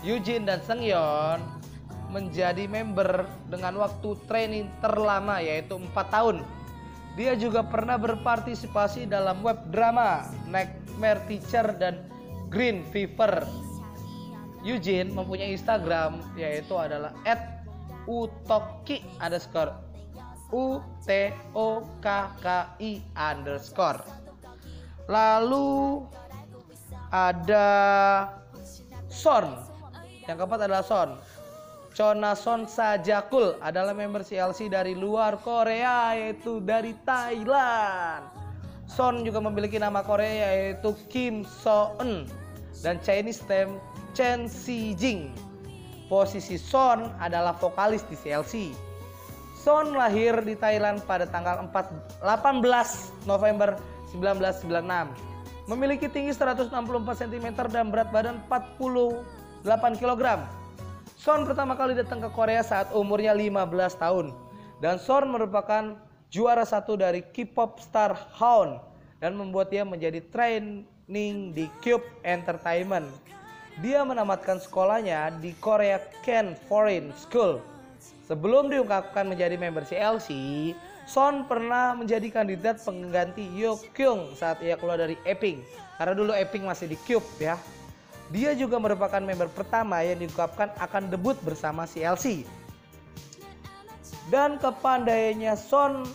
Eugene 0.02 0.50
dan 0.50 0.60
Seungyeon 0.66 1.40
menjadi 2.10 2.68
member 2.68 3.24
dengan 3.48 3.80
waktu 3.80 4.18
training 4.28 4.68
terlama 4.84 5.40
yaitu 5.40 5.80
4 5.80 5.94
tahun. 6.12 6.44
Dia 7.16 7.36
juga 7.36 7.64
pernah 7.64 8.00
berpartisipasi 8.00 9.08
dalam 9.08 9.44
web 9.44 9.60
drama 9.70 10.28
Nightmare 10.48 11.22
Teacher 11.28 11.76
dan 11.76 12.08
Green 12.48 12.84
Fever. 12.90 13.46
Eugene 14.62 15.10
mempunyai 15.10 15.58
Instagram 15.58 16.22
yaitu 16.38 16.78
adalah 16.78 17.12
@utoki 18.06 19.02
underscore 19.18 19.92
u 20.52 20.84
t 21.02 21.32
o 21.56 21.82
k 22.04 22.08
k 22.44 22.46
i 22.84 23.00
underscore. 23.16 24.04
Lalu 25.08 26.04
ada 27.12 27.70
Son. 29.12 29.68
Yang 30.28 30.38
keempat 30.40 30.60
adalah 30.68 30.86
Son. 30.86 31.10
Chonason 31.92 32.64
Sajakul 32.72 33.60
adalah 33.60 33.92
member 33.92 34.24
CLC 34.24 34.72
dari 34.72 34.96
luar 34.96 35.36
Korea 35.44 36.16
yaitu 36.16 36.64
dari 36.64 36.96
Thailand. 37.04 38.32
Son 38.88 39.28
juga 39.28 39.44
memiliki 39.44 39.76
nama 39.76 40.00
Korea 40.00 40.56
yaitu 40.56 40.96
Kim 41.12 41.44
So 41.44 41.96
Eun 42.00 42.28
dan 42.80 42.96
Chinese 43.04 43.44
name 43.52 43.76
Chen 44.12 44.52
Si 44.52 44.94
Jing. 44.96 45.32
Posisi 46.12 46.60
Son 46.60 47.08
adalah 47.24 47.56
vokalis 47.56 48.04
di 48.12 48.20
CLC. 48.20 48.76
Son 49.56 49.96
lahir 49.96 50.42
di 50.44 50.58
Thailand 50.58 51.00
pada 51.08 51.24
tanggal 51.30 51.70
4, 51.70 52.20
18 52.20 53.30
November 53.30 53.80
1996. 54.12 55.32
Memiliki 55.70 56.12
tinggi 56.12 56.36
164 56.36 56.74
cm 57.24 57.48
dan 57.72 57.94
berat 57.94 58.10
badan 58.12 58.44
48 58.52 60.02
kg. 60.02 60.24
Son 61.16 61.46
pertama 61.46 61.78
kali 61.78 61.94
datang 61.96 62.20
ke 62.20 62.30
Korea 62.34 62.66
saat 62.66 62.92
umurnya 62.92 63.32
15 63.32 64.02
tahun. 64.02 64.34
Dan 64.82 64.98
Son 64.98 65.30
merupakan 65.30 65.96
juara 66.34 66.66
satu 66.66 66.98
dari 66.98 67.22
K-pop 67.22 67.78
star 67.80 68.18
Hound 68.42 68.82
dan 69.22 69.38
membuat 69.38 69.70
dia 69.70 69.86
menjadi 69.86 70.20
training 70.34 71.54
di 71.54 71.70
Cube 71.86 72.04
Entertainment. 72.26 73.06
Dia 73.80 74.04
menamatkan 74.04 74.60
sekolahnya 74.60 75.40
di 75.40 75.56
Korea 75.64 76.04
Ken 76.28 76.60
Foreign 76.68 77.16
School. 77.16 77.64
Sebelum 78.28 78.68
diungkapkan 78.68 79.24
menjadi 79.24 79.56
member 79.56 79.88
CLC, 79.88 80.32
Son 81.08 81.48
pernah 81.48 81.96
menjadi 81.96 82.28
kandidat 82.32 82.84
pengganti 82.84 83.48
Yo 83.56 83.80
Kyung 83.96 84.36
saat 84.36 84.60
ia 84.60 84.76
keluar 84.76 85.00
dari 85.00 85.16
Epping. 85.24 85.64
Karena 85.96 86.14
dulu 86.16 86.32
Epping 86.36 86.68
masih 86.68 86.92
di 86.92 86.98
Cube 87.08 87.26
ya. 87.40 87.56
Dia 88.32 88.56
juga 88.56 88.80
merupakan 88.80 89.20
member 89.20 89.52
pertama 89.52 90.00
yang 90.04 90.20
diungkapkan 90.20 90.72
akan 90.80 91.12
debut 91.12 91.36
bersama 91.44 91.84
CLC. 91.84 92.48
Dan 94.32 94.56
kepandaiannya 94.60 95.52
Son 95.60 96.08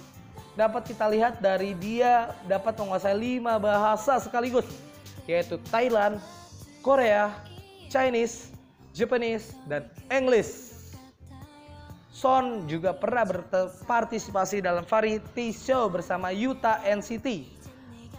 dapat 0.57 0.88
kita 0.88 1.04
lihat 1.12 1.44
dari 1.44 1.76
dia 1.76 2.32
dapat 2.48 2.72
menguasai 2.80 3.12
lima 3.12 3.61
bahasa 3.61 4.16
sekaligus 4.16 4.64
yaitu 5.28 5.61
Thailand, 5.68 6.16
Korea, 6.87 7.34
Chinese, 7.91 8.55
Japanese, 8.95 9.59
dan 9.66 9.91
English. 10.07 10.78
Son 12.14 12.70
juga 12.70 12.95
pernah 12.95 13.26
berpartisipasi 13.26 14.62
dalam 14.62 14.87
variety 14.87 15.51
show 15.51 15.91
bersama 15.91 16.30
Yuta 16.30 16.78
NCT 16.87 17.45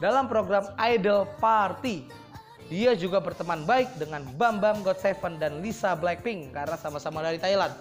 dalam 0.03 0.27
program 0.27 0.67
Idol 0.77 1.25
Party 1.39 2.27
dia 2.67 2.91
juga 2.99 3.23
berteman 3.23 3.63
baik 3.63 3.95
dengan 3.95 4.27
Bam 4.35 4.59
Bam 4.59 4.83
God 4.83 4.99
Seven 4.99 5.39
dan 5.39 5.63
Lisa 5.63 5.95
Blackpink 5.95 6.51
karena 6.51 6.75
sama-sama 6.75 7.23
dari 7.23 7.39
Thailand. 7.39 7.71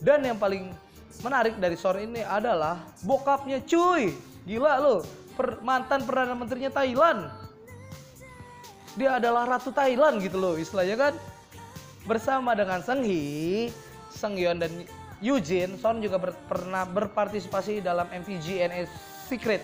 Dan 0.00 0.24
yang 0.24 0.40
paling 0.40 0.72
menarik 1.20 1.60
dari 1.60 1.76
sore 1.76 2.08
ini 2.08 2.24
adalah 2.24 2.80
bokapnya 3.04 3.60
cuy. 3.68 4.08
Gila 4.48 4.80
loh, 4.80 5.04
per, 5.36 5.60
mantan 5.60 6.08
Perdana 6.08 6.32
Menterinya 6.32 6.72
Thailand. 6.72 7.28
Dia 8.96 9.16
adalah 9.16 9.48
Ratu 9.48 9.72
Thailand 9.72 10.20
gitu 10.20 10.36
loh 10.36 10.54
istilahnya 10.60 10.96
kan. 10.96 11.14
Bersama 12.02 12.52
dengan 12.58 12.82
Seng 12.82 13.06
Hee, 13.06 13.70
Seng 14.10 14.34
Yeon 14.34 14.58
dan 14.58 14.72
Eugene, 15.22 15.78
Son 15.78 16.02
juga 16.02 16.18
ber, 16.18 16.34
pernah 16.50 16.82
berpartisipasi 16.82 17.78
dalam 17.78 18.10
MV 18.10 18.28
GNA 18.42 18.90
Secret. 19.30 19.62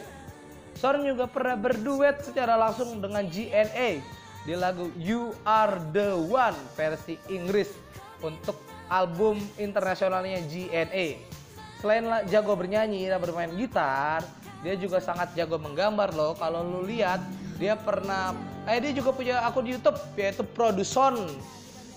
Son 0.78 1.02
juga 1.02 1.26
pernah 1.26 1.58
berduet 1.58 2.22
secara 2.22 2.54
langsung 2.54 3.02
dengan 3.02 3.26
GNA 3.26 3.98
di 4.46 4.54
lagu 4.54 4.94
You 4.94 5.34
Are 5.42 5.82
The 5.90 6.14
One 6.14 6.56
versi 6.78 7.18
Inggris 7.26 7.74
untuk 8.22 8.54
album 8.86 9.42
internasionalnya 9.58 10.46
GNA. 10.46 11.18
Selain 11.82 12.06
jago 12.30 12.54
bernyanyi 12.54 13.10
dan 13.10 13.18
bermain 13.18 13.50
gitar, 13.58 14.22
dia 14.62 14.74
juga 14.74 15.02
sangat 15.02 15.34
jago 15.34 15.58
menggambar 15.58 16.14
loh. 16.14 16.34
Kalau 16.38 16.62
lu 16.62 16.86
lihat, 16.86 17.22
dia 17.58 17.74
pernah 17.78 18.34
eh 18.68 18.78
dia 18.84 18.92
juga 18.92 19.16
punya 19.16 19.40
akun 19.48 19.64
YouTube 19.64 19.96
yaitu 20.20 20.44
Produson. 20.44 21.24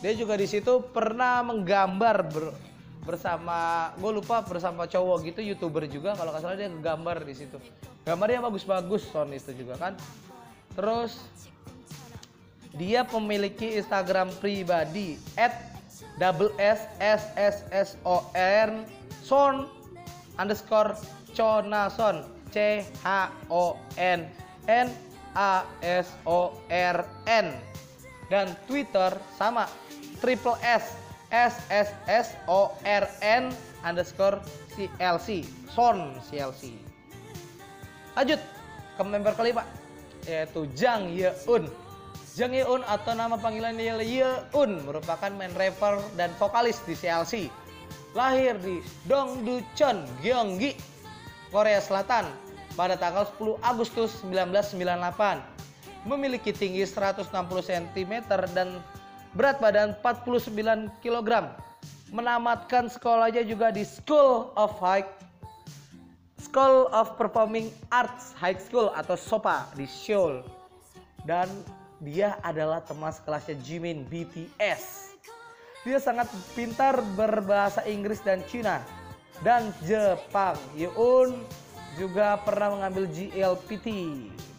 Dia 0.02 0.18
juga 0.18 0.34
di 0.34 0.50
situ 0.50 0.82
pernah 0.90 1.46
menggambar 1.46 2.26
ber, 2.26 2.58
bersama 3.06 3.92
gue 4.02 4.12
lupa 4.18 4.42
bersama 4.42 4.90
cowok 4.90 5.30
gitu 5.30 5.42
youtuber 5.44 5.86
juga. 5.86 6.18
Kalau 6.18 6.34
nggak 6.34 6.42
salah 6.42 6.58
dia 6.58 6.72
gambar 6.72 7.28
di 7.28 7.36
situ. 7.38 7.60
Gambarnya 8.08 8.42
bagus-bagus 8.42 9.06
son 9.14 9.30
itu 9.30 9.54
juga 9.54 9.78
kan. 9.78 9.94
Terus 10.74 11.22
dia 12.74 13.04
memiliki 13.04 13.78
Instagram 13.78 14.32
pribadi 14.40 15.20
at 15.36 15.54
double 16.18 16.50
S 16.58 16.88
S 16.98 17.30
S 17.36 17.58
S 17.70 17.90
O 18.08 18.24
R 18.34 18.72
son 19.22 19.68
underscore 20.40 20.96
Chonason 21.36 22.26
C 22.50 22.88
H 23.04 23.30
O 23.52 23.78
N 24.00 24.26
N 24.66 25.11
A 25.36 25.68
S 25.84 26.12
O 26.28 26.56
R 26.70 27.04
N. 27.28 27.56
Dan 28.32 28.56
Twitter 28.64 29.12
sama 29.36 29.68
triple 30.24 30.56
S 30.64 30.96
S 31.32 31.60
S 31.68 31.90
S 32.08 32.28
O 32.48 32.72
R 32.88 33.06
N 33.20 33.52
underscore 33.84 34.40
CLC 34.72 35.44
Son 35.68 36.16
CLC 36.32 36.92
lanjut 38.16 38.40
ke 39.00 39.04
member 39.08 39.34
kelima 39.36 39.64
yaitu 40.28 40.70
Jang 40.78 41.10
Yeun. 41.10 41.66
Jang 42.32 42.54
Yeon 42.56 42.86
atau 42.88 43.12
nama 43.12 43.36
panggilannya 43.36 44.06
Yeon 44.06 44.86
merupakan 44.86 45.32
main 45.34 45.52
rapper 45.58 46.00
dan 46.16 46.32
vokalis 46.38 46.80
di 46.86 46.96
CLC. 46.96 47.52
Lahir 48.12 48.60
di 48.60 48.84
Dongducheon, 49.08 50.04
Gyeonggi, 50.20 50.76
Korea 51.48 51.80
Selatan 51.80 52.28
pada 52.74 52.96
tanggal 52.96 53.28
10 53.38 53.60
Agustus 53.64 54.22
1998. 54.28 55.44
Memiliki 56.08 56.50
tinggi 56.50 56.82
160 56.82 57.30
cm 57.62 58.14
dan 58.58 58.82
berat 59.38 59.62
badan 59.62 59.94
49 60.02 60.90
kg. 61.00 61.30
Menamatkan 62.12 62.92
sekolahnya 62.92 63.46
juga 63.48 63.72
di 63.72 63.88
School 63.88 64.52
of 64.60 64.76
High 64.82 65.08
School 66.42 66.90
of 66.92 67.16
Performing 67.16 67.72
Arts 67.94 68.36
High 68.36 68.60
School 68.60 68.92
atau 68.98 69.16
SOPA 69.16 69.72
di 69.78 69.86
Seoul. 69.88 70.44
Dan 71.24 71.48
dia 72.02 72.42
adalah 72.42 72.82
teman 72.82 73.14
sekelasnya 73.14 73.56
Jimin 73.62 74.10
BTS. 74.10 75.14
Dia 75.86 76.02
sangat 76.02 76.28
pintar 76.58 76.98
berbahasa 77.14 77.86
Inggris 77.86 78.20
dan 78.26 78.42
Cina 78.50 78.82
dan 79.46 79.70
Jepang. 79.86 80.58
Yoon 80.74 81.40
juga 82.00 82.40
pernah 82.42 82.72
mengambil 82.72 83.08
GLPT 83.10 83.88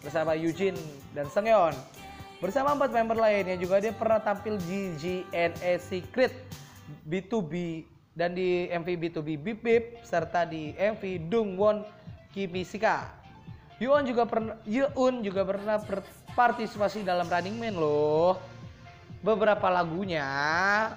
bersama 0.04 0.36
Eugene 0.36 0.78
dan 1.16 1.30
Seungyeon. 1.32 1.72
Bersama 2.42 2.74
empat 2.74 2.90
member 2.90 3.14
lainnya 3.14 3.54
juga 3.54 3.78
dia 3.78 3.94
pernah 3.94 4.18
tampil 4.18 4.58
di 4.66 4.90
GNA 4.98 5.78
Secret 5.78 6.34
B2B 7.06 7.86
dan 8.12 8.34
di 8.34 8.66
MV 8.68 8.88
B2B 8.98 9.28
Bip 9.38 9.58
Bip 9.62 9.84
serta 10.02 10.42
di 10.44 10.74
MV 10.74 11.30
Dungwon 11.30 11.86
Kimisika. 12.34 13.14
juga 13.78 14.26
pernah 14.26 14.58
Yeon 14.66 15.22
juga 15.22 15.46
pernah 15.46 15.78
partisipasi 16.34 17.06
dalam 17.06 17.30
Running 17.30 17.56
Man 17.56 17.76
loh. 17.78 18.38
beberapa 19.22 19.70
lagunya 19.70 20.26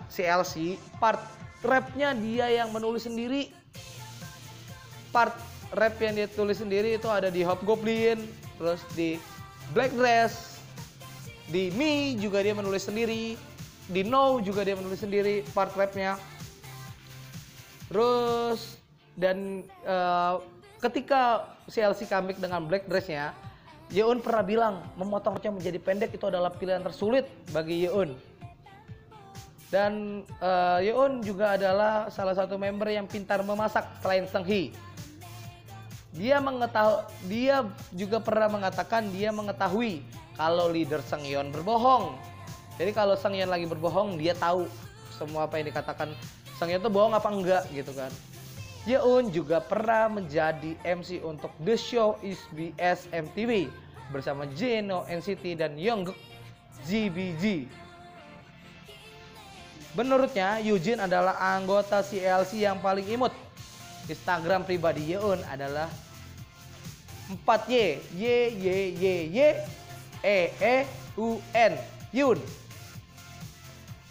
CLC 0.10 0.82
part 0.98 1.22
rapnya 1.62 2.10
dia 2.18 2.50
yang 2.50 2.74
menulis 2.74 3.06
sendiri 3.06 3.54
part 5.14 5.38
rap 5.74 5.96
yang 5.98 6.14
dia 6.14 6.28
tulis 6.30 6.62
sendiri 6.62 7.00
itu 7.00 7.10
ada 7.10 7.34
di 7.34 7.42
Hobgoblin 7.42 8.22
terus 8.62 8.82
di 8.94 9.18
Black 9.74 9.96
Dress 9.98 10.62
di 11.50 11.74
Me 11.74 12.14
juga 12.18 12.42
dia 12.46 12.54
menulis 12.54 12.86
sendiri 12.86 13.40
di 13.86 14.02
No 14.02 14.42
juga 14.42 14.66
dia 14.66 14.78
menulis 14.78 15.02
sendiri 15.02 15.46
part 15.54 15.74
rapnya 15.74 16.18
terus 17.90 18.82
dan 19.14 19.62
uh, 19.86 20.42
ketika 20.82 21.54
CLC 21.70 22.10
comeback 22.10 22.38
dengan 22.42 22.66
Black 22.66 22.86
Dressnya 22.90 23.34
Yeun 23.94 24.18
pernah 24.18 24.42
bilang 24.42 24.76
memotongnya 24.98 25.54
menjadi 25.54 25.78
pendek 25.78 26.18
itu 26.18 26.26
adalah 26.26 26.50
pilihan 26.50 26.82
tersulit 26.82 27.30
bagi 27.54 27.86
Yeun. 27.86 28.18
Dan 29.70 30.24
uh, 30.42 30.82
Yeun 30.82 31.22
juga 31.22 31.54
adalah 31.54 32.10
salah 32.10 32.34
satu 32.34 32.58
member 32.58 32.90
yang 32.90 33.06
pintar 33.06 33.46
memasak 33.46 33.86
selain 34.02 34.26
Seng 34.26 34.46
Hee. 34.46 34.74
Dia 36.16 36.40
mengetahui, 36.40 37.04
dia 37.28 37.68
juga 37.92 38.24
pernah 38.24 38.48
mengatakan 38.48 39.12
dia 39.12 39.36
mengetahui 39.36 40.00
kalau 40.40 40.72
leader 40.72 41.04
Seng 41.04 41.28
Yeon 41.28 41.52
berbohong. 41.52 42.16
Jadi 42.80 42.92
kalau 42.96 43.20
Seng 43.20 43.36
Yeon 43.36 43.52
lagi 43.52 43.68
berbohong, 43.68 44.16
dia 44.16 44.32
tahu 44.32 44.64
semua 45.12 45.48
apa 45.48 45.60
yang 45.60 45.68
dikatakan 45.76 46.16
Seng 46.56 46.72
Yeon 46.72 46.80
itu 46.80 46.92
bohong 46.92 47.12
apa 47.12 47.28
enggak 47.28 47.64
gitu 47.68 47.92
kan. 47.92 48.12
Yeun 48.88 49.34
juga 49.34 49.60
pernah 49.60 50.08
menjadi 50.08 50.78
MC 50.88 51.20
untuk 51.26 51.52
The 51.60 51.76
Show 51.76 52.16
is 52.24 52.40
BS 52.56 53.12
MTV 53.12 53.68
bersama 54.14 54.46
Jeno 54.56 55.04
NCT 55.10 55.58
dan 55.58 55.76
Young 55.76 56.08
GBG. 56.86 57.68
Menurutnya, 59.96 60.60
Eugene 60.60 61.08
adalah 61.08 61.40
anggota 61.40 62.04
CLC 62.04 62.68
yang 62.68 62.78
paling 62.84 63.08
imut. 63.08 63.32
Instagram 64.06 64.66
pribadi 64.66 65.14
Yeun 65.16 65.42
adalah 65.50 65.90
4Y 67.32 68.02
Y 68.14 68.26
Y 68.54 68.78
Y 68.98 69.16
Y 69.34 69.48
E 70.22 70.40
E 70.62 70.76
U 71.18 71.42
N 71.54 71.74
Yun. 72.14 72.40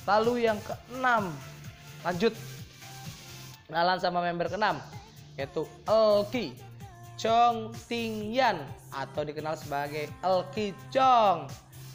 Lalu 0.04 0.50
yang 0.50 0.58
keenam, 0.60 1.32
lanjut 2.04 2.34
kenalan 3.70 3.98
sama 3.98 4.20
member 4.20 4.52
keenam 4.52 4.76
yaitu 5.34 5.66
Elki 5.88 6.54
Chong 7.18 7.74
Ting 7.90 8.34
Yan 8.34 8.58
atau 8.94 9.26
dikenal 9.26 9.58
sebagai 9.58 10.10
Elki 10.22 10.74
Chong 10.90 11.50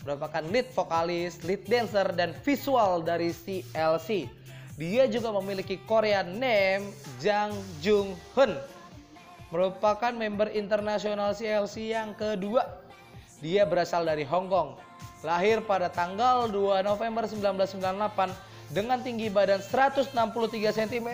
merupakan 0.07 0.43
lead 0.47 0.67
vokalis, 0.71 1.43
lead 1.43 1.63
dancer 1.67 2.07
dan 2.15 2.31
visual 2.43 3.03
dari 3.03 3.35
CLC. 3.35 4.31
Dia 4.79 5.11
juga 5.11 5.35
memiliki 5.35 5.75
Korean 5.83 6.39
name 6.39 6.95
Jang 7.19 7.51
Jung 7.83 8.15
Hun. 8.31 8.55
Merupakan 9.51 10.15
member 10.15 10.55
internasional 10.55 11.35
CLC 11.35 11.91
yang 11.91 12.15
kedua. 12.15 12.63
Dia 13.43 13.67
berasal 13.67 14.07
dari 14.07 14.23
Hong 14.23 14.47
Kong. 14.47 14.79
Lahir 15.19 15.59
pada 15.67 15.91
tanggal 15.91 16.47
2 16.47 16.79
November 16.87 17.27
1998 17.27 18.71
dengan 18.71 19.03
tinggi 19.03 19.27
badan 19.27 19.59
163 19.59 20.15
cm 20.71 21.09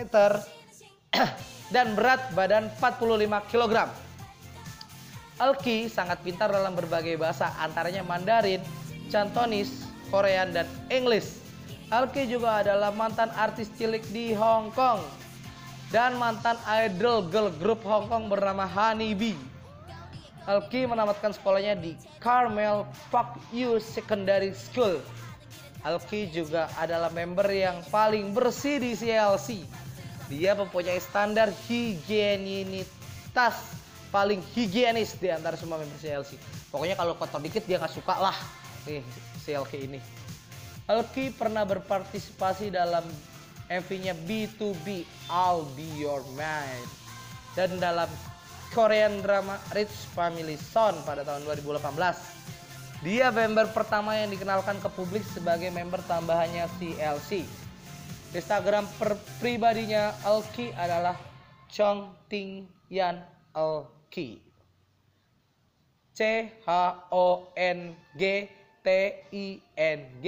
dan 1.74 1.86
berat 1.98 2.22
badan 2.38 2.70
45 2.78 3.50
kg. 3.50 3.90
Alki 5.42 5.90
sangat 5.90 6.22
pintar 6.22 6.54
dalam 6.54 6.78
berbagai 6.78 7.18
bahasa 7.18 7.50
antaranya 7.58 8.06
Mandarin, 8.06 8.62
Cantonese, 9.10 9.90
Korean, 10.14 10.54
dan 10.54 10.70
English. 10.86 11.45
Alki 11.86 12.26
juga 12.26 12.66
adalah 12.66 12.90
mantan 12.90 13.30
artis 13.38 13.70
cilik 13.78 14.02
di 14.10 14.34
Hong 14.34 14.74
Kong 14.74 15.06
dan 15.94 16.18
mantan 16.18 16.58
idol 16.82 17.30
girl 17.30 17.50
group 17.62 17.82
Hong 17.86 18.10
Kong 18.10 18.26
bernama 18.26 18.66
Honey 18.66 19.14
Bee. 19.14 19.38
Alki 20.46 20.86
menamatkan 20.86 21.30
sekolahnya 21.34 21.78
di 21.78 21.94
Carmel 22.18 22.86
Park 23.10 23.38
U 23.54 23.78
Secondary 23.78 24.50
School. 24.54 24.98
Alki 25.86 26.26
juga 26.34 26.66
adalah 26.74 27.10
member 27.14 27.46
yang 27.50 27.78
paling 27.90 28.34
bersih 28.34 28.82
di 28.82 28.98
CLC 28.98 29.62
dia 30.26 30.58
mempunyai 30.58 30.98
standar 30.98 31.54
higienitas 31.70 33.54
paling 34.10 34.42
higienis 34.54 35.14
di 35.18 35.30
antara 35.30 35.54
semua 35.54 35.78
member 35.78 35.98
CLC. 36.02 36.34
Pokoknya 36.70 36.98
kalau 36.98 37.14
kotor 37.14 37.38
dikit 37.38 37.62
dia 37.62 37.78
nggak 37.78 37.94
suka 37.94 38.14
lah 38.18 38.34
nih 38.86 39.02
CLK 39.46 39.72
ini. 39.86 40.25
Alki 40.86 41.34
pernah 41.34 41.66
berpartisipasi 41.66 42.70
dalam 42.70 43.02
MV-nya 43.66 44.14
B2B 44.22 45.02
I'll 45.26 45.66
Be 45.74 45.82
Your 45.98 46.22
Man 46.38 46.78
dan 47.58 47.74
dalam 47.82 48.06
Korean 48.70 49.18
drama 49.18 49.58
Rich 49.74 50.14
Family 50.14 50.54
Son 50.54 50.94
pada 51.02 51.26
tahun 51.26 51.42
2018. 51.42 51.90
Dia 53.02 53.34
member 53.34 53.66
pertama 53.74 54.14
yang 54.14 54.30
dikenalkan 54.30 54.78
ke 54.78 54.86
publik 54.94 55.26
sebagai 55.26 55.74
member 55.74 55.98
tambahannya 56.06 56.70
CLC. 56.78 57.42
Instagram 58.30 58.86
per 58.94 59.18
pribadinya 59.42 60.14
Alki 60.22 60.70
adalah 60.70 61.18
Chong 61.66 62.14
Ting 62.30 62.62
Yan 62.94 63.18
Alki. 63.58 64.38
C 66.14 66.20
H 66.62 66.70
O 67.10 67.50
N 67.58 67.90
G 68.14 68.46
T 68.86 68.88
I 69.34 69.46
N 69.74 69.98
G 70.22 70.26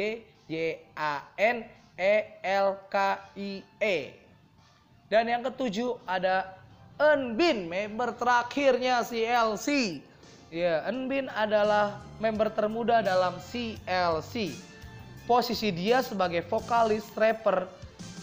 Y 0.49 0.81
A 0.97 1.23
N 1.37 1.69
E 1.95 2.15
L 2.43 2.81
K 2.89 3.21
I 3.37 3.63
E. 3.79 3.97
Dan 5.09 5.29
yang 5.29 5.45
ketujuh 5.45 6.01
ada 6.09 6.57
Enbin, 6.99 7.71
member 7.71 8.11
terakhirnya 8.17 9.07
CLC. 9.07 10.01
Ya, 10.51 10.83
Enbin 10.89 11.31
adalah 11.31 12.01
member 12.19 12.51
termuda 12.51 13.05
dalam 13.05 13.39
CLC. 13.39 14.57
Posisi 15.29 15.69
dia 15.71 16.01
sebagai 16.01 16.43
vokalis 16.49 17.05
rapper 17.15 17.69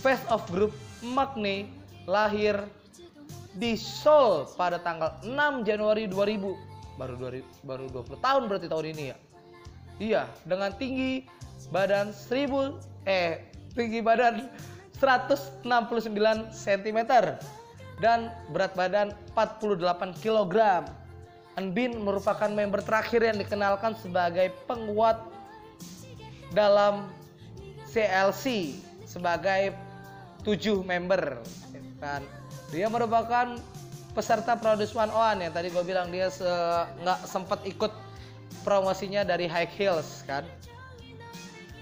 Face 0.01 0.25
of 0.33 0.41
Group 0.49 0.73
Magne 1.05 1.69
lahir 2.09 2.65
di 3.55 3.79
Seoul 3.79 4.51
pada 4.59 4.81
tanggal 4.83 5.15
6 5.23 5.63
Januari 5.63 6.11
2000 6.11 6.99
baru 6.99 7.15
2000, 7.19 7.63
baru 7.63 7.85
20 7.91 8.19
tahun 8.19 8.41
berarti 8.51 8.67
tahun 8.67 8.85
ini 8.95 9.03
ya 9.03 9.17
iya 9.99 10.23
dengan 10.43 10.75
tinggi 10.75 11.23
badan 11.69 12.13
1000 12.13 13.07
eh 13.09 13.45
tinggi 13.73 13.99
badan 14.01 14.49
169 14.97 15.63
cm 16.55 16.99
dan 17.99 18.31
berat 18.51 18.73
badan 18.75 19.11
48 19.35 20.23
kg 20.23 20.55
Anbin 21.55 22.03
merupakan 22.03 22.51
member 22.51 22.83
terakhir 22.83 23.23
yang 23.23 23.39
dikenalkan 23.39 23.95
sebagai 23.95 24.51
penguat 24.67 25.23
dalam 26.51 27.07
CLC 27.87 28.75
sebagai 29.07 29.71
tujuh 30.43 30.83
member. 30.83 31.39
Kan 32.03 32.27
dia 32.75 32.91
merupakan 32.91 33.55
peserta 34.11 34.59
Produce 34.59 34.91
One 34.91 35.11
On. 35.15 35.39
Yang 35.39 35.53
tadi 35.55 35.67
gue 35.71 35.83
bilang 35.87 36.11
dia 36.11 36.27
nggak 36.27 37.19
se 37.23 37.27
sempat 37.31 37.63
ikut 37.63 37.91
promosinya 38.67 39.23
dari 39.23 39.47
High 39.47 39.71
Heels 39.79 40.27
kan 40.27 40.43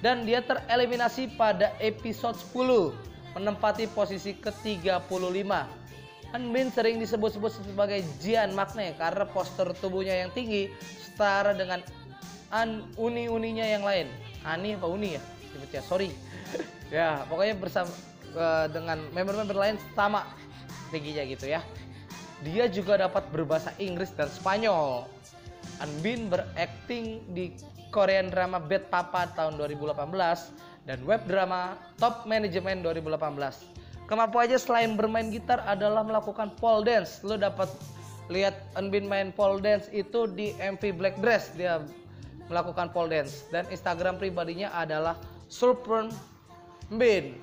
dan 0.03 0.27
dia 0.27 0.43
tereliminasi 0.43 1.39
pada 1.39 1.71
episode 1.79 2.35
10 2.51 2.91
menempati 3.39 3.87
posisi 3.95 4.35
ke-35 4.35 5.47
Anbin 6.33 6.73
sering 6.73 6.97
disebut-sebut 6.97 7.61
sebagai 7.61 8.01
Jian 8.17 8.57
Magne 8.57 8.97
karena 8.97 9.21
postur 9.29 9.69
tubuhnya 9.77 10.17
yang 10.25 10.33
tinggi 10.33 10.65
setara 10.97 11.53
dengan 11.53 11.85
an 12.49 12.89
uni-uninya 12.97 13.61
yang 13.61 13.85
lain. 13.85 14.09
Ani 14.41 14.73
apa 14.73 14.89
uni 14.89 15.13
ya? 15.13 15.21
ya 15.69 15.81
sorry. 15.85 16.09
ya, 16.89 17.21
pokoknya 17.29 17.53
bersama 17.53 17.93
uh, 18.33 18.65
dengan 18.65 19.05
member-member 19.13 19.53
lain 19.53 19.77
sama 19.93 20.25
tingginya 20.89 21.21
gitu 21.29 21.53
ya. 21.53 21.61
Dia 22.41 22.65
juga 22.65 22.97
dapat 22.97 23.29
berbahasa 23.29 23.69
Inggris 23.77 24.09
dan 24.17 24.25
Spanyol. 24.33 25.05
Anbin 25.85 26.33
berakting 26.33 27.21
di 27.29 27.53
Korean 27.93 28.33
drama 28.33 28.57
Bad 28.57 28.89
Papa 28.89 29.29
tahun 29.37 29.61
2018 29.61 30.89
dan 30.89 30.99
web 31.05 31.21
drama 31.29 31.77
Top 32.01 32.25
Management 32.25 32.81
2018. 32.81 34.09
Kemampuannya 34.09 34.59
selain 34.59 34.97
bermain 34.99 35.31
gitar 35.31 35.63
adalah 35.63 36.01
melakukan 36.03 36.51
pole 36.59 36.83
dance. 36.83 37.21
Lo 37.23 37.39
dapat 37.39 37.69
lihat 38.27 38.57
Anbin 38.75 39.07
main 39.07 39.31
pole 39.31 39.61
dance 39.61 39.87
itu 39.93 40.27
di 40.27 40.51
MV 40.59 40.81
Black 40.99 41.15
Dress. 41.23 41.53
Dia 41.55 41.79
melakukan 42.51 42.91
pole 42.91 43.13
dance. 43.13 43.47
Dan 43.53 43.63
Instagram 43.71 44.19
pribadinya 44.19 44.73
adalah 44.75 45.15
Super 45.47 46.11
Bin. 46.91 47.37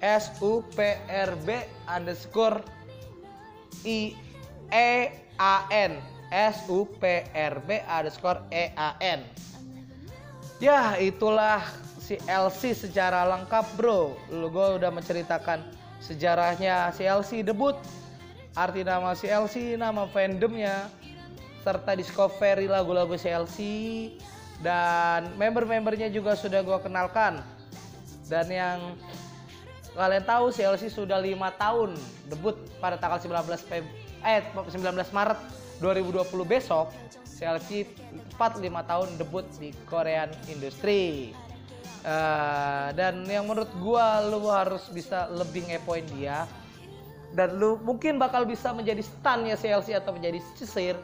S 0.00 0.32
U 0.40 0.64
P 0.72 0.96
R 1.12 1.36
B 1.44 1.60
underscore 1.84 2.64
I 3.84 4.16
E 4.72 5.12
A 5.36 5.68
N. 5.68 6.00
S 6.32 6.64
U 6.72 6.88
P 6.96 7.28
R 7.36 7.60
B 7.68 7.84
underscore 7.84 8.40
E 8.48 8.72
A 8.80 8.96
N 9.04 9.49
Ya 10.60 10.92
itulah 11.00 11.64
CLC 12.04 12.76
secara 12.76 13.24
lengkap 13.24 13.80
bro. 13.80 14.12
Lu 14.28 14.52
gue 14.52 14.76
udah 14.76 14.92
menceritakan 14.92 15.64
sejarahnya 16.04 16.92
CLC 16.92 17.40
debut. 17.40 17.72
Arti 18.52 18.84
nama 18.84 19.16
CLC 19.16 19.80
nama 19.80 20.04
fandomnya 20.12 20.92
serta 21.64 21.96
discovery 21.96 22.68
lagu-lagu 22.68 23.16
CLC 23.16 23.56
dan 24.60 25.32
member-membernya 25.40 26.12
juga 26.12 26.36
sudah 26.36 26.60
gue 26.60 26.78
kenalkan. 26.84 27.40
Dan 28.28 28.52
yang 28.52 29.00
kalian 29.96 30.28
tahu 30.28 30.52
CLC 30.52 30.92
sudah 30.92 31.16
lima 31.16 31.56
tahun 31.56 31.96
debut 32.28 32.60
pada 32.84 33.00
tanggal 33.00 33.16
19 33.16 33.48
Feb 33.64 33.84
eh 34.28 34.44
19 34.52 34.76
Maret 34.92 35.40
2020 35.80 36.28
besok 36.44 36.92
CLC 37.40 37.88
tepat 38.36 38.60
lima 38.60 38.84
tahun 38.84 39.16
debut 39.16 39.48
di 39.56 39.72
Korean 39.88 40.28
Industry. 40.52 41.32
Uh, 42.04 42.92
dan 42.96 43.24
yang 43.28 43.48
menurut 43.48 43.68
gua 43.80 44.24
lu 44.28 44.44
harus 44.52 44.84
bisa 44.92 45.32
lebih 45.32 45.64
ngepoin 45.72 46.04
dia. 46.12 46.44
Dan 47.32 47.56
lu 47.56 47.80
mungkin 47.80 48.20
bakal 48.20 48.44
bisa 48.44 48.76
menjadi 48.76 49.00
stunnya 49.00 49.56
CLC 49.56 49.96
atau 49.96 50.12
menjadi 50.12 50.36
sisir. 50.52 51.00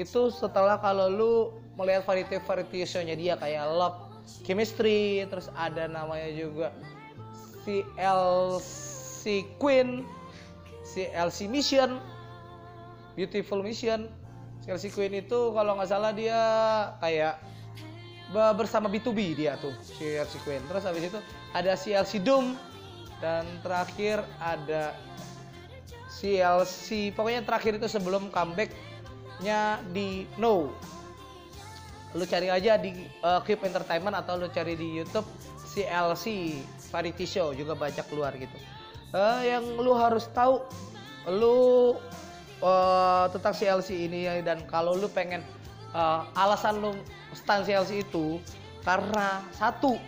Itu 0.00 0.32
setelah 0.32 0.80
kalau 0.80 1.12
lu 1.12 1.32
melihat 1.76 2.08
variety 2.08 2.40
variety 2.40 2.86
show-nya 2.88 3.12
dia 3.18 3.34
kayak 3.36 3.68
Love 3.68 3.98
Chemistry 4.46 5.28
terus 5.28 5.52
ada 5.58 5.84
namanya 5.90 6.30
juga 6.32 6.68
CLC 7.66 9.44
Queen 9.60 10.06
CLC 10.84 11.50
Mission 11.50 11.98
Beautiful 13.18 13.60
Mission 13.60 14.08
CLC 14.64 14.88
Queen 14.96 15.12
itu 15.20 15.52
kalau 15.52 15.76
nggak 15.76 15.90
salah 15.92 16.16
dia 16.16 16.40
kayak 17.04 17.36
bersama 18.56 18.88
B2B 18.88 19.36
dia 19.36 19.60
tuh 19.60 19.76
CLC 19.84 20.40
Queen. 20.42 20.64
Terus 20.64 20.82
habis 20.88 21.04
itu 21.12 21.20
ada 21.52 21.76
CLC 21.76 22.24
Doom 22.24 22.56
dan 23.20 23.44
terakhir 23.60 24.24
ada 24.40 24.96
CLC 26.08 27.12
pokoknya 27.12 27.44
terakhir 27.44 27.76
itu 27.76 27.86
sebelum 27.92 28.32
comebacknya 28.32 29.84
di 29.92 30.24
No 30.40 30.72
lu 32.14 32.24
cari 32.30 32.46
aja 32.46 32.78
di 32.78 32.94
uh, 33.26 33.42
Keep 33.42 33.66
Entertainment 33.66 34.14
atau 34.14 34.38
lu 34.38 34.46
cari 34.48 34.78
di 34.78 35.02
YouTube 35.02 35.26
CLC 35.74 36.56
Variety 36.94 37.26
Show 37.26 37.50
juga 37.58 37.74
banyak 37.74 38.06
keluar 38.06 38.30
gitu. 38.38 38.54
Uh, 39.10 39.42
yang 39.42 39.66
lu 39.82 39.90
harus 39.98 40.30
tahu 40.30 40.62
lu 41.26 41.98
uh, 42.64 43.28
tentang 43.28 43.52
CLC 43.52 44.08
ini 44.08 44.24
dan 44.40 44.64
kalau 44.64 44.96
lu 44.96 45.06
pengen 45.12 45.44
uh, 45.92 46.24
alasan 46.32 46.80
lu 46.80 46.96
stand 47.36 47.68
CLC 47.68 48.00
itu 48.08 48.40
karena 48.80 49.44
satu 49.52 50.00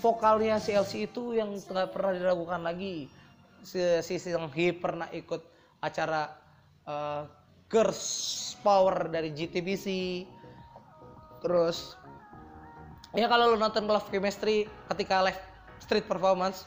vokalnya 0.00 0.56
CLC 0.56 1.06
itu 1.12 1.36
yang 1.36 1.52
nggak 1.52 1.92
pernah 1.92 2.12
diragukan 2.16 2.60
lagi. 2.64 3.06
Si, 3.62 3.78
si 4.02 4.18
Hee 4.26 4.74
pernah 4.74 5.06
ikut 5.14 5.38
acara 5.78 6.34
uh, 6.82 7.22
Girls 7.70 8.02
Power 8.60 9.06
dari 9.06 9.30
GTBC 9.30 9.86
terus 11.42 11.98
ya 13.14 13.26
kalau 13.26 13.54
lu 13.54 13.56
nonton 13.58 13.86
Love 13.86 14.10
Chemistry 14.10 14.66
ketika 14.90 15.22
live 15.26 15.40
street 15.82 16.06
performance 16.06 16.66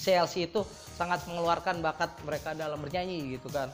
CLC 0.00 0.48
itu 0.48 0.64
sangat 0.96 1.24
mengeluarkan 1.28 1.84
bakat 1.84 2.10
mereka 2.24 2.56
dalam 2.56 2.80
bernyanyi 2.80 3.36
gitu 3.36 3.52
kan 3.52 3.68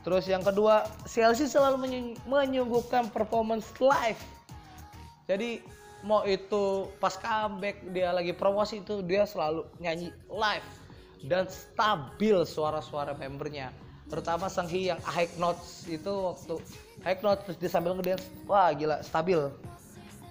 terus 0.00 0.24
yang 0.24 0.40
kedua 0.40 0.88
CLC 1.04 1.50
selalu 1.50 2.08
menyuguhkan 2.24 3.12
performance 3.12 3.68
live. 3.80 4.20
Jadi 5.28 5.62
mau 6.00 6.24
itu 6.24 6.88
pas 6.96 7.12
comeback 7.20 7.84
dia 7.92 8.10
lagi 8.10 8.32
promosi 8.32 8.80
itu 8.80 9.04
dia 9.04 9.28
selalu 9.28 9.68
nyanyi 9.78 10.08
live 10.32 10.68
dan 11.28 11.44
stabil 11.48 12.40
suara-suara 12.48 13.12
membernya. 13.16 13.68
Terutama 14.10 14.50
Sang 14.50 14.66
Hee 14.66 14.90
yang 14.90 14.98
high 15.06 15.30
notes 15.38 15.86
itu 15.86 16.10
waktu 16.10 16.58
high 17.06 17.20
notes 17.22 17.46
terus 17.46 17.58
dia 17.60 17.70
sambil 17.70 17.94
ngedance 17.94 18.26
wah 18.48 18.72
gila 18.72 19.04
stabil. 19.04 19.38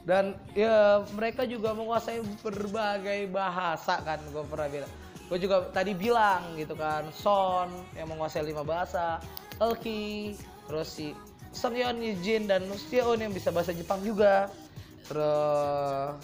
Dan 0.03 0.33
ya 0.57 1.05
mereka 1.13 1.45
juga 1.45 1.71
menguasai 1.77 2.25
berbagai 2.41 3.29
bahasa 3.29 4.01
kan 4.01 4.17
gue 4.33 4.43
pernah 4.49 4.67
bilang. 4.67 4.91
Gue 5.29 5.37
juga 5.37 5.69
tadi 5.69 5.93
bilang 5.93 6.57
gitu 6.57 6.73
kan 6.73 7.05
Son 7.13 7.69
yang 7.93 8.09
menguasai 8.09 8.41
lima 8.41 8.65
bahasa 8.65 9.21
Elki 9.59 10.33
terus 10.65 10.87
si 10.87 11.11
Sangyeon 11.51 11.99
Yijin 11.99 12.45
dan 12.45 12.65
Nustion 12.69 13.19
yang 13.19 13.33
bisa 13.33 13.49
bahasa 13.49 13.75
Jepang 13.75 13.99
juga. 14.05 14.47
Terus 15.09 16.15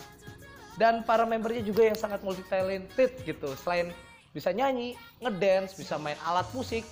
dan 0.75 1.07
para 1.07 1.23
membernya 1.23 1.63
juga 1.63 1.87
yang 1.87 1.97
sangat 1.97 2.21
multi 2.21 2.43
talented 2.47 3.11
gitu. 3.25 3.55
Selain 3.59 3.91
bisa 4.35 4.51
nyanyi 4.51 4.99
ngedance 5.23 5.79
bisa 5.79 5.95
main 5.95 6.19
alat 6.27 6.43
musik 6.51 6.83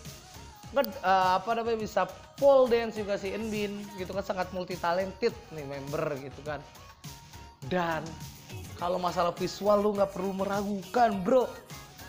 nged, 0.73 0.89
uh, 1.03 1.37
apa 1.37 1.51
namanya 1.53 1.83
bisa 1.83 2.07
pole 2.39 2.71
dance 2.71 2.97
juga 2.97 3.19
si 3.19 3.29
Enbin 3.35 3.83
gitu 3.99 4.15
kan 4.15 4.25
sangat 4.25 4.49
multi 4.55 4.73
talented 4.79 5.35
nih 5.53 5.67
member 5.67 6.17
gitu 6.23 6.41
kan. 6.41 6.63
Dan 7.67 8.01
kalau 8.79 8.97
masalah 8.97 9.35
visual 9.37 9.79
lu 9.79 9.95
nggak 9.95 10.11
perlu 10.11 10.33
meragukan 10.33 11.13
bro. 11.21 11.45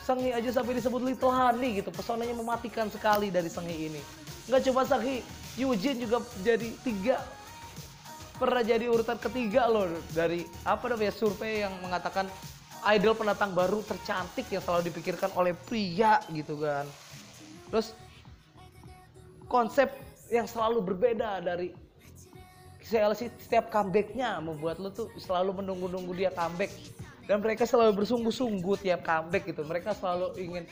Sangi 0.05 0.37
aja 0.37 0.61
sampai 0.61 0.77
disebut 0.77 1.01
Little 1.01 1.33
Honey 1.33 1.81
gitu 1.81 1.89
pesonanya 1.89 2.37
mematikan 2.37 2.93
sekali 2.93 3.33
dari 3.33 3.49
Sangi 3.49 3.89
ini 3.89 4.24
nggak 4.49 4.63
cuma 4.71 4.83
Sangi 4.85 5.25
Yujin 5.55 6.03
juga 6.03 6.21
jadi 6.43 6.69
tiga 6.83 7.23
pernah 8.35 8.67
jadi 8.67 8.91
urutan 8.91 9.15
ketiga 9.17 9.71
loh 9.71 9.87
dari 10.11 10.43
apa 10.67 10.91
namanya 10.91 11.15
survei 11.15 11.63
yang 11.63 11.73
mengatakan 11.79 12.27
idol 12.93 13.15
pendatang 13.17 13.55
baru 13.55 13.81
tercantik 13.87 14.51
yang 14.51 14.61
selalu 14.61 14.93
dipikirkan 14.93 15.33
oleh 15.39 15.57
pria 15.57 16.21
gitu 16.29 16.59
kan. 16.61 16.85
Terus 17.73 17.97
konsep 19.49 19.89
yang 20.29 20.45
selalu 20.45 20.83
berbeda 20.83 21.41
dari 21.41 21.73
CLC 22.85 23.33
setiap 23.41 23.73
comebacknya 23.73 24.37
membuat 24.45 24.77
lo 24.77 24.93
tuh 24.93 25.09
selalu 25.17 25.65
menunggu-nunggu 25.65 26.13
dia 26.13 26.29
comeback 26.35 26.69
dan 27.25 27.41
mereka 27.41 27.65
selalu 27.65 28.05
bersungguh-sungguh 28.05 28.77
tiap 28.85 29.01
comeback 29.05 29.49
gitu. 29.49 29.65
Mereka 29.65 29.97
selalu 29.97 30.37
ingin 30.37 30.65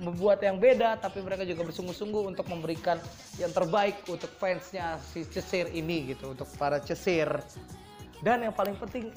membuat 0.00 0.44
yang 0.44 0.60
beda 0.60 1.00
tapi 1.00 1.24
mereka 1.24 1.48
juga 1.48 1.64
bersungguh-sungguh 1.68 2.22
untuk 2.28 2.46
memberikan 2.48 3.00
yang 3.40 3.50
terbaik 3.50 4.04
untuk 4.08 4.28
fansnya 4.36 5.00
si 5.00 5.24
Cesir 5.24 5.72
ini 5.72 6.12
gitu 6.12 6.36
untuk 6.36 6.48
para 6.60 6.76
Cesir. 6.80 7.28
Dan 8.20 8.44
yang 8.46 8.54
paling 8.54 8.76
penting 8.76 9.10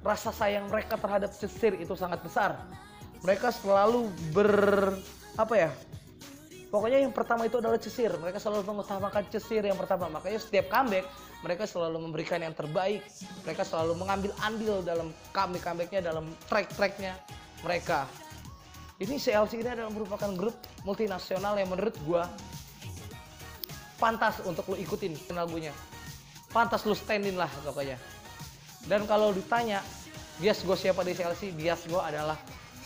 rasa 0.00 0.32
sayang 0.32 0.66
mereka 0.72 0.96
terhadap 0.96 1.30
Cesir 1.36 1.76
itu 1.76 1.92
sangat 1.92 2.24
besar. 2.24 2.56
Mereka 3.20 3.52
selalu 3.52 4.08
ber 4.32 4.94
apa 5.38 5.54
ya 5.54 5.70
pokoknya 6.68 7.04
yang 7.04 7.12
pertama 7.12 7.44
itu 7.48 7.60
adalah 7.60 7.76
Cesir. 7.80 8.12
Mereka 8.16 8.38
selalu 8.40 8.64
mengutamakan 8.68 9.24
Cesir 9.28 9.64
yang 9.64 9.76
pertama. 9.76 10.08
Makanya 10.08 10.40
setiap 10.40 10.68
comeback 10.72 11.04
mereka 11.44 11.64
selalu 11.64 11.98
memberikan 12.04 12.40
yang 12.40 12.52
terbaik. 12.52 13.04
Mereka 13.44 13.62
selalu 13.64 13.96
mengambil 13.96 14.30
andil 14.44 14.80
dalam 14.84 15.10
comeback 15.32 15.62
comebacknya 15.64 16.00
dalam 16.00 16.30
track-tracknya 16.46 17.16
mereka. 17.64 18.06
Ini 18.98 19.14
CLC 19.14 19.62
ini 19.62 19.70
adalah 19.70 19.94
merupakan 19.94 20.30
grup 20.34 20.58
multinasional 20.82 21.54
yang 21.54 21.70
menurut 21.70 21.94
gua 22.02 22.26
pantas 23.98 24.42
untuk 24.46 24.66
lu 24.72 24.76
ikutin 24.78 25.14
lagunya. 25.34 25.74
Pantas 26.50 26.86
lu 26.86 26.94
standin 26.94 27.36
lah 27.36 27.50
pokoknya. 27.66 27.98
Dan 28.88 29.04
kalau 29.04 29.34
ditanya 29.34 29.84
bias 30.38 30.62
gue 30.64 30.76
siapa 30.78 31.02
di 31.04 31.12
CLC 31.12 31.52
bias 31.52 31.90
gue 31.90 31.98
adalah 31.98 32.38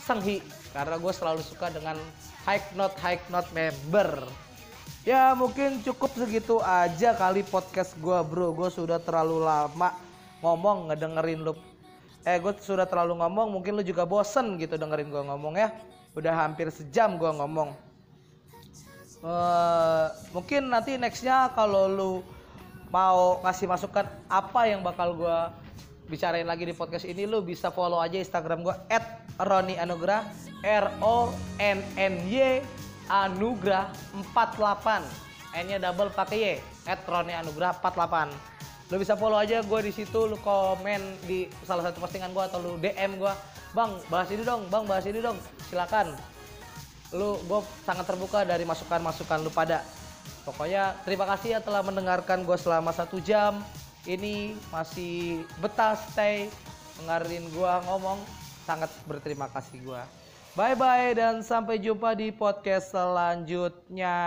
Senghi 0.03 0.43
karena 0.75 0.99
gue 0.99 1.13
selalu 1.15 1.39
suka 1.45 1.71
dengan 1.71 1.95
high 2.43 2.63
note 2.75 2.95
high 2.99 3.19
note 3.31 3.49
member. 3.55 4.23
Ya 5.03 5.35
mungkin 5.35 5.83
cukup 5.83 6.15
segitu 6.15 6.63
aja 6.63 7.11
kali 7.15 7.43
podcast 7.43 7.91
gue 7.99 8.19
bro. 8.23 8.55
Gue 8.55 8.71
sudah 8.71 8.99
terlalu 9.03 9.43
lama 9.43 9.95
ngomong 10.39 10.91
ngedengerin 10.91 11.43
lu. 11.43 11.53
Eh 12.23 12.39
gue 12.39 12.55
sudah 12.63 12.87
terlalu 12.87 13.19
ngomong 13.19 13.59
mungkin 13.59 13.75
lu 13.79 13.83
juga 13.83 14.07
bosen 14.07 14.55
gitu 14.55 14.79
dengerin 14.79 15.11
gue 15.11 15.23
ngomong 15.27 15.59
ya. 15.59 15.75
Udah 16.15 16.47
hampir 16.47 16.71
sejam 16.71 17.19
gue 17.19 17.31
ngomong. 17.31 17.75
Uh, 19.23 20.11
Mungkin 20.35 20.67
nanti 20.67 20.99
nextnya 20.99 21.47
kalau 21.55 21.87
lu 21.87 22.11
mau 22.91 23.39
ngasih 23.43 23.65
masukan 23.71 24.05
apa 24.27 24.67
yang 24.67 24.83
bakal 24.83 25.15
gue 25.15 25.39
bicarain 26.07 26.47
lagi 26.47 26.67
di 26.67 26.75
podcast 26.75 27.07
ini 27.07 27.23
lu 27.23 27.43
bisa 27.43 27.71
follow 27.71 27.99
aja 27.99 28.19
Instagram 28.19 28.63
gue 28.63 28.75
at 28.91 29.23
Roni 29.39 29.79
Anugrah 29.79 30.27
R 30.63 30.99
O 30.99 31.31
N 31.59 31.79
N 31.95 32.13
Y 32.27 32.59
Anugrah 33.07 33.91
48 34.35 35.59
N-nya 35.63 35.77
double 35.77 36.09
pakai 36.11 36.37
Y 36.39 36.47
at 36.89 37.03
Roni 37.07 37.31
Anugrah 37.35 37.75
48 37.77 38.53
lu 38.91 39.01
bisa 39.01 39.17
follow 39.17 39.39
aja 39.39 39.63
gue 39.63 39.79
di 39.79 39.91
situ 39.95 40.27
lu 40.27 40.37
komen 40.37 41.23
di 41.25 41.47
salah 41.63 41.87
satu 41.87 42.03
postingan 42.03 42.29
gue 42.29 42.43
atau 42.45 42.59
lu 42.61 42.77
DM 42.77 43.17
gue 43.17 43.33
bang 43.73 43.91
bahas 44.05 44.29
ini 44.29 44.45
dong 44.45 44.69
bang 44.69 44.83
bahas 44.85 45.05
ini 45.09 45.19
dong. 45.19 45.37
Silakan. 45.67 46.13
Lu 47.13 47.41
gue 47.45 47.59
sangat 47.85 48.05
terbuka 48.05 48.45
dari 48.45 48.65
masukan-masukan 48.65 49.41
lu 49.41 49.49
pada. 49.49 49.81
Pokoknya 50.45 50.93
terima 51.07 51.25
kasih 51.25 51.57
ya 51.57 51.59
telah 51.59 51.81
mendengarkan 51.81 52.45
gue 52.45 52.57
selama 52.57 52.93
satu 52.93 53.17
jam 53.17 53.65
ini 54.07 54.57
masih 54.69 55.43
betah 55.63 55.95
stay. 55.95 56.51
Dengerin 56.99 57.49
gua 57.55 57.81
ngomong 57.89 58.21
sangat 58.63 58.91
berterima 59.09 59.49
kasih 59.49 59.81
gua. 59.83 60.03
Bye 60.53 60.77
bye 60.77 61.17
dan 61.17 61.41
sampai 61.41 61.81
jumpa 61.81 62.13
di 62.13 62.29
podcast 62.29 62.93
selanjutnya 62.93 64.17